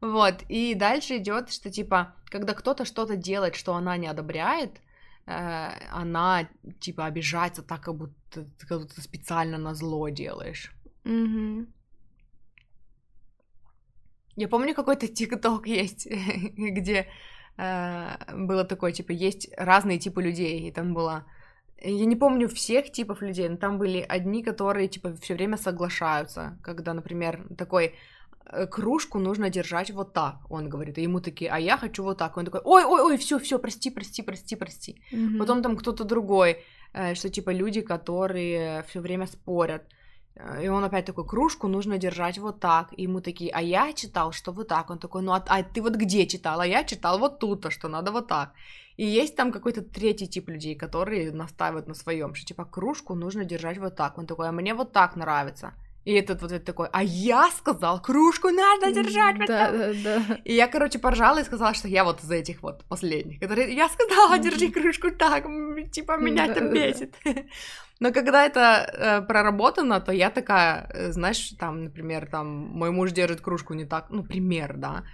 Вот, 0.00 0.42
и 0.48 0.74
дальше 0.74 1.18
идет, 1.18 1.50
что 1.50 1.70
типа, 1.70 2.14
когда 2.26 2.54
кто-то 2.54 2.84
что-то 2.84 3.16
делает, 3.16 3.54
что 3.54 3.74
она 3.74 3.96
не 3.98 4.06
одобряет, 4.06 4.80
э, 5.26 5.70
она 5.90 6.48
типа 6.80 7.04
обижается 7.04 7.62
так, 7.62 7.82
как 7.82 7.94
будто, 7.94 8.46
как 8.60 8.80
будто 8.80 9.00
специально 9.02 9.58
на 9.58 9.74
зло 9.74 10.08
делаешь. 10.08 10.72
Мгм. 11.04 11.72
Я 14.36 14.48
помню, 14.48 14.74
какой-то 14.74 15.06
тикток 15.06 15.66
есть, 15.82 16.06
где 16.56 17.06
э, 17.58 18.34
было 18.34 18.64
такое, 18.64 18.92
типа, 18.92 19.12
есть 19.12 19.50
разные 19.56 19.98
типы 19.98 20.22
людей, 20.22 20.68
и 20.68 20.72
там 20.72 20.94
было... 20.94 21.26
Я 21.82 22.06
не 22.06 22.16
помню 22.16 22.48
всех 22.48 22.92
типов 22.92 23.22
людей, 23.22 23.48
но 23.48 23.56
там 23.56 23.78
были 23.78 24.04
одни, 24.06 24.42
которые, 24.42 24.88
типа, 24.88 25.14
все 25.16 25.34
время 25.34 25.56
соглашаются, 25.56 26.58
когда, 26.62 26.94
например, 26.94 27.46
такой 27.56 27.94
кружку 28.70 29.18
нужно 29.18 29.50
держать 29.50 29.90
вот 29.90 30.12
так, 30.12 30.36
он 30.50 30.68
говорит, 30.68 30.98
и 30.98 31.02
ему 31.02 31.20
такие, 31.20 31.50
а 31.50 31.58
я 31.58 31.76
хочу 31.76 32.02
вот 32.02 32.18
так, 32.18 32.36
он 32.36 32.44
такой, 32.44 32.60
ой, 32.64 32.84
ой, 32.84 33.02
ой, 33.02 33.16
все, 33.16 33.38
все, 33.38 33.58
прости, 33.58 33.90
прости, 33.90 34.22
прости, 34.22 34.56
прости. 34.56 35.02
Мгм. 35.12 35.38
Потом 35.38 35.62
там 35.62 35.76
кто-то 35.76 36.04
другой, 36.04 36.56
э, 36.92 37.14
что 37.14 37.28
типа 37.28 37.50
люди, 37.50 37.80
которые 37.80 38.82
все 38.88 39.00
время 39.00 39.26
спорят. 39.26 39.82
Э, 40.36 40.64
И 40.64 40.68
он 40.68 40.84
опять 40.84 41.04
такой, 41.04 41.24
кружку 41.26 41.68
нужно 41.68 41.98
держать 41.98 42.38
вот 42.38 42.60
так. 42.60 42.88
И 42.98 43.02
ему 43.04 43.20
такие, 43.20 43.50
а 43.52 43.60
я 43.60 43.92
читал, 43.92 44.32
что 44.32 44.52
вот 44.52 44.68
так. 44.68 44.90
Он 44.90 44.98
такой, 44.98 45.22
ну 45.22 45.32
а, 45.32 45.44
а 45.46 45.62
ты 45.62 45.82
вот 45.82 45.96
где 45.96 46.26
читал? 46.26 46.60
А 46.60 46.66
я 46.66 46.84
читал 46.84 47.18
вот 47.18 47.38
тут, 47.38 47.72
что 47.72 47.88
надо 47.88 48.12
вот 48.12 48.26
так. 48.28 48.52
И 48.96 49.04
есть 49.04 49.36
там 49.36 49.52
какой-то 49.52 49.82
третий 49.82 50.28
тип 50.28 50.48
людей, 50.48 50.74
которые 50.74 51.32
настаивают 51.32 51.88
на 51.88 51.94
своем, 51.94 52.34
что 52.34 52.46
типа 52.46 52.64
кружку 52.64 53.14
нужно 53.14 53.44
держать 53.44 53.78
вот 53.78 53.96
так. 53.96 54.18
Он 54.18 54.26
такой, 54.26 54.48
а 54.48 54.52
мне 54.52 54.74
вот 54.74 54.92
так 54.92 55.16
нравится. 55.16 55.72
И 56.04 56.12
этот 56.12 56.40
вот 56.42 56.52
этот 56.52 56.64
такой, 56.64 56.88
а 56.92 57.02
я 57.02 57.50
сказал, 57.50 58.00
кружку 58.00 58.48
надо 58.50 58.90
держать 58.92 59.38
вот 59.38 59.46
Да, 59.48 59.70
да, 59.70 59.92
да. 60.04 60.38
И 60.44 60.54
я, 60.54 60.66
короче, 60.66 60.98
поржала 60.98 61.40
и 61.40 61.44
сказала, 61.44 61.74
что 61.74 61.88
я 61.88 62.04
вот 62.04 62.24
из 62.24 62.30
этих 62.30 62.62
вот 62.62 62.84
последних, 62.88 63.38
которые 63.40 63.74
я 63.74 63.88
сказала, 63.88 64.38
держи 64.38 64.70
кружку 64.70 65.10
так, 65.10 65.44
типа 65.92 66.16
меня 66.16 66.46
это 66.46 66.60
бесит. 66.60 67.14
Но 68.00 68.12
когда 68.12 68.46
это 68.46 68.60
э, 68.60 69.20
проработано, 69.26 70.00
то 70.00 70.12
я 70.12 70.30
такая, 70.30 70.86
э, 70.94 71.12
знаешь, 71.12 71.50
там, 71.58 71.84
например, 71.84 72.26
там 72.30 72.46
мой 72.46 72.90
муж 72.90 73.12
держит 73.12 73.42
кружку 73.42 73.74
не 73.74 73.84
так, 73.84 74.06
ну, 74.10 74.24
пример, 74.24 74.76
да, 74.78 75.04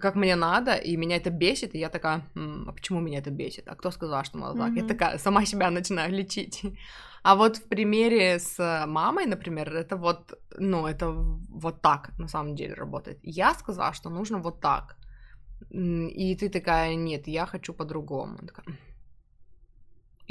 как 0.00 0.14
мне 0.14 0.36
надо, 0.36 0.74
и 0.74 0.96
меня 0.96 1.16
это 1.16 1.30
бесит, 1.30 1.74
и 1.74 1.78
я 1.78 1.88
такая, 1.88 2.22
«М, 2.36 2.66
а 2.68 2.72
почему 2.72 3.00
меня 3.00 3.18
это 3.18 3.30
бесит? 3.30 3.68
А 3.68 3.74
кто 3.74 3.90
сказал, 3.90 4.24
что 4.24 4.38
надо 4.38 4.58
так? 4.58 4.76
Я 4.76 4.82
Мгм. 4.82 4.88
такая 4.88 5.18
сама 5.18 5.44
себя 5.46 5.70
начинаю 5.70 6.12
лечить. 6.12 6.62
А 7.22 7.34
вот 7.34 7.56
в 7.58 7.68
примере 7.68 8.38
с 8.38 8.86
мамой, 8.86 9.26
например, 9.26 9.74
это 9.74 9.96
вот, 9.96 10.32
ну, 10.58 10.86
это 10.86 11.10
вот 11.10 11.82
так 11.82 12.10
на 12.18 12.28
самом 12.28 12.54
деле 12.54 12.74
работает. 12.74 13.18
Я 13.22 13.54
сказала, 13.54 13.92
что 13.92 14.10
нужно 14.10 14.38
вот 14.38 14.60
так. 14.60 14.96
И 15.70 16.36
ты 16.36 16.48
такая, 16.48 16.94
нет, 16.96 17.28
я 17.28 17.46
хочу 17.46 17.74
по-другому. 17.74 18.38
Она. 18.38 18.76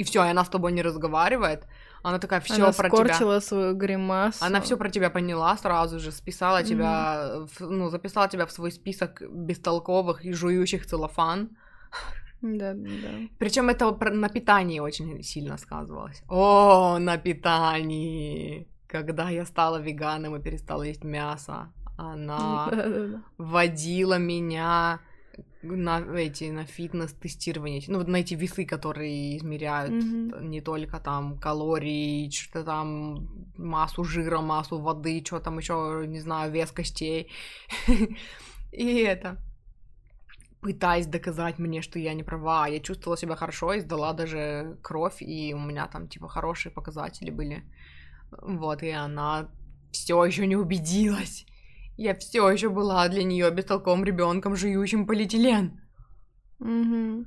И 0.00 0.02
все, 0.02 0.24
и 0.24 0.28
она 0.30 0.44
с 0.44 0.48
тобой 0.48 0.72
не 0.72 0.82
разговаривает. 0.82 1.66
Она 2.02 2.18
такая, 2.18 2.40
все 2.40 2.54
Она 2.54 2.72
про 2.72 2.88
тебя. 2.88 3.04
скорчила 3.04 3.40
свою 3.40 3.74
гримасу. 3.76 4.44
Она 4.44 4.60
все 4.60 4.76
про 4.76 4.88
тебя 4.88 5.10
поняла 5.10 5.56
сразу 5.58 5.98
же, 6.00 6.10
списала 6.10 6.62
тебя, 6.62 7.46
в- 7.58 7.60
ну, 7.70 7.90
записала 7.90 8.26
тебя 8.28 8.46
в 8.46 8.50
свой 8.52 8.72
список 8.72 9.22
бестолковых 9.30 10.24
и 10.24 10.32
жующих 10.32 10.86
целлофан. 10.86 11.50
Да, 12.42 12.74
да. 12.74 13.08
Причем 13.38 13.68
это 13.68 13.90
на 14.10 14.28
питании 14.28 14.80
очень 14.80 15.22
сильно 15.22 15.58
сказывалось. 15.58 16.22
О, 16.28 16.98
на 16.98 17.18
питании! 17.18 18.66
Когда 18.86 19.30
я 19.30 19.44
стала 19.46 19.80
веганом 19.80 20.36
и 20.36 20.42
перестала 20.42 20.82
есть 20.82 21.04
мясо, 21.04 21.72
она 21.96 23.22
водила 23.38 24.18
меня 24.18 25.00
на 25.62 26.00
эти 26.16 26.50
на 26.50 26.64
фитнес-тестирование, 26.64 27.82
ну, 27.86 27.98
вот 27.98 28.08
на 28.08 28.16
эти 28.16 28.34
весы, 28.34 28.64
которые 28.64 29.36
измеряют 29.36 29.92
Мгм. 29.92 30.50
не 30.50 30.60
только 30.62 30.98
там 31.00 31.38
калории, 31.38 32.30
что-то 32.30 32.64
там 32.64 33.28
массу 33.58 34.04
жира, 34.04 34.40
массу 34.40 34.78
воды, 34.78 35.22
что 35.24 35.38
там 35.40 35.58
еще, 35.58 36.04
не 36.06 36.20
знаю, 36.20 36.50
вес 36.50 36.72
костей. 36.72 37.28
И 38.72 38.96
это 39.00 39.36
пытаясь 40.60 41.06
доказать 41.06 41.58
мне, 41.58 41.82
что 41.82 41.98
я 41.98 42.14
не 42.14 42.22
права. 42.22 42.66
Я 42.68 42.80
чувствовала 42.80 43.16
себя 43.16 43.36
хорошо 43.36 43.74
и 43.74 43.80
сдала 43.80 44.12
даже 44.12 44.78
кровь, 44.82 45.22
и 45.22 45.54
у 45.54 45.58
меня 45.58 45.86
там 45.86 46.08
типа 46.08 46.28
хорошие 46.28 46.72
показатели 46.72 47.30
были. 47.30 47.64
Вот, 48.30 48.82
и 48.82 48.90
она 48.90 49.50
все 49.92 50.24
еще 50.24 50.46
не 50.46 50.56
убедилась. 50.56 51.46
Я 51.96 52.14
все 52.14 52.48
еще 52.50 52.68
была 52.68 53.08
для 53.08 53.24
нее 53.24 53.50
бестолковым 53.50 54.04
ребенком, 54.04 54.56
жующим 54.56 55.06
полиэтилен. 55.06 55.80
Мгм. 56.58 57.26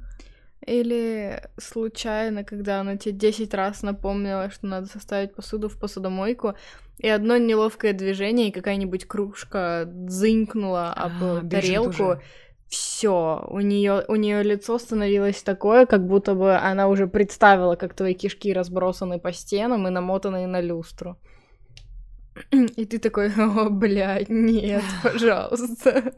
Или 0.65 1.43
случайно, 1.57 2.43
когда 2.43 2.81
она 2.81 2.95
тебе 2.95 3.13
10 3.15 3.53
раз 3.53 3.83
напомнила, 3.83 4.49
что 4.49 4.67
надо 4.67 4.87
составить 4.87 5.35
посуду 5.35 5.67
в 5.67 5.77
посудомойку, 5.77 6.53
и 6.99 7.09
одно 7.09 7.37
неловкое 7.37 7.93
движение, 7.93 8.47
и 8.47 8.51
какая-нибудь 8.51 9.05
кружка 9.05 9.83
дзынькнула 9.85 10.93
об 10.93 11.11
А, 11.21 11.41
тарелку. 11.49 12.21
Все, 12.73 13.45
у 13.49 13.59
нее 13.59 14.03
у 14.07 14.15
нее 14.15 14.43
лицо 14.43 14.79
становилось 14.79 15.43
такое, 15.43 15.85
как 15.85 16.07
будто 16.07 16.33
бы 16.33 16.55
она 16.55 16.87
уже 16.87 17.07
представила, 17.07 17.75
как 17.75 17.93
твои 17.93 18.15
кишки 18.15 18.53
разбросаны 18.53 19.19
по 19.19 19.31
стенам 19.31 19.87
и 19.87 19.91
намотаны 19.91 20.47
на 20.47 20.61
люстру. 20.61 21.15
И 22.51 22.85
ты 22.85 22.97
такой, 22.97 23.31
о, 23.37 23.69
блядь, 23.69 24.29
нет, 24.29 24.83
пожалуйста. 25.03 26.13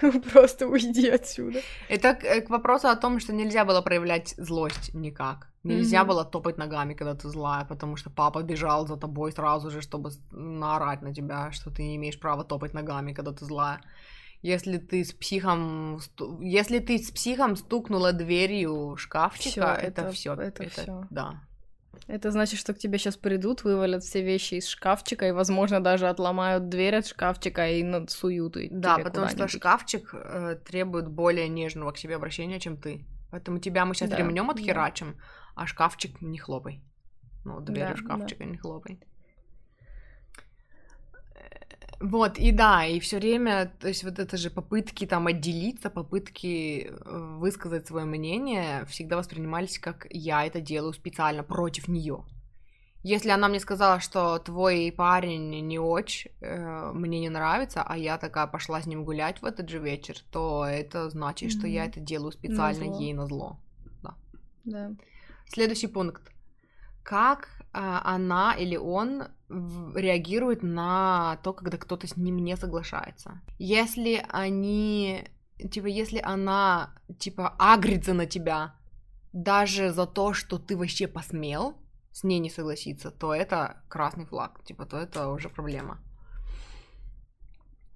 Просто 0.32 0.66
уйди 0.66 1.08
отсюда. 1.08 1.60
Это 1.88 2.14
к, 2.14 2.24
э, 2.24 2.40
к 2.40 2.50
вопросу 2.50 2.88
о 2.88 2.96
том, 2.96 3.20
что 3.20 3.32
нельзя 3.32 3.64
было 3.64 3.80
проявлять 3.80 4.34
злость 4.38 4.94
никак. 4.94 5.52
Нельзя 5.62 6.00
Мгм. 6.00 6.08
было 6.08 6.24
топать 6.24 6.58
ногами, 6.58 6.94
когда 6.94 7.14
ты 7.14 7.28
злая, 7.28 7.64
потому 7.64 7.96
что 7.96 8.10
папа 8.10 8.42
бежал 8.42 8.86
за 8.86 8.96
тобой 8.96 9.30
сразу 9.30 9.70
же, 9.70 9.80
чтобы 9.80 10.10
наорать 10.32 11.02
на 11.02 11.14
тебя, 11.14 11.52
что 11.52 11.70
ты 11.70 11.82
не 11.82 11.94
имеешь 11.96 12.18
права 12.18 12.44
топать 12.44 12.74
ногами, 12.74 13.14
когда 13.14 13.30
ты 13.32 13.44
злая. 13.44 13.80
Если 14.46 14.78
ты 14.78 15.04
с 15.04 15.12
психом, 15.12 15.98
если 16.40 16.78
ты 16.78 16.98
с 16.98 17.10
психом 17.10 17.56
стукнула 17.56 18.12
дверью 18.12 18.96
шкафчика, 18.96 19.50
Всё, 19.50 19.62
это 19.88 20.02
это- 20.02 20.12
все, 20.12 20.34
это 20.34 20.68
всё. 20.70 21.04
да. 21.10 21.40
Это 22.06 22.30
значит, 22.30 22.60
что 22.60 22.72
к 22.72 22.78
тебе 22.78 22.98
сейчас 22.98 23.16
придут, 23.16 23.64
вывалят 23.64 24.04
все 24.04 24.22
вещи 24.22 24.54
из 24.54 24.68
шкафчика 24.68 25.26
и, 25.26 25.32
возможно, 25.32 25.80
даже 25.82 26.08
отломают 26.08 26.68
дверь 26.68 26.94
от 26.96 27.06
шкафчика 27.06 27.68
и 27.70 27.82
насуют 27.82 28.56
и 28.56 28.68
Да, 28.70 28.98
потому 28.98 29.28
что 29.28 29.48
шкафчик 29.48 30.10
э, 30.14 30.56
требует 30.64 31.08
более 31.08 31.48
нежного 31.48 31.90
к 31.90 31.98
себе 31.98 32.14
обращения, 32.14 32.60
чем 32.60 32.76
ты. 32.76 33.04
Поэтому 33.32 33.58
тебя 33.58 33.84
мы 33.84 33.94
сейчас 33.94 34.10
Да, 34.10 34.16
ремнем 34.18 34.46
да. 34.46 34.52
отхерачим, 34.52 35.16
а 35.56 35.66
шкафчик 35.66 36.20
не 36.22 36.38
хлопай. 36.38 36.80
Ну, 37.44 37.60
дверью 37.60 37.96
Да, 37.96 38.00
шкафчика 38.02 38.44
не 38.44 38.58
хлопай. 38.58 39.00
Э, 42.00 42.04
Вот, 42.06 42.38
и 42.38 42.52
да, 42.52 42.84
и 42.86 43.00
все 43.00 43.18
время, 43.18 43.72
то 43.80 43.88
есть 43.88 44.04
вот 44.04 44.18
это 44.18 44.36
же 44.36 44.50
попытки 44.50 45.06
там 45.06 45.26
отделиться, 45.26 45.90
попытки 45.90 46.90
э, 46.90 47.36
высказать 47.38 47.86
свое 47.86 48.06
мнение 48.06 48.84
всегда 48.86 49.16
воспринимались 49.16 49.78
как 49.78 50.06
я 50.10 50.44
это 50.46 50.60
делаю 50.60 50.92
специально 50.92 51.42
против 51.42 51.88
нее. 51.88 52.24
Если 53.02 53.30
она 53.30 53.48
мне 53.48 53.60
сказала, 53.60 54.00
что 54.00 54.38
твой 54.38 54.92
парень 54.96 55.66
не 55.68 55.78
очень, 55.78 56.32
э, 56.40 56.92
мне 56.92 57.20
не 57.20 57.28
нравится, 57.28 57.82
а 57.82 57.96
я 57.96 58.18
такая 58.18 58.46
пошла 58.46 58.80
с 58.80 58.86
ним 58.86 59.04
гулять 59.04 59.42
в 59.42 59.44
этот 59.44 59.68
же 59.68 59.78
вечер, 59.78 60.16
то 60.32 60.64
это 60.64 61.08
значит, 61.10 61.52
что 61.52 61.66
я 61.66 61.84
это 61.84 62.00
делаю 62.00 62.32
специально 62.32 62.86
Назло. 62.86 63.00
ей 63.00 63.12
на 63.14 63.26
зло. 63.26 63.58
Да. 64.66 64.90
Следующий 65.48 65.86
пункт. 65.86 66.32
Как 67.04 67.48
а, 67.72 68.02
она 68.14 68.54
или 68.54 68.76
он 68.76 69.24
реагирует 69.48 70.62
на 70.62 71.38
то, 71.42 71.52
когда 71.52 71.78
кто-то 71.78 72.06
с 72.06 72.16
ним 72.16 72.38
не 72.38 72.56
соглашается? 72.56 73.40
Если 73.58 74.24
они, 74.28 75.24
типа, 75.70 75.86
если 75.86 76.20
она, 76.22 76.94
типа, 77.18 77.54
агрится 77.58 78.14
на 78.14 78.26
тебя 78.26 78.74
даже 79.32 79.92
за 79.92 80.06
то, 80.06 80.32
что 80.32 80.58
ты 80.58 80.76
вообще 80.76 81.06
посмел 81.06 81.76
с 82.12 82.24
ней 82.24 82.38
не 82.38 82.50
согласиться, 82.50 83.10
то 83.10 83.34
это 83.34 83.82
красный 83.88 84.24
флаг, 84.24 84.64
типа, 84.64 84.86
то 84.86 84.96
это 84.96 85.28
уже 85.28 85.48
проблема. 85.48 86.00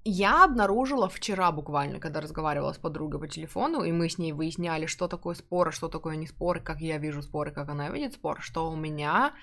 Я 0.05 0.45
обнаружила 0.45 1.09
вчера 1.09 1.53
буквально, 1.53 2.01
когда 2.01 2.21
разговаривала 2.21 2.73
с 2.73 2.79
подругой 2.79 3.21
по 3.21 3.29
телефону, 3.29 3.83
и 3.83 3.93
мы 3.93 4.09
с 4.09 4.17
ней 4.17 4.33
выясняли, 4.33 4.87
что 4.87 5.09
такое 5.09 5.35
спор, 5.35 5.69
а 5.69 5.73
что 5.73 5.89
такое 5.89 6.17
не 6.17 6.27
спор, 6.27 6.61
как 6.61 6.81
я 6.81 6.97
вижу 6.99 7.23
спор, 7.23 7.51
как 7.51 7.69
она 7.69 7.91
видит 7.91 8.15
спор, 8.15 8.41
что 8.41 8.71
у 8.71 8.77
меня 8.77 9.35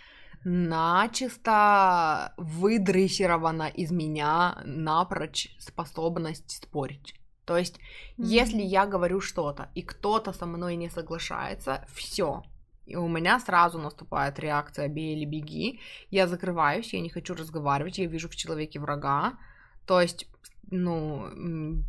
начисто 0.43 2.33
выдрессирована 2.37 3.67
из 3.67 3.91
меня 3.91 4.61
напрочь 4.65 5.49
способность 5.59 6.63
спорить. 6.63 7.15
То 7.45 7.57
есть, 7.57 7.79
Мгм. 8.17 8.27
если 8.27 8.61
я 8.61 8.85
говорю 8.85 9.21
что-то, 9.21 9.69
и 9.75 9.81
кто-то 9.81 10.33
со 10.33 10.45
мной 10.45 10.75
не 10.75 10.89
соглашается, 10.89 11.85
все. 11.93 12.43
И 12.85 12.95
у 12.95 13.07
меня 13.07 13.39
сразу 13.39 13.79
наступает 13.79 14.39
реакция 14.39 14.87
«бей 14.87 15.15
или 15.15 15.25
беги». 15.25 15.79
Я 16.09 16.27
закрываюсь, 16.27 16.93
я 16.93 17.01
не 17.01 17.09
хочу 17.09 17.35
разговаривать, 17.35 17.97
я 17.97 18.05
вижу 18.07 18.29
в 18.29 18.35
человеке 18.35 18.79
врага. 18.79 19.37
То 19.85 20.01
есть, 20.01 20.27
ну, 20.71 21.83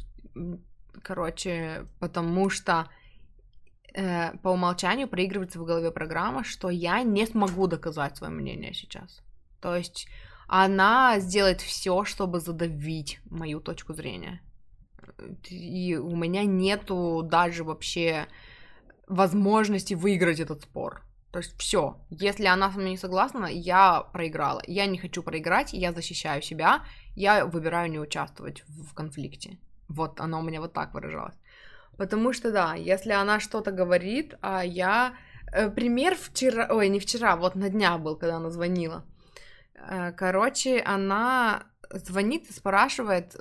короче, 1.03 1.87
потому 2.01 2.51
что 2.51 2.89
э, 3.99 4.39
по 4.43 4.51
умолчанию 4.51 5.09
проигрывается 5.09 5.59
в 5.59 5.65
голове 5.65 5.91
программа, 5.91 6.45
что 6.45 6.71
я 6.71 7.03
не 7.03 7.27
смогу 7.27 7.67
доказать 7.67 8.17
свое 8.17 8.33
мнение 8.33 8.73
сейчас. 8.75 9.23
То 9.61 9.77
есть 9.77 10.09
она 10.47 11.19
сделает 11.21 11.61
все, 11.61 12.05
чтобы 12.05 12.41
задавить 12.41 13.21
мою 13.31 13.61
точку 13.61 13.95
зрения. 13.95 14.41
И 15.51 15.97
у 15.97 16.17
меня 16.17 16.45
нету 16.45 17.23
даже 17.25 17.65
вообще 17.65 18.27
возможности 19.09 19.95
выиграть 19.95 20.41
этот 20.41 20.63
спор. 20.63 21.03
То 21.33 21.41
есть 21.41 21.59
все, 21.59 21.97
если 22.11 22.47
она 22.47 22.71
со 22.71 22.79
мной 22.79 22.91
не 22.91 22.97
согласна, 22.97 23.47
я 23.47 24.01
проиграла. 24.13 24.63
Я 24.67 24.87
не 24.87 24.99
хочу 24.99 25.23
проиграть, 25.23 25.73
я 25.73 25.93
защищаю 25.93 26.41
себя, 26.43 26.85
я 27.15 27.45
выбираю 27.45 27.91
не 27.91 27.99
участвовать 27.99 28.65
в 28.67 28.95
конфликте. 28.95 29.59
Вот 29.89 30.21
оно 30.21 30.41
у 30.41 30.43
меня 30.43 30.61
вот 30.61 30.73
так 30.73 30.95
выражалось. 30.95 31.37
Потому 31.99 32.33
что 32.33 32.51
да, 32.53 32.75
если 32.75 33.13
она 33.13 33.41
что-то 33.41 33.73
говорит, 33.73 34.35
а 34.41 34.65
я... 34.65 35.13
э, 35.53 35.69
Пример 35.71 36.15
вчера, 36.15 36.69
ой, 36.71 36.89
не 36.89 37.01
вчера, 37.01 37.37
вот 37.37 37.57
на 37.57 37.69
днях 37.69 38.01
был, 38.01 38.17
когда 38.17 38.37
она 38.37 38.51
звонила. 38.51 39.05
Э, 39.75 40.13
Короче, 40.13 40.81
она 40.81 41.65
звонит 41.91 42.49
и 42.51 42.53
спрашивает, 42.53 43.37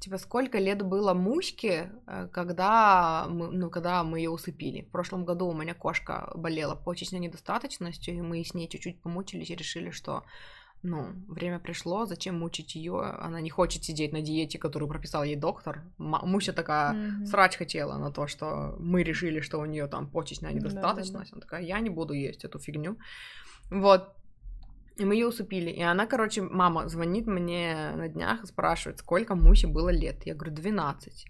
типа, 0.00 0.18
сколько 0.18 0.58
лет 0.58 0.82
было 0.82 1.14
Муське, 1.14 1.90
э, 2.06 2.28
когда 2.32 3.26
мы, 3.28 3.52
ну, 3.52 3.70
когда 3.70 4.02
мы 4.02 4.18
ее 4.18 4.30
усыпили. 4.30 4.82
В 4.82 4.90
прошлом 4.90 5.24
году 5.24 5.46
у 5.46 5.54
меня 5.54 5.74
кошка 5.74 6.32
болела 6.34 6.74
почечной 6.74 7.20
недостаточностью, 7.20 8.14
и 8.14 8.20
мы 8.20 8.44
с 8.44 8.54
ней 8.54 8.68
чуть-чуть 8.68 9.00
помучились 9.00 9.50
и 9.50 9.56
решили, 9.56 9.90
что 9.90 10.24
ну, 10.82 11.12
время 11.28 11.58
пришло, 11.58 12.06
зачем 12.06 12.38
мучить 12.38 12.76
ее? 12.76 13.00
Она 13.00 13.40
не 13.40 13.50
хочет 13.50 13.84
сидеть 13.84 14.12
на 14.12 14.20
диете, 14.20 14.58
которую 14.58 14.88
прописал 14.88 15.24
ей 15.24 15.36
доктор. 15.36 15.82
Муся 15.98 16.52
такая 16.52 16.92
Мгм. 16.92 17.26
срач 17.26 17.56
хотела 17.56 17.98
на 17.98 18.10
то, 18.12 18.26
что 18.26 18.76
мы 18.78 19.02
решили, 19.02 19.40
что 19.40 19.58
у 19.58 19.64
нее 19.64 19.86
там 19.88 20.08
почечная 20.08 20.52
недостаточность. 20.52 21.32
Она 21.32 21.40
такая, 21.40 21.62
я 21.62 21.80
не 21.80 21.90
буду 21.90 22.14
есть 22.14 22.44
эту 22.44 22.58
фигню. 22.58 22.98
Вот. 23.70 24.12
И 24.98 25.04
мы 25.04 25.14
ее 25.14 25.26
усыпили. 25.26 25.70
И 25.70 25.82
она, 25.82 26.06
короче, 26.06 26.42
мама 26.42 26.88
звонит 26.88 27.26
мне 27.26 27.92
на 27.96 28.08
днях 28.08 28.44
и 28.44 28.46
спрашивает, 28.46 28.98
сколько 28.98 29.34
Мусе 29.34 29.66
было 29.66 29.90
лет. 29.90 30.24
Я 30.26 30.34
говорю, 30.34 30.54
12. 30.54 31.26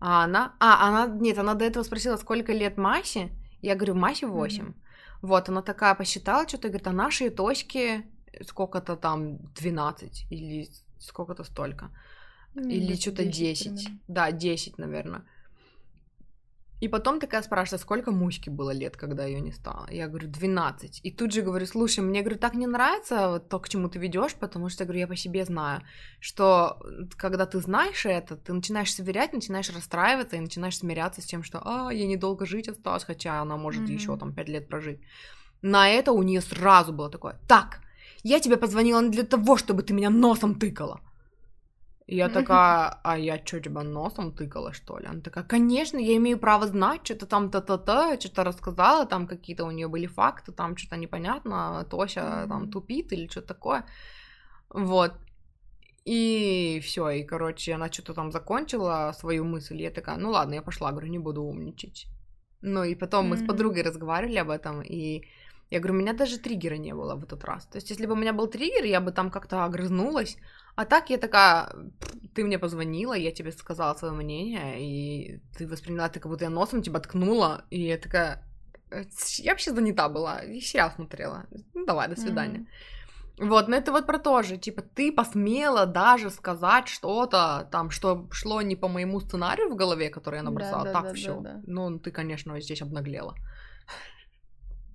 А 0.00 0.24
она... 0.24 0.54
А, 0.58 0.88
она... 0.88 1.06
Нет, 1.06 1.38
она 1.38 1.54
до 1.54 1.64
этого 1.64 1.84
спросила, 1.84 2.16
сколько 2.16 2.52
лет 2.52 2.76
Масе. 2.76 3.30
Я 3.62 3.76
говорю, 3.76 3.94
Масе 3.94 4.26
8. 4.26 4.74
Вот, 5.22 5.48
она 5.48 5.62
такая 5.62 5.94
посчитала 5.94 6.48
что-то, 6.48 6.66
и 6.66 6.70
говорит, 6.70 6.88
а 6.88 6.92
нашей 6.92 7.30
Тоське 7.30 8.04
сколько-то 8.40 8.96
там 8.96 9.38
12 9.54 10.26
или 10.30 10.68
сколько-то 10.98 11.44
столько. 11.44 11.90
Ну, 12.54 12.68
Или 12.68 12.96
что-то 12.96 13.24
10. 13.24 13.64
примерно. 13.64 13.98
Да, 14.08 14.32
10, 14.32 14.78
наверное. 14.78 15.22
И 16.82 16.88
потом 16.88 17.20
такая 17.20 17.42
спрашивает, 17.42 17.80
«А 17.80 17.82
сколько 17.82 18.10
Муське 18.10 18.50
было 18.50 18.72
лет, 18.72 18.96
когда 18.96 19.24
ее 19.24 19.40
не 19.40 19.52
стало? 19.52 19.86
Я 19.90 20.08
говорю, 20.08 20.28
12. 20.28 21.00
И 21.04 21.12
тут 21.12 21.32
же 21.32 21.42
говорю, 21.42 21.64
слушай, 21.66 22.00
мне, 22.00 22.22
говорю, 22.22 22.38
так 22.38 22.54
не 22.54 22.66
нравится 22.66 23.38
то, 23.38 23.60
к 23.60 23.68
чему 23.68 23.88
ты 23.88 24.00
ведешь, 24.00 24.34
потому 24.34 24.68
что, 24.68 24.84
говорю, 24.84 25.00
я 25.00 25.06
по 25.06 25.14
себе 25.14 25.44
знаю, 25.44 25.82
что 26.20 26.82
когда 27.16 27.46
ты 27.46 27.60
знаешь 27.60 28.04
это, 28.04 28.36
ты 28.36 28.52
начинаешь 28.52 28.92
сверять, 28.92 29.32
начинаешь 29.32 29.70
расстраиваться 29.70 30.36
и 30.36 30.40
начинаешь 30.40 30.76
смиряться 30.76 31.20
с 31.20 31.24
тем, 31.24 31.44
что, 31.44 31.62
а, 31.64 31.92
я 31.92 32.06
недолго 32.06 32.46
жить 32.46 32.68
осталась, 32.68 33.04
хотя 33.04 33.40
она 33.40 33.56
может 33.56 33.82
mm-hmm. 33.82 33.94
еще 33.94 34.16
там 34.16 34.32
5 34.34 34.48
лет 34.48 34.68
прожить. 34.68 34.98
На 35.62 35.88
это 35.88 36.10
у 36.10 36.22
нее 36.24 36.40
сразу 36.40 36.92
было 36.92 37.10
такое, 37.10 37.38
так, 37.46 37.80
я 38.22 38.40
тебе 38.40 38.56
позвонила 38.56 39.02
для 39.02 39.24
того, 39.24 39.56
чтобы 39.56 39.82
ты 39.82 39.94
меня 39.94 40.10
носом 40.10 40.54
тыкала. 40.54 41.00
Я 42.06 42.28
такая, 42.28 43.00
а 43.04 43.16
я 43.16 43.38
что, 43.44 43.60
тебя 43.60 43.82
носом 43.82 44.32
тыкала, 44.32 44.72
что 44.72 44.98
ли? 44.98 45.06
Она 45.06 45.20
такая, 45.20 45.44
конечно, 45.44 45.98
я 45.98 46.16
имею 46.16 46.38
право 46.38 46.66
знать, 46.66 47.00
что-то 47.04 47.26
там 47.26 47.50
та-та-та, 47.50 48.20
что-то 48.20 48.44
рассказала, 48.44 49.06
там 49.06 49.26
какие-то 49.26 49.64
у 49.64 49.70
нее 49.70 49.88
были 49.88 50.06
факты, 50.06 50.52
там 50.52 50.76
что-то 50.76 50.96
непонятно, 50.96 51.86
Тося 51.90 52.20
mm-hmm. 52.20 52.48
там 52.48 52.70
тупит 52.70 53.12
или 53.12 53.28
что-то 53.28 53.46
такое. 53.46 53.84
Вот. 54.68 55.12
И 56.04 56.80
все, 56.82 57.08
и, 57.10 57.24
короче, 57.24 57.74
она 57.74 57.90
что-то 57.90 58.14
там 58.14 58.32
закончила 58.32 59.12
свою 59.14 59.44
мысль, 59.44 59.80
и 59.80 59.84
я 59.84 59.90
такая, 59.90 60.18
ну 60.18 60.30
ладно, 60.30 60.54
я 60.54 60.62
пошла, 60.62 60.90
говорю, 60.90 61.08
не 61.08 61.20
буду 61.20 61.42
умничать. 61.42 62.06
Ну 62.60 62.84
и 62.84 62.94
потом 62.94 63.26
mm-hmm. 63.26 63.28
мы 63.28 63.36
с 63.36 63.46
подругой 63.46 63.82
разговаривали 63.82 64.38
об 64.38 64.50
этом, 64.50 64.82
и 64.82 65.22
я 65.72 65.80
говорю, 65.80 65.94
у 65.94 66.02
меня 66.02 66.12
даже 66.12 66.38
триггера 66.38 66.76
не 66.76 66.94
было 66.94 67.14
в 67.14 67.24
этот 67.24 67.44
раз. 67.44 67.64
То 67.64 67.78
есть, 67.78 67.88
если 67.88 68.04
бы 68.04 68.12
у 68.12 68.16
меня 68.16 68.34
был 68.34 68.46
триггер, 68.46 68.84
я 68.84 69.00
бы 69.00 69.10
там 69.10 69.30
как-то 69.30 69.64
огрызнулась, 69.64 70.36
а 70.76 70.84
так 70.84 71.08
я 71.10 71.16
такая, 71.16 71.72
ты 72.34 72.44
мне 72.44 72.58
позвонила, 72.58 73.14
я 73.14 73.32
тебе 73.32 73.52
сказала 73.52 73.94
свое 73.94 74.12
мнение, 74.12 74.76
и 74.78 75.40
ты 75.56 75.66
восприняла 75.66 76.08
это, 76.08 76.20
как 76.20 76.30
будто 76.30 76.44
я 76.44 76.50
носом 76.50 76.82
тебя 76.82 77.00
ткнула, 77.00 77.64
и 77.70 77.80
я 77.80 77.96
такая, 77.96 78.44
«Э, 78.90 79.04
я 79.38 79.52
вообще 79.52 79.72
занята 79.72 80.10
была, 80.10 80.40
и 80.40 80.60
сериал 80.60 80.90
смотрела. 80.90 81.46
Ну, 81.74 81.86
давай, 81.86 82.08
до 82.08 82.20
свидания. 82.20 82.58
Mm-hmm. 82.58 83.48
Вот, 83.48 83.68
но 83.68 83.76
это 83.76 83.92
вот 83.92 84.06
про 84.06 84.18
то 84.18 84.42
же, 84.42 84.58
типа, 84.58 84.82
ты 84.82 85.10
посмела 85.10 85.86
даже 85.86 86.28
сказать 86.30 86.88
что-то, 86.88 87.66
там, 87.72 87.90
что 87.90 88.28
шло 88.30 88.60
не 88.60 88.76
по 88.76 88.88
моему 88.88 89.20
сценарию 89.20 89.70
в 89.70 89.76
голове, 89.76 90.10
который 90.10 90.36
я 90.36 90.42
набросала, 90.42 90.84
да, 90.84 90.92
да, 90.92 91.00
так 91.00 91.08
да, 91.08 91.14
все. 91.14 91.40
Да, 91.40 91.52
да. 91.54 91.60
Ну, 91.66 91.98
ты, 91.98 92.10
конечно, 92.10 92.60
здесь 92.60 92.82
обнаглела. 92.82 93.34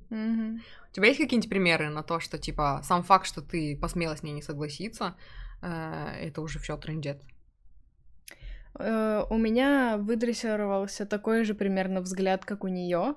Mm-hmm. 0.09 0.59
У 0.91 0.93
тебя 0.93 1.07
есть 1.07 1.19
какие-нибудь 1.19 1.49
примеры 1.49 1.89
на 1.89 2.03
то, 2.03 2.19
что, 2.19 2.37
типа, 2.37 2.81
сам 2.83 3.03
факт, 3.03 3.25
что 3.25 3.41
ты 3.41 3.77
посмела 3.77 4.15
с 4.15 4.23
ней 4.23 4.31
не 4.31 4.41
согласиться, 4.41 5.15
Э, 5.61 6.13
это 6.21 6.41
уже 6.41 6.59
все 6.59 6.77
трендет. 6.77 7.21
Э, 8.79 9.23
у 9.29 9.37
меня 9.37 9.97
выдрессировался 9.97 11.05
такой 11.05 11.43
же 11.43 11.53
примерно 11.53 12.01
взгляд, 12.01 12.45
как 12.45 12.63
у 12.63 12.67
нее. 12.67 13.15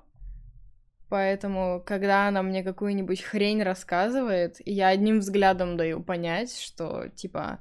Поэтому, 1.08 1.82
когда 1.84 2.28
она 2.28 2.42
мне 2.42 2.62
какую-нибудь 2.62 3.22
хрень 3.22 3.62
рассказывает, 3.62 4.56
я 4.64 4.88
одним 4.88 5.18
взглядом 5.18 5.76
даю 5.76 6.02
понять, 6.02 6.56
что 6.56 7.08
типа 7.08 7.58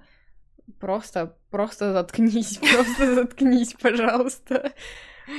просто, 0.80 1.36
просто 1.50 1.94
заткнись, 1.94 2.58
просто 2.74 3.16
заткнись, 3.16 3.74
пожалуйста. 3.74 4.74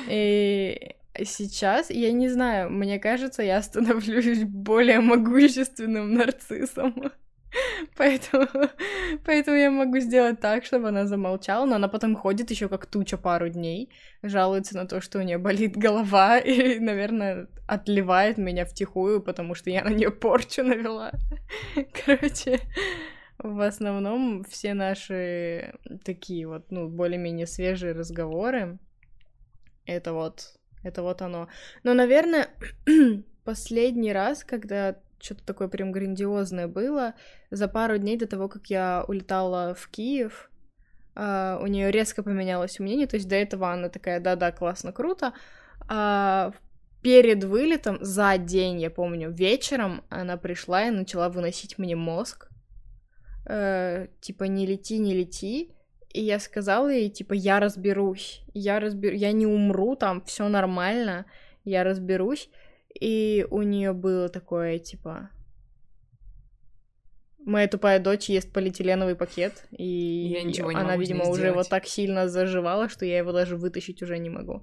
И 0.09 0.97
сейчас, 1.25 1.91
я 1.91 2.13
не 2.13 2.29
знаю, 2.29 2.71
мне 2.71 2.99
кажется, 2.99 3.43
я 3.43 3.63
становлюсь 3.63 4.45
более 4.45 5.01
могущественным 5.01 6.15
нарциссом. 6.15 7.13
Поэтому, 7.97 8.47
поэтому 9.25 9.57
я 9.57 9.71
могу 9.71 9.99
сделать 9.99 10.41
так, 10.41 10.65
чтобы 10.65 10.89
она 10.89 11.07
замолчала, 11.07 11.67
но 11.67 11.77
она 11.77 11.89
потом 11.89 12.15
ходит 12.15 12.51
еще 12.51 12.69
как 12.69 12.87
туча 12.87 13.17
пару 13.17 13.49
дней, 13.49 13.91
жалуется 14.23 14.77
на 14.77 14.87
то, 14.87 15.01
что 15.01 15.19
у 15.19 15.23
нее 15.23 15.39
болит 15.39 15.77
голова 15.77 16.39
и, 16.39 16.79
наверное, 16.79 17.49
отливает 17.67 18.39
меня 18.39 18.65
втихую, 18.65 19.21
потому 19.21 19.55
что 19.55 19.71
я 19.71 19.85
на 19.85 19.89
нее 19.91 20.11
порчу 20.11 20.63
навела. 20.63 21.13
Короче, 22.05 22.61
в 23.39 23.61
основном 23.61 24.45
все 24.45 24.75
наши 24.75 25.75
такие 26.05 26.47
вот, 26.47 26.71
ну, 26.71 26.89
более-менее 26.89 27.47
свежие 27.47 27.93
разговоры, 27.93 28.79
это 29.87 30.13
вот, 30.13 30.60
это 30.83 31.03
вот 31.03 31.23
оно. 31.23 31.49
Но, 31.83 31.95
наверное, 31.95 32.49
последний 33.45 34.13
раз, 34.13 34.45
когда 34.45 34.97
что-то 35.21 35.45
такое 35.45 35.69
прям 35.69 35.93
грандиозное 35.93 36.67
было. 36.67 37.15
За 37.51 37.69
пару 37.69 37.99
дней 37.99 38.17
до 38.17 38.27
того, 38.27 38.49
как 38.49 38.67
я 38.69 39.05
улетала 39.07 39.75
в 39.75 39.89
Киев, 39.89 40.51
uh, 41.15 41.63
у 41.63 41.67
нее 41.67 41.91
резко 41.91 42.23
поменялось 42.23 42.79
мнение. 42.79 43.07
То 43.07 43.17
есть 43.17 43.29
до 43.29 43.37
этого 43.37 43.73
она 43.73 43.89
такая, 43.89 44.21
да-да, 44.21 44.51
классно, 44.53 44.93
круто. 44.93 45.33
А 45.89 46.53
перед 47.03 47.45
вылетом, 47.45 47.99
за 48.01 48.37
день, 48.39 48.81
я 48.81 48.91
помню, 48.91 49.31
вечером 49.31 50.03
она 50.09 50.37
пришла 50.37 50.89
и 50.89 50.91
начала 50.91 51.29
выносить 51.29 51.79
мне 51.79 51.97
мозг. 51.97 52.49
Uh, 53.47 54.09
типа, 54.21 54.45
не 54.45 54.67
лети, 54.67 54.99
не 54.99 55.15
лети. 55.15 55.75
И 56.13 56.23
я 56.23 56.41
сказала 56.41 56.89
ей, 56.89 57.09
типа, 57.09 57.35
я 57.35 57.61
разберусь, 57.61 58.43
я 58.53 58.81
разберу, 58.81 59.15
я 59.15 59.33
не 59.33 59.47
умру, 59.47 59.95
там 59.97 60.23
все 60.25 60.49
нормально, 60.49 61.27
я 61.65 61.85
разберусь. 61.85 62.51
И 63.01 63.47
у 63.51 63.63
нее 63.63 63.93
было 63.93 64.29
такое, 64.29 64.79
типа... 64.79 65.31
Моя 67.47 67.69
тупая 67.69 68.01
дочь 68.01 68.29
ест 68.29 68.53
полиэтиленовый 68.53 69.15
пакет, 69.15 69.65
и 69.71 69.85
я 69.85 70.43
ничего 70.43 70.73
не 70.73 70.79
она, 70.79 70.97
видимо, 70.97 71.25
уже 71.25 71.47
его 71.47 71.63
так 71.63 71.87
сильно 71.87 72.29
заживала, 72.29 72.91
что 72.91 73.07
я 73.07 73.17
его 73.17 73.33
даже 73.33 73.57
вытащить 73.57 74.03
уже 74.03 74.19
не 74.19 74.29
могу. 74.29 74.63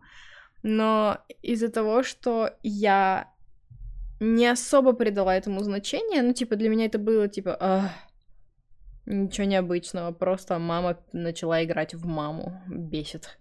Но 0.62 1.18
из-за 1.42 1.70
того, 1.70 2.04
что 2.04 2.52
я 2.62 3.32
не 4.20 4.46
особо 4.46 4.94
придала 4.94 5.36
этому 5.36 5.64
значения, 5.64 6.22
ну, 6.22 6.34
типа, 6.34 6.56
для 6.56 6.70
меня 6.70 6.86
это 6.86 7.00
было, 7.00 7.28
типа, 7.28 7.58
ах, 7.60 7.92
ничего 9.08 9.48
необычного, 9.48 10.12
просто 10.12 10.60
мама 10.60 10.98
начала 11.14 11.64
играть 11.64 11.96
в 11.96 12.06
маму, 12.06 12.62
бесит. 12.68 13.38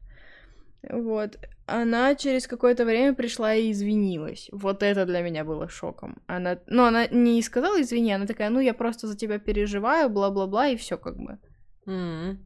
Вот. 0.88 1.38
Она 1.66 2.14
через 2.14 2.46
какое-то 2.46 2.84
время 2.84 3.14
пришла 3.14 3.54
и 3.54 3.72
извинилась. 3.72 4.48
Вот 4.52 4.82
это 4.82 5.04
для 5.04 5.20
меня 5.20 5.44
было 5.44 5.68
шоком. 5.68 6.22
Она, 6.26 6.58
ну, 6.66 6.84
она 6.84 7.06
не 7.08 7.42
сказала 7.42 7.80
извини, 7.80 8.12
она 8.12 8.26
такая, 8.26 8.50
ну, 8.50 8.60
я 8.60 8.72
просто 8.72 9.08
за 9.08 9.16
тебя 9.16 9.38
переживаю, 9.38 10.08
бла-бла-бла, 10.08 10.68
и 10.68 10.76
все 10.76 10.96
как 10.96 11.16
бы. 11.16 11.38
Mm-hmm. 11.86 12.36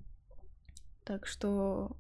Так 1.05 1.27
что 1.27 1.97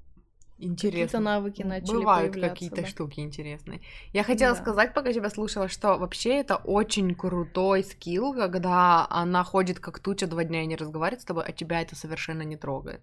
Интересно. 0.62 0.90
Какие-то 0.90 1.20
навыки 1.20 1.62
начали 1.62 1.96
Бывают 1.96 2.34
какие-то 2.34 2.82
да. 2.82 2.86
штуки 2.86 3.20
интересные. 3.20 3.80
Я 4.12 4.22
хотела 4.24 4.54
да. 4.54 4.61
сказать, 4.61 4.92
пока 4.92 5.12
тебя 5.12 5.30
слушала, 5.30 5.68
что 5.68 5.96
вообще 5.96 6.40
это 6.40 6.56
очень 6.56 7.14
крутой 7.14 7.82
скилл, 7.82 8.34
когда 8.34 9.06
она 9.08 9.42
ходит 9.42 9.80
как 9.80 9.98
туча 10.00 10.26
два 10.26 10.44
дня 10.44 10.62
и 10.62 10.66
не 10.66 10.76
разговаривает 10.76 11.22
с 11.22 11.24
тобой, 11.24 11.44
а 11.46 11.52
тебя 11.52 11.80
это 11.80 11.96
совершенно 11.96 12.42
не 12.42 12.56
трогает. 12.56 13.00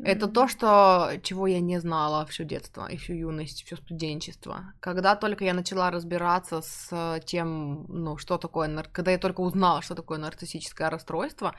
Это 0.00 0.28
то, 0.28 0.46
что, 0.46 1.12
чего 1.24 1.48
я 1.48 1.58
не 1.60 1.80
знала 1.80 2.24
все 2.26 2.44
детство 2.44 2.86
и 2.86 2.96
всю 2.96 3.14
юность, 3.14 3.64
все 3.64 3.76
студенчество. 3.76 4.72
Когда 4.78 5.16
только 5.16 5.44
я 5.44 5.54
начала 5.54 5.90
разбираться 5.90 6.62
с 6.62 7.20
тем, 7.26 7.84
ну, 7.88 8.16
что 8.16 8.38
такое, 8.38 8.84
когда 8.92 9.10
я 9.10 9.18
только 9.18 9.40
узнала, 9.40 9.82
что 9.82 9.96
такое 9.96 10.18
нарциссическое 10.18 10.88
расстройство, 10.88 11.54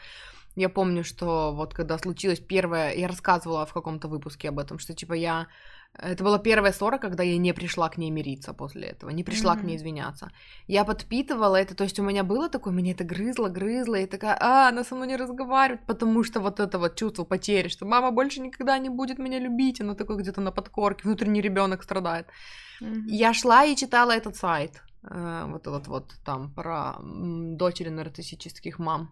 я 0.60 0.70
помню, 0.70 1.04
что 1.04 1.54
вот 1.56 1.74
когда 1.74 1.98
случилось 1.98 2.40
первое, 2.40 2.94
я 2.94 3.08
рассказывала 3.08 3.66
в 3.66 3.74
каком-то 3.74 4.08
выпуске 4.08 4.50
об 4.50 4.60
этом, 4.60 4.80
что 4.80 4.94
типа 4.94 5.14
я 5.14 5.48
это 5.98 6.24
была 6.24 6.40
первая 6.40 6.72
ссора, 6.72 6.98
когда 6.98 7.24
я 7.24 7.38
не 7.38 7.54
пришла 7.54 7.90
к 7.90 7.98
ней 7.98 8.12
мириться 8.12 8.54
после 8.54 8.88
этого, 8.88 9.10
не 9.10 9.24
пришла 9.24 9.56
mm-hmm. 9.56 9.60
к 9.60 9.64
ней 9.64 9.78
извиняться. 9.78 10.32
Я 10.68 10.86
подпитывала 10.86 11.56
это, 11.56 11.76
то 11.76 11.84
есть 11.84 12.00
у 12.00 12.04
меня 12.04 12.24
было 12.24 12.48
такое, 12.50 12.74
меня 12.74 12.92
это 12.92 13.04
грызло, 13.04 13.50
грызло, 13.50 13.96
и 13.96 14.06
такая, 14.06 14.38
а, 14.40 14.70
она 14.70 14.84
со 14.84 14.96
мной 14.96 15.08
не 15.08 15.18
разговаривает, 15.18 15.86
потому 15.86 16.24
что 16.24 16.40
вот 16.40 16.60
это 16.60 16.80
вот 16.80 16.96
чувство 16.96 17.26
потери, 17.26 17.68
что 17.68 17.86
мама 17.86 18.12
больше 18.12 18.40
никогда 18.40 18.78
не 18.78 18.90
будет 18.90 19.20
меня 19.20 19.40
любить, 19.40 19.82
оно 19.82 19.94
такое 19.94 20.18
где-то 20.18 20.42
на 20.42 20.52
подкорке, 20.52 21.04
внутренний 21.04 21.42
ребенок 21.42 21.84
страдает. 21.84 22.28
Mm-hmm. 22.82 23.04
Я 23.08 23.34
шла 23.34 23.66
и 23.66 23.76
читала 23.76 24.12
этот 24.12 24.36
сайт, 24.36 24.82
э, 25.04 25.46
вот 25.48 25.68
этот 25.68 25.88
вот 25.88 26.14
там 26.24 26.54
про 26.54 26.96
дочери 27.02 27.90
нарциссических 27.90 28.80
мам. 28.80 29.12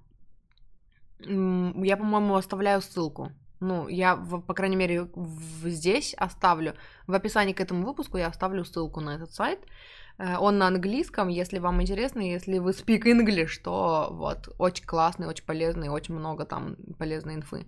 Я, 1.20 1.98
по-моему, 1.98 2.36
оставляю 2.36 2.82
ссылку 2.82 3.32
ну, 3.60 3.88
я, 3.88 4.16
по 4.16 4.54
крайней 4.54 4.76
мере, 4.76 5.10
здесь 5.64 6.14
оставлю, 6.14 6.76
в 7.08 7.14
описании 7.14 7.54
к 7.54 7.62
этому 7.62 7.86
выпуску 7.86 8.18
я 8.18 8.28
оставлю 8.28 8.64
ссылку 8.64 9.02
на 9.02 9.16
этот 9.16 9.34
сайт. 9.34 9.60
Э, 10.18 10.38
он 10.38 10.58
на 10.58 10.68
английском, 10.68 11.28
если 11.28 11.60
вам 11.60 11.82
интересно, 11.82 12.22
если 12.22 12.60
вы 12.60 12.72
speak 12.72 13.04
English, 13.04 13.62
то 13.64 14.10
вот, 14.12 14.50
очень 14.60 14.86
классный, 14.86 15.28
очень 15.28 15.46
полезный, 15.46 15.90
очень 15.90 16.16
много 16.16 16.46
там 16.46 16.76
полезной 17.00 17.36
инфы. 17.36 17.66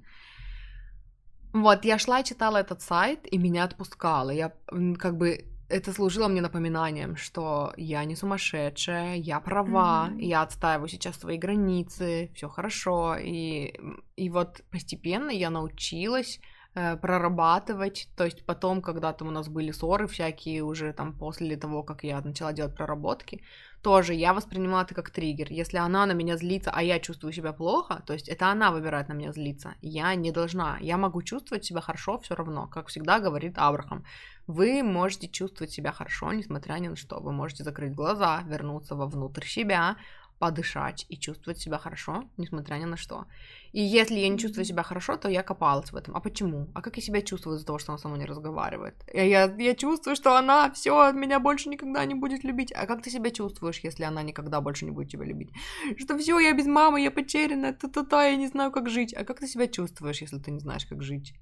Вот, 1.54 1.86
я 1.86 1.97
шла 1.97 2.22
читала 2.24 2.58
этот 2.58 2.82
сайт, 2.82 3.22
и 3.32 3.38
меня 3.39 3.64
отпускало. 3.64 4.30
Я 4.30 4.54
как 5.00 5.18
бы 5.18 5.45
это 5.70 5.94
служило 5.94 6.28
мне 6.28 6.42
напоминанием, 6.42 7.16
что 7.16 7.74
я 7.78 8.04
не 8.04 8.16
сумасшедшая, 8.16 9.16
я 9.16 9.40
права, 9.40 10.10
mm-hmm. 10.10 10.22
я 10.22 10.42
отстаиваю 10.42 10.90
сейчас 10.90 11.18
свои 11.18 11.38
границы, 11.38 12.32
все 12.36 12.50
хорошо. 12.50 13.16
И, 13.16 13.74
и 14.16 14.30
вот 14.30 14.62
постепенно 14.72 15.30
я 15.30 15.50
научилась 15.50 16.40
прорабатывать. 16.74 18.08
То 18.16 18.26
есть 18.26 18.46
потом, 18.46 18.82
когда 18.82 19.12
там 19.14 19.28
у 19.28 19.32
нас 19.32 19.48
были 19.48 19.72
ссоры 19.72 20.08
всякие 20.08 20.64
уже 20.64 20.94
там 20.94 21.14
после 21.14 21.58
того, 21.58 21.84
как 21.84 22.04
я 22.04 22.22
начала 22.22 22.54
делать 22.54 22.76
проработки, 22.76 23.42
тоже 23.82 24.14
я 24.14 24.34
воспринимала 24.34 24.84
это 24.84 24.94
как 24.94 25.10
триггер. 25.10 25.48
Если 25.50 25.78
она 25.78 26.06
на 26.06 26.12
меня 26.12 26.38
злится, 26.38 26.72
а 26.74 26.84
я 26.84 27.00
чувствую 27.00 27.34
себя 27.34 27.54
плохо, 27.54 28.04
то 28.06 28.14
есть 28.14 28.30
это 28.30 28.52
она 28.52 28.72
выбирает 28.72 29.10
на 29.10 29.14
меня 29.14 29.32
злиться. 29.32 29.76
Я 29.82 30.14
не 30.16 30.32
должна. 30.32 30.78
Я 30.82 30.98
могу 30.98 31.22
чувствовать 31.22 31.66
себя 31.66 31.82
хорошо 31.82 32.20
все 32.20 32.36
равно, 32.36 32.68
как 32.68 32.88
всегда 32.88 33.20
говорит 33.20 33.58
Абрахам. 33.58 34.06
Вы 34.48 34.84
можете 34.84 35.28
чувствовать 35.28 35.72
себя 35.72 35.92
хорошо, 35.92 36.34
несмотря 36.34 36.74
ни 36.74 36.88
на 36.88 36.96
что. 36.96 37.20
Вы 37.20 37.32
можете 37.32 37.64
закрыть 37.64 37.94
глаза, 37.94 38.42
вернуться 38.48 38.96
вовнутрь 38.96 39.46
себя, 39.46 39.96
подышать 40.40 41.06
и 41.10 41.18
чувствовать 41.18 41.60
себя 41.60 41.78
хорошо, 41.78 42.24
несмотря 42.38 42.76
ни 42.76 42.86
на 42.86 42.98
что. 42.98 43.26
И 43.74 43.82
если 43.82 44.20
я 44.20 44.30
не 44.30 44.38
чувствую 44.38 44.66
себя 44.66 44.84
хорошо, 44.84 45.18
то 45.18 45.30
я 45.30 45.44
копалась 45.44 45.92
в 45.92 45.96
этом. 45.96 46.16
А 46.16 46.20
почему? 46.22 46.70
А 46.74 46.82
как 46.82 46.98
я 46.98 47.04
себя 47.04 47.22
чувствую 47.22 47.58
из-за 47.58 47.66
того, 47.66 47.80
что 47.80 47.92
она 47.92 48.00
со 48.00 48.08
мной 48.08 48.20
не 48.20 48.26
разговаривает? 48.26 48.96
Я, 49.14 49.24
я, 49.24 49.56
я 49.58 49.76
чувствую, 49.76 50.16
что 50.16 50.38
она 50.38 50.72
все 50.72 51.12
меня 51.12 51.40
больше 51.40 51.70
никогда 51.70 52.06
не 52.06 52.16
будет 52.16 52.44
любить. 52.44 52.72
А 52.72 52.86
как 52.86 53.02
ты 53.02 53.12
себя 53.12 53.32
чувствуешь, 53.32 53.80
если 53.84 54.06
она 54.06 54.24
никогда 54.24 54.62
больше 54.62 54.86
не 54.86 54.92
будет 54.92 55.12
тебя 55.12 55.26
любить? 55.26 55.52
Что 55.98 56.18
все, 56.18 56.40
я 56.40 56.54
без 56.54 56.66
мамы, 56.66 57.02
я 57.02 57.12
потеряна, 57.12 57.74
та-та-та, 57.74 58.26
я 58.26 58.36
не 58.38 58.48
знаю, 58.48 58.72
как 58.72 58.90
жить. 58.90 59.14
А 59.14 59.26
как 59.26 59.40
ты 59.40 59.48
себя 59.48 59.68
чувствуешь, 59.68 60.22
если 60.22 60.40
ты 60.40 60.52
не 60.52 60.60
знаешь, 60.60 60.86
как 60.86 61.04
жить? 61.04 61.34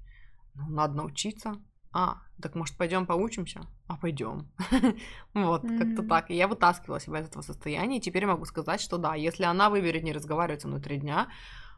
Ну, 0.54 0.68
надо 0.70 0.94
научиться. 0.94 1.54
А, 1.92 2.18
так 2.42 2.54
может 2.54 2.76
пойдем 2.76 3.06
поучимся? 3.06 3.60
А 3.86 3.96
пойдем. 3.96 4.48
вот, 5.34 5.64
mm-hmm. 5.64 5.78
как-то 5.78 6.02
так. 6.02 6.30
И 6.30 6.36
я 6.36 6.46
вытаскивала 6.46 7.00
себя 7.00 7.20
из 7.20 7.28
этого 7.28 7.42
состояния, 7.42 7.96
и 7.96 8.00
теперь 8.00 8.26
могу 8.26 8.44
сказать, 8.44 8.80
что 8.80 8.98
да, 8.98 9.14
если 9.14 9.44
она 9.44 9.70
выберет 9.70 10.02
не 10.02 10.12
разговаривать 10.12 10.62
со 10.62 10.68
мной 10.68 10.80
три 10.80 10.98
дня, 10.98 11.28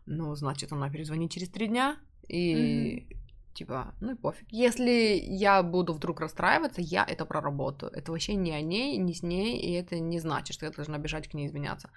ну, 0.06 0.34
значит, 0.34 0.72
она 0.72 0.90
перезвонит 0.90 1.30
через 1.30 1.48
три 1.48 1.68
дня, 1.68 1.96
и 2.26 2.54
mm-hmm. 2.54 3.54
типа, 3.54 3.94
ну 4.00 4.12
и 4.12 4.16
пофиг. 4.16 4.46
Если 4.50 5.20
я 5.22 5.62
буду 5.62 5.92
вдруг 5.92 6.20
расстраиваться, 6.20 6.80
я 6.80 7.04
это 7.04 7.24
проработаю. 7.24 7.92
Это 7.92 8.10
вообще 8.10 8.34
не 8.34 8.52
о 8.52 8.60
ней, 8.60 8.96
не 8.96 9.14
с 9.14 9.22
ней, 9.22 9.60
и 9.60 9.72
это 9.72 10.00
не 10.00 10.18
значит, 10.18 10.54
что 10.54 10.66
я 10.66 10.72
должна 10.72 10.98
бежать 10.98 11.28
к 11.28 11.34
ней 11.34 11.46
извиняться. 11.46 11.90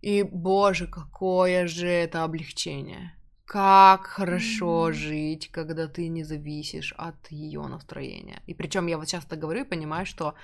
И, 0.00 0.22
боже, 0.22 0.86
какое 0.86 1.66
же 1.66 1.86
это 1.86 2.24
облегчение 2.24 3.12
как 3.44 4.06
хорошо 4.06 4.88
mm-hmm. 4.88 4.92
жить, 4.92 5.50
когда 5.50 5.88
ты 5.88 6.08
не 6.08 6.24
зависишь 6.24 6.94
от 6.96 7.30
ее 7.30 7.62
настроения. 7.62 8.42
И 8.46 8.54
причем 8.54 8.86
я 8.86 8.98
вот 8.98 9.08
часто 9.08 9.36
говорю 9.36 9.62
и 9.62 9.68
понимаю, 9.68 10.06
что 10.06 10.34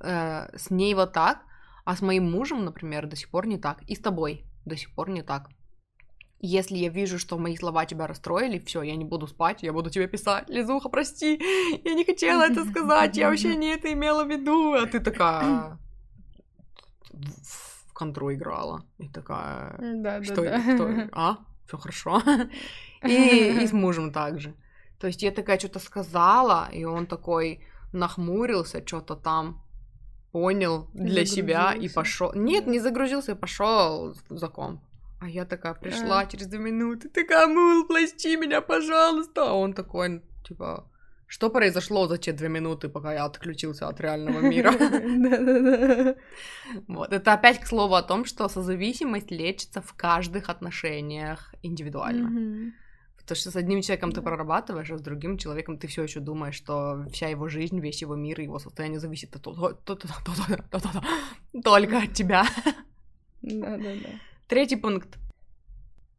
э, 0.00 0.48
с 0.56 0.70
ней 0.70 0.94
вот 0.94 1.12
так, 1.12 1.42
а 1.84 1.96
с 1.96 2.02
моим 2.02 2.30
мужем, 2.30 2.64
например, 2.64 3.06
до 3.06 3.16
сих 3.16 3.30
пор 3.30 3.46
не 3.46 3.58
так. 3.58 3.82
И 3.88 3.94
с 3.94 4.00
тобой 4.00 4.44
до 4.64 4.76
сих 4.76 4.94
пор 4.94 5.10
не 5.10 5.22
так. 5.22 5.48
Если 6.42 6.76
я 6.76 6.88
вижу, 6.88 7.18
что 7.18 7.38
мои 7.38 7.56
слова 7.56 7.84
тебя 7.84 8.06
расстроили, 8.06 8.58
все, 8.58 8.82
я 8.82 8.96
не 8.96 9.04
буду 9.04 9.26
спать, 9.26 9.62
я 9.62 9.72
буду 9.72 9.90
тебе 9.90 10.08
писать. 10.08 10.48
Лизуха, 10.48 10.88
прости, 10.88 11.38
я 11.84 11.94
не 11.94 12.04
хотела 12.04 12.42
это 12.42 12.64
сказать, 12.64 13.16
я 13.16 13.28
вообще 13.28 13.56
не 13.56 13.68
это 13.68 13.92
имела 13.92 14.24
в 14.24 14.30
виду. 14.30 14.72
А 14.72 14.86
ты 14.86 15.00
такая 15.00 15.78
в 17.12 17.92
контру 17.92 18.32
играла. 18.32 18.84
И 18.98 19.08
такая, 19.08 19.76
да, 19.78 20.22
что, 20.24 20.36
да, 20.36 20.62
да. 20.64 20.74
что, 20.76 21.08
а? 21.12 21.38
Все 21.70 21.78
хорошо. 21.78 22.22
И, 23.08 23.62
и 23.62 23.66
с 23.66 23.72
мужем 23.72 24.12
также. 24.12 24.54
То 24.98 25.06
есть 25.06 25.22
я 25.22 25.30
такая 25.30 25.58
что-то 25.58 25.78
сказала, 25.78 26.68
и 26.70 26.84
он 26.84 27.06
такой 27.06 27.60
нахмурился, 27.92 28.82
что-то 28.86 29.16
там 29.16 29.62
понял 30.32 30.88
для 30.92 31.24
себя 31.24 31.72
и 31.72 31.88
пошел. 31.88 32.32
Нет, 32.34 32.66
не 32.66 32.80
загрузился, 32.80 33.34
пошел 33.34 34.14
за 34.28 34.48
комп. 34.48 34.80
А 35.20 35.28
я 35.28 35.44
такая 35.44 35.74
пришла 35.74 36.20
а. 36.20 36.26
через 36.26 36.46
две 36.46 36.58
минуты, 36.58 37.08
такая, 37.08 37.46
мыл, 37.46 37.86
плащи 37.86 38.36
меня, 38.36 38.60
пожалуйста. 38.60 39.50
А 39.50 39.52
он 39.54 39.72
такой, 39.72 40.22
типа, 40.46 40.84
что 41.30 41.48
произошло 41.48 42.08
за 42.08 42.18
те 42.18 42.32
две 42.32 42.48
минуты, 42.48 42.88
пока 42.88 43.14
я 43.14 43.24
отключился 43.24 43.86
от 43.86 44.00
реального 44.00 44.40
мира? 44.50 44.72
Вот, 46.88 47.12
это 47.12 47.32
опять 47.32 47.60
к 47.60 47.66
слову 47.68 47.94
о 47.94 48.02
том, 48.02 48.24
что 48.24 48.48
созависимость 48.48 49.30
лечится 49.30 49.80
в 49.80 49.94
каждых 49.94 50.48
отношениях 50.50 51.54
индивидуально. 51.62 52.72
Потому 53.16 53.36
что 53.36 53.50
с 53.52 53.56
одним 53.56 53.80
человеком 53.80 54.10
ты 54.10 54.22
прорабатываешь, 54.22 54.90
а 54.90 54.98
с 54.98 55.02
другим 55.02 55.38
человеком 55.38 55.78
ты 55.78 55.86
все 55.86 56.02
еще 56.02 56.18
думаешь, 56.18 56.56
что 56.56 57.04
вся 57.12 57.28
его 57.28 57.48
жизнь, 57.48 57.78
весь 57.78 58.02
его 58.02 58.16
мир, 58.16 58.40
его 58.40 58.58
состояние 58.58 58.98
зависит 58.98 59.30
только 61.62 61.98
от 61.98 62.12
тебя. 62.12 62.44
Да-да-да. 63.42 64.08
Третий 64.48 64.76
пункт. 64.76 65.16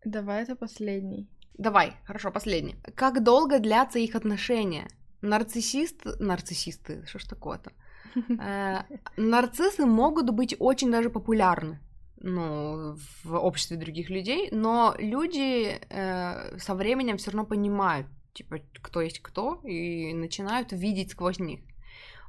Давай 0.05 0.43
это 0.43 0.55
последний. 0.55 1.27
Давай, 1.57 1.97
хорошо, 2.05 2.31
последний. 2.31 2.77
Как 2.95 3.21
долго 3.23 3.59
длятся 3.59 3.99
их 3.99 4.15
отношения? 4.15 4.87
Нарциссист, 5.21 6.05
нарциссисты, 6.19 7.05
что 7.05 7.19
ж 7.19 7.25
такое-то? 7.25 7.71
Э, 8.39 8.83
нарциссы 9.17 9.85
могут 9.85 10.31
быть 10.31 10.55
очень 10.59 10.91
даже 10.91 11.09
популярны 11.09 11.79
ну, 12.23 12.95
в 13.23 13.35
обществе 13.35 13.77
других 13.77 14.09
людей, 14.09 14.49
но 14.51 14.95
люди 14.99 15.79
э, 15.89 16.57
со 16.59 16.75
временем 16.75 17.17
все 17.17 17.31
равно 17.31 17.45
понимают, 17.45 18.07
типа, 18.33 18.57
кто 18.81 19.01
есть 19.01 19.19
кто, 19.19 19.59
и 19.63 20.13
начинают 20.13 20.71
видеть 20.71 21.11
сквозь 21.11 21.39
них. 21.39 21.61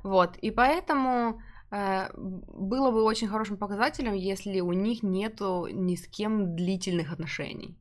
Вот, 0.03 0.37
и 0.39 0.51
поэтому 0.51 1.41
э, 1.71 2.09
было 2.17 2.91
бы 2.91 3.03
очень 3.03 3.29
хорошим 3.29 3.57
показателем, 3.57 4.15
если 4.15 4.61
у 4.61 4.73
них 4.73 5.03
нету 5.03 5.69
ни 5.71 5.95
с 5.95 6.07
кем 6.09 6.57
длительных 6.57 7.13
отношений. 7.13 7.79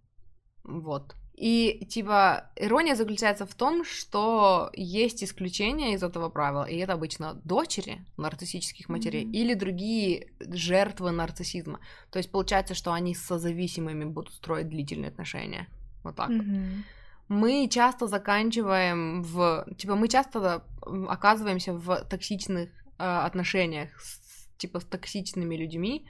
Вот. 0.64 1.16
И, 1.42 1.86
типа, 1.90 2.52
ирония 2.56 2.96
заключается 2.96 3.48
в 3.48 3.56
том, 3.56 3.84
что 3.84 4.70
есть 4.74 5.24
исключения 5.24 5.96
из 5.96 6.04
этого 6.04 6.30
правила, 6.30 6.66
и 6.66 6.78
это 6.78 6.94
обычно 6.94 7.34
дочери 7.34 8.06
нарциссических 8.18 8.90
матерей 8.90 9.24
mm-hmm. 9.24 9.32
или 9.32 9.56
другие 9.56 10.28
жертвы 10.40 11.10
нарциссизма. 11.10 11.80
То 12.12 12.20
есть 12.20 12.32
получается, 12.32 12.76
что 12.76 12.94
они 12.94 13.16
с 13.16 13.26
созависимыми 13.26 14.06
будут 14.06 14.36
строить 14.36 14.70
длительные 14.70 15.10
отношения. 15.10 15.68
Вот 16.04 16.16
так 16.16 16.30
mm-hmm. 16.30 16.84
Мы 17.30 17.68
часто 17.70 18.06
заканчиваем 18.06 19.24
в... 19.24 19.66
Типа, 19.78 19.96
мы 19.96 20.10
часто 20.10 20.64
оказываемся 21.10 21.74
в 21.74 22.06
токсичных 22.10 22.70
э, 23.00 23.04
отношениях 23.04 24.00
с, 24.00 24.48
типа, 24.58 24.80
с 24.80 24.86
токсичными 24.86 25.56
людьми, 25.56 26.06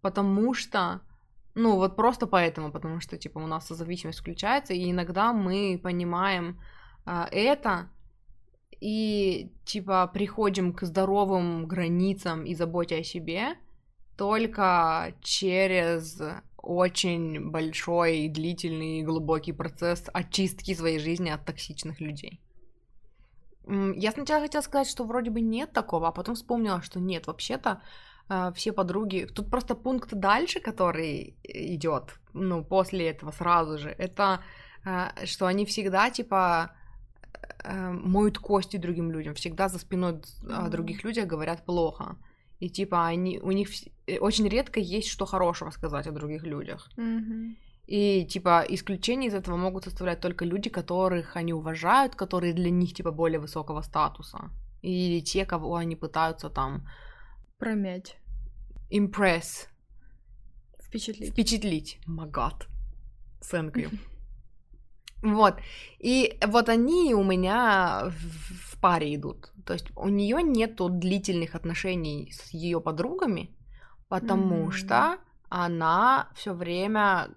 потому 0.00 0.54
что 0.54 1.02
ну, 1.54 1.76
вот 1.76 1.96
просто 1.96 2.26
поэтому, 2.26 2.72
потому 2.72 3.00
что, 3.00 3.18
типа, 3.18 3.38
у 3.38 3.46
нас 3.46 3.66
созависимость 3.66 4.20
включается, 4.20 4.72
и 4.72 4.90
иногда 4.90 5.32
мы 5.32 5.78
понимаем 5.82 6.60
а, 7.04 7.28
это, 7.30 7.90
и, 8.80 9.52
типа, 9.64 10.10
приходим 10.12 10.72
к 10.72 10.82
здоровым 10.82 11.66
границам 11.66 12.44
и 12.44 12.54
заботе 12.54 12.96
о 12.96 13.04
себе 13.04 13.56
только 14.16 15.14
через 15.20 16.20
очень 16.56 17.50
большой, 17.50 18.28
длительный 18.28 19.00
и 19.00 19.02
глубокий 19.02 19.52
процесс 19.52 20.04
очистки 20.12 20.74
своей 20.74 20.98
жизни 20.98 21.28
от 21.28 21.44
токсичных 21.44 22.00
людей. 22.00 22.40
Я 23.66 24.12
сначала 24.12 24.42
хотела 24.42 24.62
сказать, 24.62 24.88
что 24.88 25.04
вроде 25.04 25.30
бы 25.30 25.40
нет 25.40 25.72
такого, 25.72 26.08
а 26.08 26.12
потом 26.12 26.34
вспомнила, 26.34 26.82
что 26.82 27.00
нет, 27.00 27.26
вообще-то 27.26 27.80
все 28.54 28.72
подруги. 28.72 29.26
Тут 29.34 29.50
просто 29.50 29.74
пункт 29.74 30.14
дальше, 30.14 30.60
который 30.60 31.36
идет, 31.44 32.18
ну, 32.32 32.64
после 32.64 33.10
этого 33.10 33.30
сразу 33.32 33.78
же, 33.78 33.90
это 33.98 34.40
а, 34.84 35.12
что 35.24 35.46
они 35.46 35.64
всегда, 35.64 36.10
типа, 36.10 36.72
э, 37.64 37.90
моют 37.90 38.38
кости 38.38 38.76
другим 38.78 39.12
людям, 39.12 39.34
всегда 39.34 39.68
за 39.68 39.78
спиной 39.78 40.12
mm-hmm. 40.12 40.68
других 40.70 41.04
людей 41.04 41.24
говорят 41.24 41.64
плохо. 41.64 42.16
И 42.58 42.68
типа 42.68 43.06
они, 43.06 43.38
у 43.40 43.52
них 43.52 43.68
э, 44.06 44.18
очень 44.18 44.48
редко 44.48 44.80
есть 44.80 45.08
что 45.08 45.26
хорошего 45.26 45.70
сказать 45.70 46.06
о 46.06 46.12
других 46.12 46.42
людях. 46.44 46.90
Mm-hmm. 46.96 47.56
И 47.86 48.24
типа 48.26 48.64
исключения 48.68 49.28
из 49.28 49.34
этого 49.34 49.56
могут 49.56 49.84
составлять 49.84 50.20
только 50.20 50.44
люди, 50.44 50.70
которых 50.70 51.36
они 51.36 51.52
уважают, 51.52 52.14
которые 52.14 52.52
для 52.52 52.70
них 52.70 52.94
типа 52.94 53.10
более 53.12 53.38
высокого 53.38 53.82
статуса. 53.82 54.50
Или 54.82 55.20
те, 55.20 55.44
кого 55.44 55.76
они 55.76 55.96
пытаются 55.96 56.50
там 56.50 56.88
Промять. 57.62 58.16
Impress. 58.90 59.68
Впечатлить. 60.82 61.30
Впечатлить. 61.30 61.98
Магад. 62.06 62.66
Thank 63.40 63.74
you. 63.74 63.90
Вот. 65.22 65.54
И 66.00 66.36
вот 66.44 66.68
они 66.68 67.14
у 67.14 67.22
меня 67.22 68.06
в, 68.06 68.74
в 68.74 68.80
паре 68.80 69.14
идут. 69.14 69.52
То 69.64 69.74
есть 69.74 69.92
у 69.94 70.08
нее 70.08 70.42
нету 70.42 70.88
длительных 70.88 71.54
отношений 71.54 72.32
с 72.32 72.52
ее 72.52 72.80
подругами, 72.80 73.56
потому 74.08 74.66
mm-hmm. 74.66 74.72
что 74.72 75.18
она 75.48 76.30
все 76.34 76.54
время, 76.54 77.28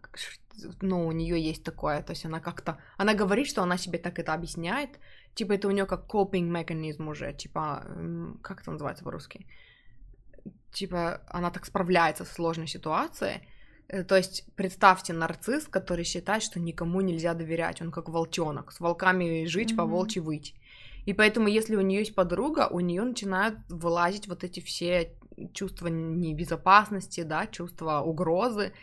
ну, 0.82 1.06
у 1.06 1.12
нее 1.12 1.40
есть 1.40 1.64
такое, 1.64 2.02
то 2.02 2.14
есть 2.14 2.26
она 2.26 2.40
как-то, 2.40 2.80
она 2.98 3.14
говорит, 3.14 3.46
что 3.46 3.62
она 3.62 3.78
себе 3.78 4.00
так 4.00 4.18
это 4.18 4.34
объясняет, 4.34 5.00
типа 5.36 5.54
это 5.54 5.68
у 5.68 5.72
нее 5.72 5.86
как 5.86 6.12
coping 6.12 6.50
механизм 6.50 7.10
уже, 7.10 7.32
типа, 7.34 7.86
как 8.42 8.62
это 8.62 8.72
называется 8.72 9.04
по-русски? 9.04 9.46
Типа, 10.76 11.22
она 11.28 11.50
так 11.52 11.66
справляется 11.66 12.26
с 12.26 12.32
сложной 12.32 12.68
ситуацией, 12.68 13.42
Э, 13.88 14.04
то 14.04 14.16
есть 14.16 14.46
представьте 14.56 15.14
нарцисс, 15.14 15.68
который 15.68 16.04
считает, 16.04 16.44
что 16.44 16.60
никому 16.60 17.02
нельзя 17.02 17.34
доверять, 17.34 17.82
он 17.82 17.92
как 17.92 18.10
волчонок, 18.10 18.72
с 18.72 18.80
волками 18.80 19.46
жить, 19.46 19.72
mm-hmm. 19.72 19.78
по 19.78 19.86
волчьи 19.86 20.22
выть. 20.22 20.56
И 21.06 21.14
поэтому, 21.14 21.48
если 21.48 21.76
у 21.76 21.82
нее 21.82 22.00
есть 22.00 22.16
подруга, 22.16 22.68
у 22.68 22.80
нее 22.80 23.04
начинают 23.04 23.60
вылазить 23.70 24.28
вот 24.28 24.44
эти 24.44 24.60
все 24.60 25.12
чувства 25.54 25.88
небезопасности, 25.88 27.22
да, 27.22 27.46
чувства 27.46 28.02
угрозы, 28.02 28.74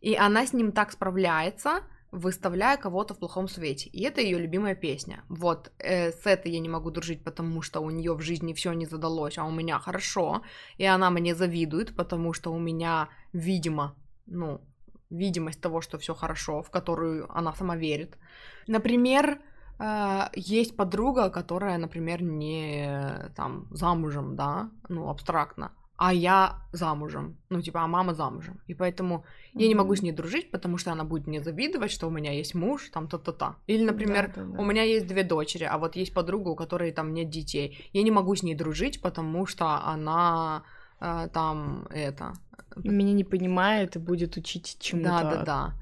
и 0.00 0.14
она 0.14 0.46
с 0.46 0.52
ним 0.52 0.70
так 0.72 0.92
справляется, 0.92 1.82
выставляя 2.12 2.76
кого-то 2.76 3.14
в 3.14 3.18
плохом 3.18 3.48
свете. 3.48 3.88
И 3.88 4.02
это 4.02 4.20
ее 4.20 4.38
любимая 4.38 4.74
песня. 4.74 5.24
Вот 5.28 5.72
э, 5.78 6.12
с 6.12 6.26
этой 6.26 6.52
я 6.52 6.60
не 6.60 6.68
могу 6.68 6.90
дружить, 6.90 7.24
потому 7.24 7.62
что 7.62 7.80
у 7.80 7.90
нее 7.90 8.12
в 8.12 8.20
жизни 8.20 8.52
все 8.52 8.72
не 8.72 8.86
задалось, 8.86 9.38
а 9.38 9.44
у 9.44 9.50
меня 9.50 9.78
хорошо. 9.78 10.42
И 10.76 10.84
она 10.84 11.10
мне 11.10 11.34
завидует, 11.34 11.96
потому 11.96 12.34
что 12.34 12.52
у 12.52 12.58
меня, 12.58 13.08
видимо, 13.32 13.96
ну, 14.26 14.60
видимость 15.10 15.60
того, 15.60 15.80
что 15.80 15.98
все 15.98 16.14
хорошо, 16.14 16.62
в 16.62 16.70
которую 16.70 17.26
она 17.34 17.54
сама 17.54 17.76
верит. 17.76 18.18
Например, 18.66 19.40
э, 19.78 20.28
есть 20.34 20.76
подруга, 20.76 21.30
которая, 21.30 21.78
например, 21.78 22.22
не 22.22 23.30
там 23.34 23.68
замужем, 23.70 24.36
да, 24.36 24.70
ну, 24.90 25.08
абстрактно, 25.08 25.72
а 26.04 26.12
я 26.12 26.58
замужем, 26.72 27.36
ну, 27.48 27.62
типа, 27.62 27.82
а 27.82 27.86
мама 27.86 28.12
замужем. 28.12 28.60
И 28.66 28.74
поэтому 28.74 29.14
mm-hmm. 29.14 29.62
я 29.62 29.68
не 29.68 29.74
могу 29.76 29.94
с 29.94 30.02
ней 30.02 30.10
дружить, 30.10 30.50
потому 30.50 30.76
что 30.76 30.90
она 30.90 31.04
будет 31.04 31.28
мне 31.28 31.40
завидовать, 31.40 31.92
что 31.92 32.08
у 32.08 32.10
меня 32.10 32.32
есть 32.32 32.56
муж, 32.56 32.90
там, 32.92 33.06
то-то-то. 33.06 33.54
Или, 33.68 33.84
например, 33.84 34.32
да, 34.34 34.42
да, 34.42 34.48
да. 34.48 34.60
у 34.60 34.64
меня 34.64 34.82
есть 34.82 35.06
две 35.06 35.22
дочери, 35.22 35.62
а 35.62 35.78
вот 35.78 35.94
есть 35.94 36.12
подруга, 36.12 36.48
у 36.48 36.56
которой 36.56 36.90
там 36.90 37.14
нет 37.14 37.30
детей. 37.30 37.88
Я 37.92 38.02
не 38.02 38.10
могу 38.10 38.34
с 38.34 38.42
ней 38.42 38.56
дружить, 38.56 39.00
потому 39.00 39.46
что 39.46 39.64
она 39.86 40.64
э, 40.98 41.28
там, 41.32 41.86
это... 41.90 42.32
Меня 42.74 43.12
не 43.12 43.24
понимает 43.24 43.94
и 43.94 44.00
будет 44.00 44.36
учить 44.36 44.78
чему-то. 44.80 45.08
Да-да-да. 45.08 45.74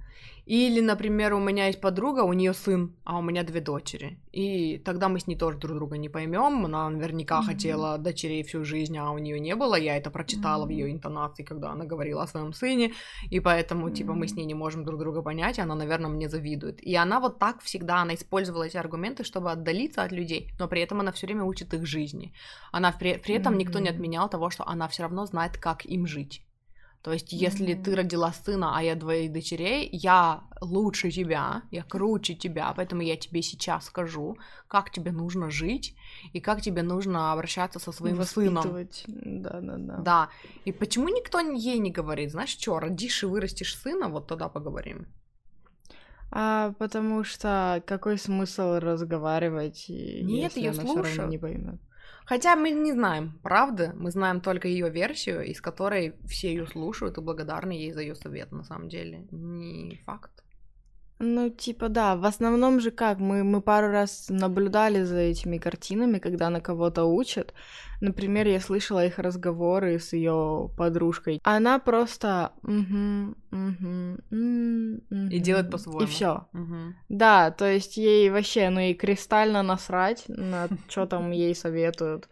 Или, 0.47 0.81
например, 0.81 1.35
у 1.35 1.39
меня 1.39 1.67
есть 1.67 1.81
подруга, 1.81 2.21
у 2.21 2.33
нее 2.33 2.55
сын, 2.55 2.95
а 3.05 3.19
у 3.19 3.23
меня 3.23 3.43
две 3.43 3.61
дочери. 3.61 4.19
И 4.33 4.79
тогда 4.79 5.09
мы 5.09 5.19
с 5.19 5.27
ней 5.27 5.37
тоже 5.37 5.59
друг 5.59 5.77
друга 5.77 5.97
не 5.97 6.09
поймем. 6.09 6.65
Она 6.65 6.89
наверняка 6.89 7.41
mm-hmm. 7.41 7.47
хотела 7.47 7.99
дочерей 7.99 8.43
всю 8.43 8.65
жизнь, 8.65 8.97
а 8.99 9.11
у 9.11 9.19
нее 9.19 9.41
не 9.41 9.55
было. 9.57 9.75
Я 9.75 9.97
это 9.97 10.11
прочитала 10.11 10.65
mm-hmm. 10.65 10.69
в 10.69 10.71
ее 10.71 10.93
интонации, 10.93 11.43
когда 11.43 11.71
она 11.71 11.85
говорила 11.85 12.23
о 12.23 12.27
своем 12.27 12.53
сыне. 12.53 12.93
И 13.31 13.41
поэтому, 13.41 13.89
mm-hmm. 13.89 13.95
типа, 13.95 14.13
мы 14.15 14.29
с 14.29 14.35
ней 14.35 14.45
не 14.45 14.55
можем 14.55 14.85
друг 14.85 15.01
друга 15.01 15.23
понять. 15.23 15.59
Она, 15.59 15.75
наверное, 15.75 16.11
мне 16.11 16.29
завидует. 16.29 16.81
И 16.83 16.95
она 16.95 17.21
вот 17.21 17.39
так 17.39 17.63
всегда, 17.63 18.03
она 18.03 18.15
использовала 18.15 18.65
эти 18.65 18.77
аргументы, 18.77 19.25
чтобы 19.25 19.51
отдалиться 19.51 20.03
от 20.03 20.13
людей, 20.13 20.51
но 20.59 20.69
при 20.69 20.81
этом 20.81 21.01
она 21.01 21.13
все 21.13 21.27
время 21.27 21.45
учит 21.45 21.75
их 21.75 21.87
жизни. 21.87 22.33
Она 22.73 22.93
при, 22.93 23.15
при 23.15 23.35
этом 23.35 23.55
mm-hmm. 23.55 23.59
никто 23.59 23.79
не 23.79 23.89
отменял 23.89 24.29
того, 24.29 24.51
что 24.51 24.67
она 24.67 24.89
все 24.89 25.03
равно 25.03 25.27
знает, 25.27 25.59
как 25.59 25.85
им 25.85 26.07
жить. 26.07 26.43
То 27.03 27.13
есть, 27.13 27.33
если 27.33 27.69
mm-hmm. 27.69 27.83
ты 27.83 27.97
родила 27.97 28.31
сына, 28.33 28.77
а 28.77 28.83
я 28.83 28.95
двоих 28.95 29.33
дочерей, 29.33 29.89
я 29.91 30.43
лучше 30.61 31.11
тебя, 31.11 31.63
я 31.71 31.83
круче 31.83 32.35
тебя, 32.35 32.73
поэтому 32.77 33.01
я 33.01 33.17
тебе 33.17 33.41
сейчас 33.41 33.87
скажу, 33.87 34.37
как 34.69 34.91
тебе 34.91 35.11
нужно 35.11 35.51
жить 35.51 35.97
и 36.35 36.41
как 36.41 36.61
тебе 36.61 36.83
нужно 36.83 37.33
обращаться 37.33 37.79
со 37.79 37.93
своим 37.93 38.23
сыном. 38.25 38.87
Да, 39.07 39.61
да, 39.61 39.77
да. 39.79 39.97
Да. 39.97 40.29
И 40.67 40.73
почему 40.73 41.09
никто 41.09 41.41
ей 41.41 41.79
не 41.79 41.91
говорит, 41.91 42.33
знаешь, 42.33 42.51
что, 42.51 42.79
родишь 42.79 43.23
и 43.23 43.27
вырастешь 43.27 43.79
сына, 43.79 44.09
вот 44.09 44.27
тогда 44.27 44.51
поговорим. 44.51 45.07
А 46.33 46.73
потому 46.79 47.25
что 47.25 47.83
какой 47.87 48.19
смысл 48.19 48.79
разговаривать, 48.79 49.87
Нет, 49.89 50.55
если 50.55 50.61
ее 50.61 50.71
она 50.71 50.83
слушают. 50.83 51.07
все 51.07 51.17
равно 51.17 51.33
не 51.33 51.39
поймет? 51.39 51.81
Хотя 52.31 52.55
мы 52.55 52.71
не 52.71 52.93
знаем, 52.93 53.41
правда, 53.43 53.93
мы 53.97 54.13
знаем 54.13 54.41
только 54.41 54.69
ее 54.69 54.89
версию, 54.89 55.45
из 55.47 55.61
которой 55.61 56.15
все 56.29 56.51
ее 56.51 56.65
слушают 56.65 57.19
и 57.19 57.21
благодарны 57.21 57.73
ей 57.73 57.91
за 57.91 58.03
ее 58.03 58.15
совет, 58.15 58.53
на 58.53 58.63
самом 58.63 58.89
деле. 58.89 59.27
Не 59.33 59.97
факт. 60.07 60.40
Ну, 61.23 61.51
типа, 61.51 61.91
да, 61.91 62.17
в 62.17 62.25
основном 62.25 62.81
же 62.81 62.91
как, 62.91 63.19
мы, 63.19 63.45
мы 63.45 63.61
пару 63.61 63.89
раз 63.89 64.31
наблюдали 64.31 65.03
за 65.03 65.19
этими 65.19 65.59
картинами, 65.59 66.19
когда 66.19 66.47
она 66.47 66.61
кого-то 66.61 67.05
учит. 67.05 67.53
Например, 68.01 68.49
я 68.49 68.59
слышала 68.59 69.05
их 69.05 69.19
разговоры 69.19 69.99
с 69.99 70.15
ее 70.15 70.71
подружкой. 70.79 71.39
Она 71.45 71.79
просто... 71.79 72.53
Угу, 72.63 73.35
угу, 73.53 74.17
угу, 74.31 75.29
и 75.31 75.39
делает 75.41 75.71
по-своему. 75.71 76.01
И 76.01 76.07
все. 76.07 76.47
Угу. 76.55 76.95
Да, 77.11 77.51
то 77.51 77.71
есть 77.71 77.99
ей 77.99 78.31
вообще, 78.31 78.71
ну 78.71 78.81
и 78.81 78.95
кристально 78.95 79.63
насрать 79.63 80.25
на 80.27 80.69
что 80.89 81.05
там 81.05 81.33
ей 81.33 81.55
советуют. 81.55 82.31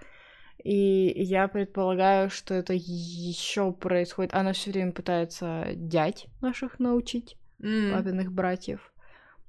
И 0.65 1.13
я 1.23 1.47
предполагаю, 1.49 2.31
что 2.31 2.55
это 2.55 2.73
еще 2.73 3.71
происходит. 3.71 4.33
Она 4.33 4.55
все 4.55 4.71
время 4.71 4.93
пытается 4.93 5.67
дядь 5.75 6.27
наших 6.41 6.79
научить 6.79 7.37
mm. 7.63 7.93
папиных 7.93 8.33
братьев. 8.33 8.93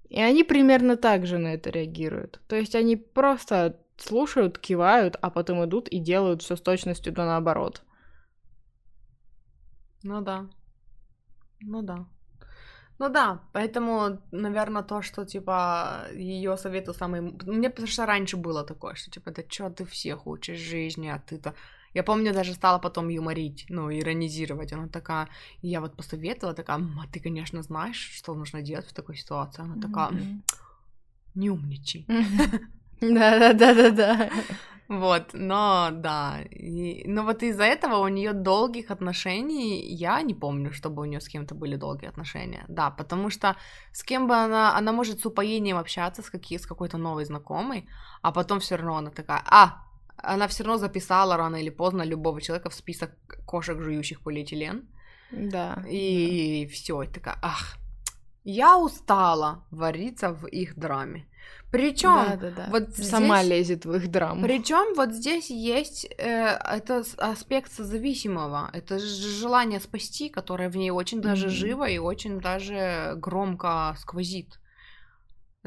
И 0.09 0.19
они 0.19 0.43
примерно 0.43 0.97
так 0.97 1.25
же 1.25 1.37
на 1.37 1.53
это 1.53 1.69
реагируют. 1.69 2.41
То 2.47 2.55
есть 2.55 2.75
они 2.75 2.95
просто 2.95 3.79
слушают, 3.97 4.57
кивают, 4.57 5.17
а 5.21 5.29
потом 5.29 5.63
идут 5.65 5.87
и 5.87 5.99
делают 5.99 6.41
все 6.41 6.55
с 6.55 6.61
точностью 6.61 7.13
до 7.13 7.25
наоборот. 7.25 7.83
Ну 10.03 10.21
да. 10.21 10.49
Ну 11.61 11.81
да. 11.81 12.07
Ну 12.99 13.09
да, 13.09 13.39
поэтому, 13.53 14.19
наверное, 14.31 14.83
то, 14.83 15.01
что, 15.01 15.25
типа, 15.25 16.07
ее 16.13 16.57
советы 16.57 16.93
самые... 16.93 17.21
Мне 17.21 17.69
потому 17.69 17.87
что 17.87 18.05
раньше 18.05 18.35
было 18.35 18.65
такое, 18.65 18.95
что, 18.95 19.09
типа, 19.09 19.31
да 19.31 19.41
что 19.47 19.69
ты 19.69 19.85
всех 19.85 20.27
учишь 20.27 20.59
жизни, 20.59 21.07
а 21.07 21.19
ты-то 21.19 21.53
я 21.93 22.03
помню, 22.03 22.33
даже 22.33 22.53
стала 22.53 22.79
потом 22.79 23.09
юморить, 23.09 23.65
ну, 23.69 23.91
иронизировать. 23.91 24.73
Она 24.73 24.87
такая, 24.87 25.27
я 25.61 25.81
вот 25.81 25.95
посоветовала, 25.95 26.55
такая, 26.55 26.77
а 26.77 27.07
ты, 27.11 27.19
конечно, 27.19 27.63
знаешь, 27.63 28.11
что 28.17 28.35
нужно 28.35 28.61
делать 28.61 28.87
в 28.87 28.93
такой 28.93 29.15
ситуации. 29.15 29.63
Она 29.63 29.81
такая, 29.81 30.11
не 31.35 31.49
умничай. 31.49 32.05
Да-да-да-да-да. 33.01 34.29
Вот, 34.89 35.29
но 35.33 35.89
да. 35.91 36.41
И, 36.49 37.03
но 37.07 37.23
вот 37.23 37.43
из-за 37.43 37.63
этого 37.63 37.97
у 37.97 38.07
нее 38.07 38.33
долгих 38.33 38.89
отношений 38.89 39.85
я 39.85 40.19
не 40.23 40.33
помню, 40.33 40.73
чтобы 40.73 41.03
у 41.03 41.05
нее 41.05 41.21
с 41.21 41.27
кем-то 41.27 41.53
были 41.53 41.75
долгие 41.75 42.07
отношения. 42.07 42.65
Да, 42.67 42.89
потому 42.89 43.29
что 43.29 43.55
с 43.91 44.03
кем 44.03 44.27
бы 44.27 44.35
она, 44.35 44.75
она 44.75 44.91
может 44.91 45.19
с 45.19 45.25
упоением 45.27 45.77
общаться 45.77 46.23
с, 46.23 46.29
какие, 46.31 46.57
с 46.57 46.65
какой-то 46.65 46.97
новой 46.97 47.25
знакомой, 47.25 47.87
а 48.23 48.31
потом 48.31 48.59
все 48.59 48.77
равно 48.77 48.97
она 48.97 49.11
такая, 49.11 49.43
а, 49.45 49.88
она 50.23 50.47
все 50.47 50.63
равно 50.63 50.77
записала 50.77 51.37
рано 51.37 51.57
или 51.57 51.69
поздно 51.69 52.03
любого 52.03 52.41
человека 52.41 52.69
в 52.69 52.73
список 52.73 53.11
кошек, 53.45 53.79
жующих 53.81 54.21
полиэтилен. 54.21 54.87
Да. 55.31 55.83
И 55.89 56.65
да. 56.65 56.73
все, 56.73 57.03
и 57.03 57.07
такая, 57.07 57.37
ах, 57.41 57.77
я 58.43 58.77
устала 58.77 59.63
вариться 59.71 60.31
в 60.31 60.47
их 60.47 60.75
драме. 60.75 61.25
Причем 61.71 62.15
да, 62.15 62.35
да, 62.35 62.51
да. 62.51 62.67
вот 62.71 62.95
сама 62.95 63.43
здесь, 63.43 63.51
лезет 63.51 63.85
в 63.85 63.93
их 63.93 64.09
драму. 64.09 64.41
Причем 64.41 64.95
вот 64.95 65.11
здесь 65.11 65.51
есть 65.51 66.05
э, 66.17 66.57
это 66.57 67.03
аспект 67.17 67.71
созависимого, 67.71 68.71
это 68.73 68.97
желание 68.97 69.79
спасти, 69.79 70.29
которое 70.29 70.69
в 70.69 70.77
ней 70.77 70.89
очень 70.89 71.21
даже 71.21 71.47
mm-hmm. 71.47 71.49
живо 71.49 71.87
и 71.87 71.99
очень 71.99 72.39
даже 72.39 73.13
громко 73.17 73.95
сквозит. 73.99 74.59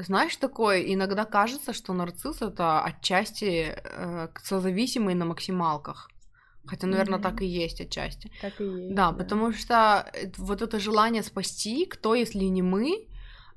Знаешь, 0.07 0.37
такое, 0.37 0.83
иногда 0.83 1.25
кажется, 1.25 1.73
что 1.73 1.93
нарцисс 1.93 2.43
это 2.43 2.83
отчасти 2.83 3.75
э, 3.75 4.29
созависимый 4.43 5.15
на 5.15 5.25
максималках. 5.25 6.09
Хотя, 6.67 6.87
наверное, 6.87 7.19
mm-hmm. 7.19 7.23
так 7.23 7.43
и 7.43 7.47
есть 7.47 7.81
отчасти. 7.81 8.31
Так 8.41 8.61
и 8.61 8.65
есть. 8.65 8.95
Да, 8.95 9.11
да, 9.11 9.19
потому 9.19 9.53
что 9.53 10.11
вот 10.39 10.63
это 10.63 10.79
желание 10.79 11.23
спасти, 11.23 11.87
кто, 11.87 12.15
если 12.15 12.45
не 12.45 12.63
мы, 12.63 13.09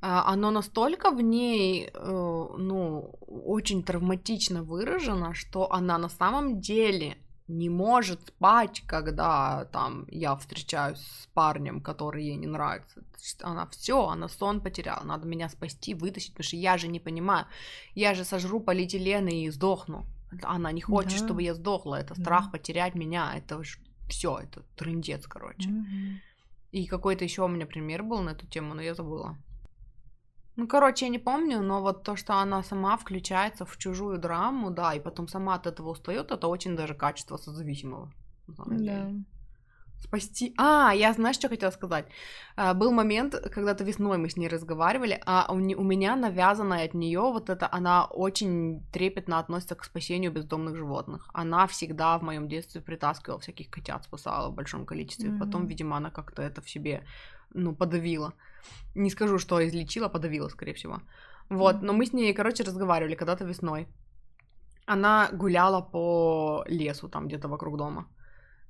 а, 0.01 0.33
оно 0.33 0.51
настолько 0.51 1.11
в 1.11 1.21
ней, 1.21 1.89
э, 1.93 2.47
ну, 2.57 3.15
очень 3.27 3.83
травматично 3.83 4.63
выражено, 4.63 5.33
что 5.33 5.71
она 5.71 5.97
на 5.97 6.09
самом 6.09 6.59
деле 6.59 7.17
не 7.47 7.69
может 7.69 8.27
спать, 8.27 8.83
когда 8.87 9.65
там 9.65 10.05
я 10.09 10.35
встречаюсь 10.35 10.99
с 10.99 11.27
парнем, 11.33 11.79
который 11.79 12.25
ей 12.25 12.35
не 12.35 12.47
нравится. 12.47 13.03
Она 13.41 13.67
все, 13.67 14.07
она 14.07 14.27
сон 14.27 14.61
потеряла, 14.61 15.03
надо 15.03 15.27
меня 15.27 15.49
спасти, 15.49 15.93
вытащить, 15.93 16.31
потому 16.31 16.45
что 16.45 16.55
я 16.57 16.77
же 16.77 16.87
не 16.87 16.99
понимаю, 16.99 17.45
я 17.93 18.13
же 18.13 18.23
сожру 18.23 18.59
полиэтилен 18.59 19.27
и 19.27 19.49
сдохну. 19.49 20.05
Она 20.41 20.71
не 20.71 20.81
хочет, 20.81 21.19
да. 21.19 21.25
чтобы 21.25 21.43
я 21.43 21.53
сдохла, 21.53 21.95
это 21.95 22.19
страх 22.19 22.45
да. 22.45 22.51
потерять 22.51 22.95
меня, 22.95 23.31
это 23.35 23.61
все, 24.09 24.39
это 24.39 24.63
трындец, 24.75 25.27
короче. 25.27 25.69
Угу. 25.69 25.87
И 26.71 26.87
какой-то 26.87 27.23
еще 27.23 27.43
у 27.43 27.47
меня 27.47 27.65
пример 27.65 28.03
был 28.03 28.21
на 28.21 28.31
эту 28.31 28.47
тему, 28.47 28.73
но 28.73 28.81
я 28.81 28.95
забыла. 28.95 29.37
Ну, 30.57 30.67
короче, 30.67 31.05
я 31.05 31.11
не 31.11 31.19
помню, 31.19 31.61
но 31.61 31.81
вот 31.81 32.03
то, 32.03 32.15
что 32.15 32.33
она 32.33 32.63
сама 32.63 32.97
включается 32.97 33.65
в 33.65 33.77
чужую 33.77 34.17
драму, 34.17 34.71
да, 34.71 34.93
и 34.93 34.99
потом 34.99 35.27
сама 35.27 35.55
от 35.55 35.67
этого 35.67 35.89
устает, 35.89 36.31
это 36.31 36.47
очень 36.47 36.75
даже 36.75 36.93
качество 36.93 37.37
созависимого. 37.37 38.11
Да. 38.47 39.11
Спасти. 39.97 40.53
А, 40.57 40.93
я 40.93 41.13
знаешь, 41.13 41.35
что 41.35 41.49
хотела 41.49 41.71
сказать? 41.71 42.05
А, 42.55 42.73
был 42.73 42.91
момент, 42.91 43.33
когда-то 43.33 43.83
весной 43.83 44.17
мы 44.17 44.29
с 44.29 44.37
ней 44.37 44.47
разговаривали, 44.47 45.21
а 45.25 45.47
у, 45.49 45.55
у 45.55 45.83
меня 45.83 46.15
навязанная 46.15 46.85
от 46.85 46.93
нее 46.93 47.21
вот 47.21 47.49
это, 47.49 47.67
она 47.71 48.05
очень 48.05 48.83
трепетно 48.91 49.39
относится 49.39 49.75
к 49.75 49.83
спасению 49.83 50.31
бездомных 50.31 50.75
животных. 50.75 51.29
Она 51.33 51.65
всегда 51.65 52.17
в 52.17 52.23
моем 52.23 52.47
детстве 52.47 52.81
притаскивала 52.81 53.39
всяких 53.39 53.69
котят, 53.69 54.03
спасала 54.03 54.49
в 54.49 54.53
большом 54.53 54.85
количестве. 54.85 55.29
Mm-hmm. 55.29 55.39
Потом, 55.39 55.65
видимо, 55.65 55.97
она 55.97 56.11
как-то 56.11 56.41
это 56.41 56.61
в 56.61 56.69
себе 56.69 57.03
ну, 57.53 57.73
подавила. 57.73 58.33
Не 58.95 59.09
скажу, 59.09 59.39
что 59.39 59.59
излечила, 59.59 60.09
подавила, 60.09 60.49
скорее 60.49 60.73
всего. 60.73 61.01
Вот, 61.49 61.81
но 61.81 61.93
мы 61.93 62.05
с 62.05 62.13
ней, 62.13 62.33
короче, 62.33 62.63
разговаривали 62.63 63.15
когда-то 63.15 63.45
весной. 63.45 63.87
Она 64.87 65.29
гуляла 65.33 65.81
по 65.81 66.63
лесу 66.67 67.09
там 67.09 67.27
где-то 67.27 67.47
вокруг 67.47 67.77
дома. 67.77 68.07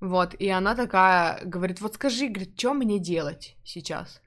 Вот, 0.02 0.36
и 0.40 0.50
она 0.50 0.76
такая 0.76 1.42
говорит, 1.46 1.82
вот 1.82 1.94
скажи, 1.94 2.28
говорит, 2.28 2.60
что 2.60 2.74
мне 2.74 3.00
делать 3.00 3.56
сейчас? 3.64 4.22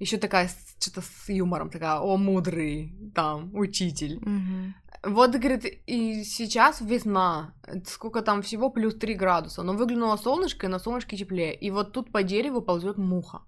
Еще 0.00 0.16
такая, 0.16 0.48
что-то 0.80 1.00
с 1.02 1.28
юмором, 1.28 1.70
такая, 1.70 2.00
о, 2.00 2.16
мудрый, 2.16 2.92
там, 3.14 3.50
учитель. 3.54 4.18
Мгм. 4.20 4.74
Вот, 5.04 5.30
говорит, 5.30 5.64
и 5.86 6.24
сейчас 6.24 6.80
весна, 6.80 7.54
сколько 7.86 8.22
там 8.22 8.42
всего, 8.42 8.70
плюс 8.70 8.94
3 8.94 9.14
градуса, 9.14 9.62
но 9.62 9.74
выглянуло 9.74 10.16
солнышко, 10.16 10.66
и 10.66 10.70
на 10.70 10.78
солнышке 10.78 11.16
теплее, 11.16 11.54
и 11.54 11.70
вот 11.70 11.92
тут 11.92 12.10
по 12.12 12.22
дереву 12.22 12.62
ползет 12.62 12.98
муха. 12.98 13.42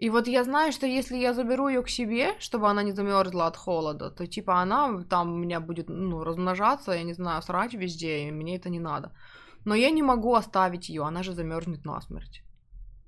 И 0.00 0.10
вот 0.10 0.28
я 0.28 0.44
знаю, 0.44 0.72
что 0.72 0.86
если 0.86 1.18
я 1.18 1.34
заберу 1.34 1.68
ее 1.68 1.82
к 1.82 1.90
себе, 1.90 2.34
чтобы 2.38 2.70
она 2.70 2.82
не 2.82 2.92
замерзла 2.92 3.46
от 3.46 3.56
холода, 3.56 4.10
то 4.10 4.26
типа 4.26 4.62
она 4.62 5.04
там 5.10 5.32
у 5.32 5.36
меня 5.36 5.60
будет, 5.60 5.90
ну, 5.90 6.24
размножаться, 6.24 6.92
я 6.92 7.02
не 7.02 7.14
знаю, 7.14 7.42
срать 7.42 7.74
везде, 7.74 8.28
и 8.28 8.32
мне 8.32 8.56
это 8.56 8.70
не 8.70 8.80
надо. 8.80 9.12
Но 9.66 9.74
я 9.74 9.90
не 9.90 10.02
могу 10.02 10.34
оставить 10.34 10.88
ее, 10.88 11.02
она 11.02 11.22
же 11.22 11.34
замерзнет 11.34 11.84
насмерть. 11.84 12.42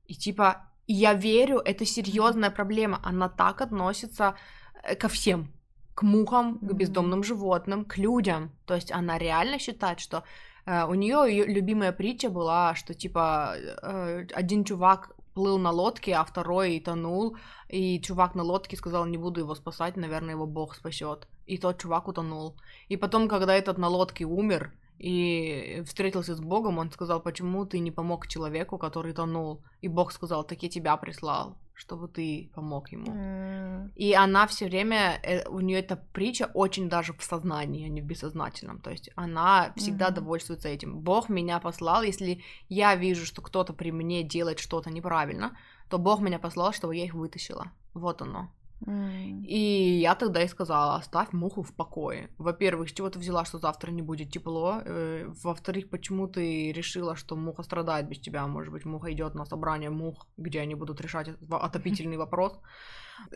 И 0.05 0.15
типа, 0.15 0.57
я 0.87 1.15
верю, 1.15 1.63
это 1.65 1.87
серьезная 1.87 2.51
проблема. 2.51 3.01
Она 3.03 3.29
так 3.29 3.63
относится 3.63 4.35
э, 4.83 4.95
ко 4.95 5.09
всем. 5.09 5.51
К 5.95 6.03
мухам, 6.03 6.59
к 6.59 6.73
бездомным 6.75 7.25
животным, 7.25 7.85
к 7.87 7.97
людям. 7.97 8.51
То 8.67 8.75
есть 8.75 8.93
она 8.93 9.19
реально 9.19 9.59
считает, 9.59 9.99
что 9.99 10.25
э, 10.67 10.85
у 10.85 10.95
нее 10.95 11.25
ее 11.27 11.47
любимая 11.47 11.93
притча 11.93 12.29
была, 12.29 12.75
что 12.75 12.93
типа 12.93 13.55
э, 13.57 14.27
один 14.35 14.65
чувак 14.65 15.17
плыл 15.35 15.59
на 15.59 15.71
лодке, 15.71 16.15
а 16.15 16.25
второй 16.25 16.81
тонул, 16.81 17.37
и 17.69 18.01
чувак 18.01 18.35
на 18.35 18.43
лодке 18.43 18.77
сказал, 18.77 19.07
не 19.07 19.19
буду 19.19 19.41
его 19.41 19.55
спасать, 19.55 19.97
наверное, 19.97 20.35
его 20.35 20.47
Бог 20.47 20.75
спасет. 20.75 21.29
И 21.47 21.59
тот 21.59 21.81
чувак 21.81 22.09
утонул. 22.09 22.57
И 22.89 22.97
потом, 22.97 23.29
когда 23.29 23.55
этот 23.55 23.79
на 23.79 23.89
лодке 23.89 24.25
умер 24.25 24.73
и 24.99 25.83
встретился 25.87 26.35
с 26.35 26.41
Богом, 26.41 26.79
он 26.79 26.91
сказал, 26.91 27.21
почему 27.21 27.67
ты 27.67 27.81
не 27.81 27.91
помог 27.91 28.29
человеку, 28.29 28.79
который 28.79 29.13
тонул? 29.13 29.63
И 29.81 29.89
Бог 29.89 30.13
сказал, 30.13 30.45
так 30.45 30.63
я 30.63 30.69
тебя 30.69 30.97
прислал, 30.97 31.57
чтобы 31.83 32.07
ты 32.09 32.51
помог 32.55 32.93
ему. 32.93 33.13
М, 33.13 33.93
И 33.97 34.15
она 34.15 34.47
все 34.47 34.67
время, 34.67 35.19
э, 35.23 35.49
у 35.49 35.61
нее 35.61 35.81
эта 35.81 35.97
притча 36.13 36.51
очень 36.55 36.89
даже 36.89 37.13
в 37.13 37.23
сознании, 37.23 37.87
а 37.87 37.89
не 37.89 38.01
в 38.01 38.05
бессознательном. 38.05 38.79
То 38.81 38.91
есть 38.91 39.11
она 39.17 39.73
всегда 39.77 40.07
Мгм. 40.07 40.15
довольствуется 40.15 40.69
этим. 40.69 41.01
Бог 41.01 41.29
меня 41.29 41.59
послал, 41.61 42.03
если 42.05 42.39
я 42.69 42.95
вижу, 42.97 43.27
что 43.27 43.43
кто-то 43.43 43.73
при 43.73 43.93
мне 43.93 44.23
делает 44.23 44.59
что-то 44.61 44.91
неправильно, 44.91 45.57
то 45.89 45.99
Бог 45.99 46.21
меня 46.21 46.39
послал, 46.39 46.73
чтобы 46.73 46.95
я 46.97 47.05
их 47.05 47.15
вытащила. 47.15 47.67
Вот 47.95 48.23
оно. 48.23 48.49
И 48.87 50.01
я 50.03 50.15
тогда 50.15 50.43
и 50.43 50.49
сказала, 50.49 50.97
оставь 50.97 51.33
муху 51.33 51.63
в 51.63 51.73
покое. 51.73 52.29
Во-первых, 52.39 52.89
с 52.89 52.93
чего 52.93 53.11
ты 53.11 53.19
взяла, 53.19 53.45
что 53.45 53.59
завтра 53.59 53.91
не 53.91 54.03
будет 54.03 54.31
тепло? 54.31 54.81
Э, 54.85 55.27
Во-вторых, 55.45 55.89
почему 55.89 56.27
ты 56.29 56.73
решила, 56.73 57.17
что 57.17 57.37
муха 57.37 57.63
страдает 57.63 58.09
без 58.09 58.19
тебя? 58.19 58.47
Может 58.47 58.73
быть, 58.73 58.85
муха 58.85 59.13
идет 59.13 59.35
на 59.35 59.45
собрание 59.45 59.91
мух, 59.91 60.27
где 60.37 60.61
они 60.61 60.75
будут 60.75 61.01
решать 61.01 61.29
отопительный 61.51 62.17
вопрос? 62.17 62.59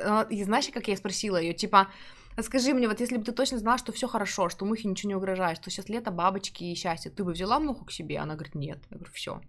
А, 0.04 0.26
И 0.30 0.44
знаешь, 0.44 0.68
как 0.72 0.88
я 0.88 0.96
спросила 0.96 1.36
ее, 1.36 1.54
типа, 1.54 1.88
«А 2.36 2.42
скажи 2.42 2.74
мне, 2.74 2.88
вот 2.88 3.00
если 3.00 3.16
бы 3.16 3.24
ты 3.24 3.32
точно 3.32 3.58
знала, 3.58 3.78
что 3.78 3.92
все 3.92 4.08
хорошо, 4.08 4.48
что 4.48 4.66
мухе 4.66 4.88
ничего 4.88 5.08
не 5.08 5.14
угрожает, 5.16 5.58
что 5.58 5.70
сейчас 5.70 5.88
лето, 5.88 6.10
бабочки 6.10 6.64
и 6.64 6.74
счастье, 6.74 7.10
ты 7.10 7.24
бы 7.24 7.32
взяла 7.32 7.58
муху 7.60 7.84
к 7.84 7.92
себе? 7.92 8.18
Она 8.18 8.34
говорит, 8.34 8.54
нет. 8.54 8.78
Я 8.90 8.96
говорю, 8.96 9.12
все. 9.14 9.40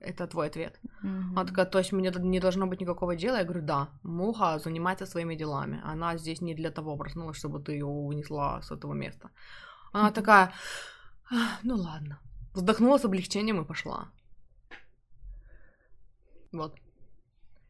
Это 0.00 0.26
твой 0.26 0.46
ответ. 0.46 0.80
Мгм. 1.02 1.32
Она 1.38 1.44
такая, 1.44 1.66
то 1.66 1.78
есть 1.78 1.92
мне 1.92 2.10
не 2.18 2.40
должно 2.40 2.66
быть 2.66 2.80
никакого 2.80 3.16
дела? 3.16 3.38
Я 3.38 3.44
говорю, 3.44 3.62
да, 3.66 3.88
муха 4.02 4.58
занимается 4.58 5.06
своими 5.06 5.34
делами. 5.36 5.80
Она 5.84 6.16
здесь 6.18 6.40
не 6.40 6.54
для 6.54 6.70
того 6.70 6.96
проснулась, 6.96 7.36
чтобы 7.38 7.58
ты 7.60 7.72
ее 7.72 7.84
унесла 7.86 8.60
с 8.62 8.70
этого 8.70 8.94
места. 8.94 9.30
Она 9.92 10.04
Мгм. 10.04 10.14
такая, 10.14 10.52
«А, 11.30 11.58
ну 11.62 11.76
ладно. 11.76 12.18
Вздохнула 12.54 12.98
с 12.98 13.04
облегчением 13.04 13.60
и 13.60 13.64
пошла. 13.66 14.08
Вот. 16.52 16.74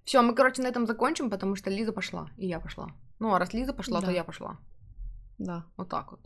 Все, 0.05 0.23
мы, 0.23 0.35
короче, 0.35 0.63
на 0.63 0.69
этом 0.69 0.87
закончим, 0.87 1.31
потому 1.31 1.57
что 1.57 1.71
Лиза 1.71 1.93
пошла, 1.93 2.31
и 2.39 2.47
я 2.47 2.61
пошла. 2.61 2.89
Ну, 3.19 3.35
а 3.35 3.39
раз 3.39 3.53
Лиза 3.55 3.73
пошла, 3.73 4.01
то 4.01 4.07
Да. 4.07 4.13
я 4.13 4.25
пошла. 4.25 4.57
Да. 5.39 5.65
Вот 5.77 5.89
так 5.89 6.11
вот. 6.13 6.21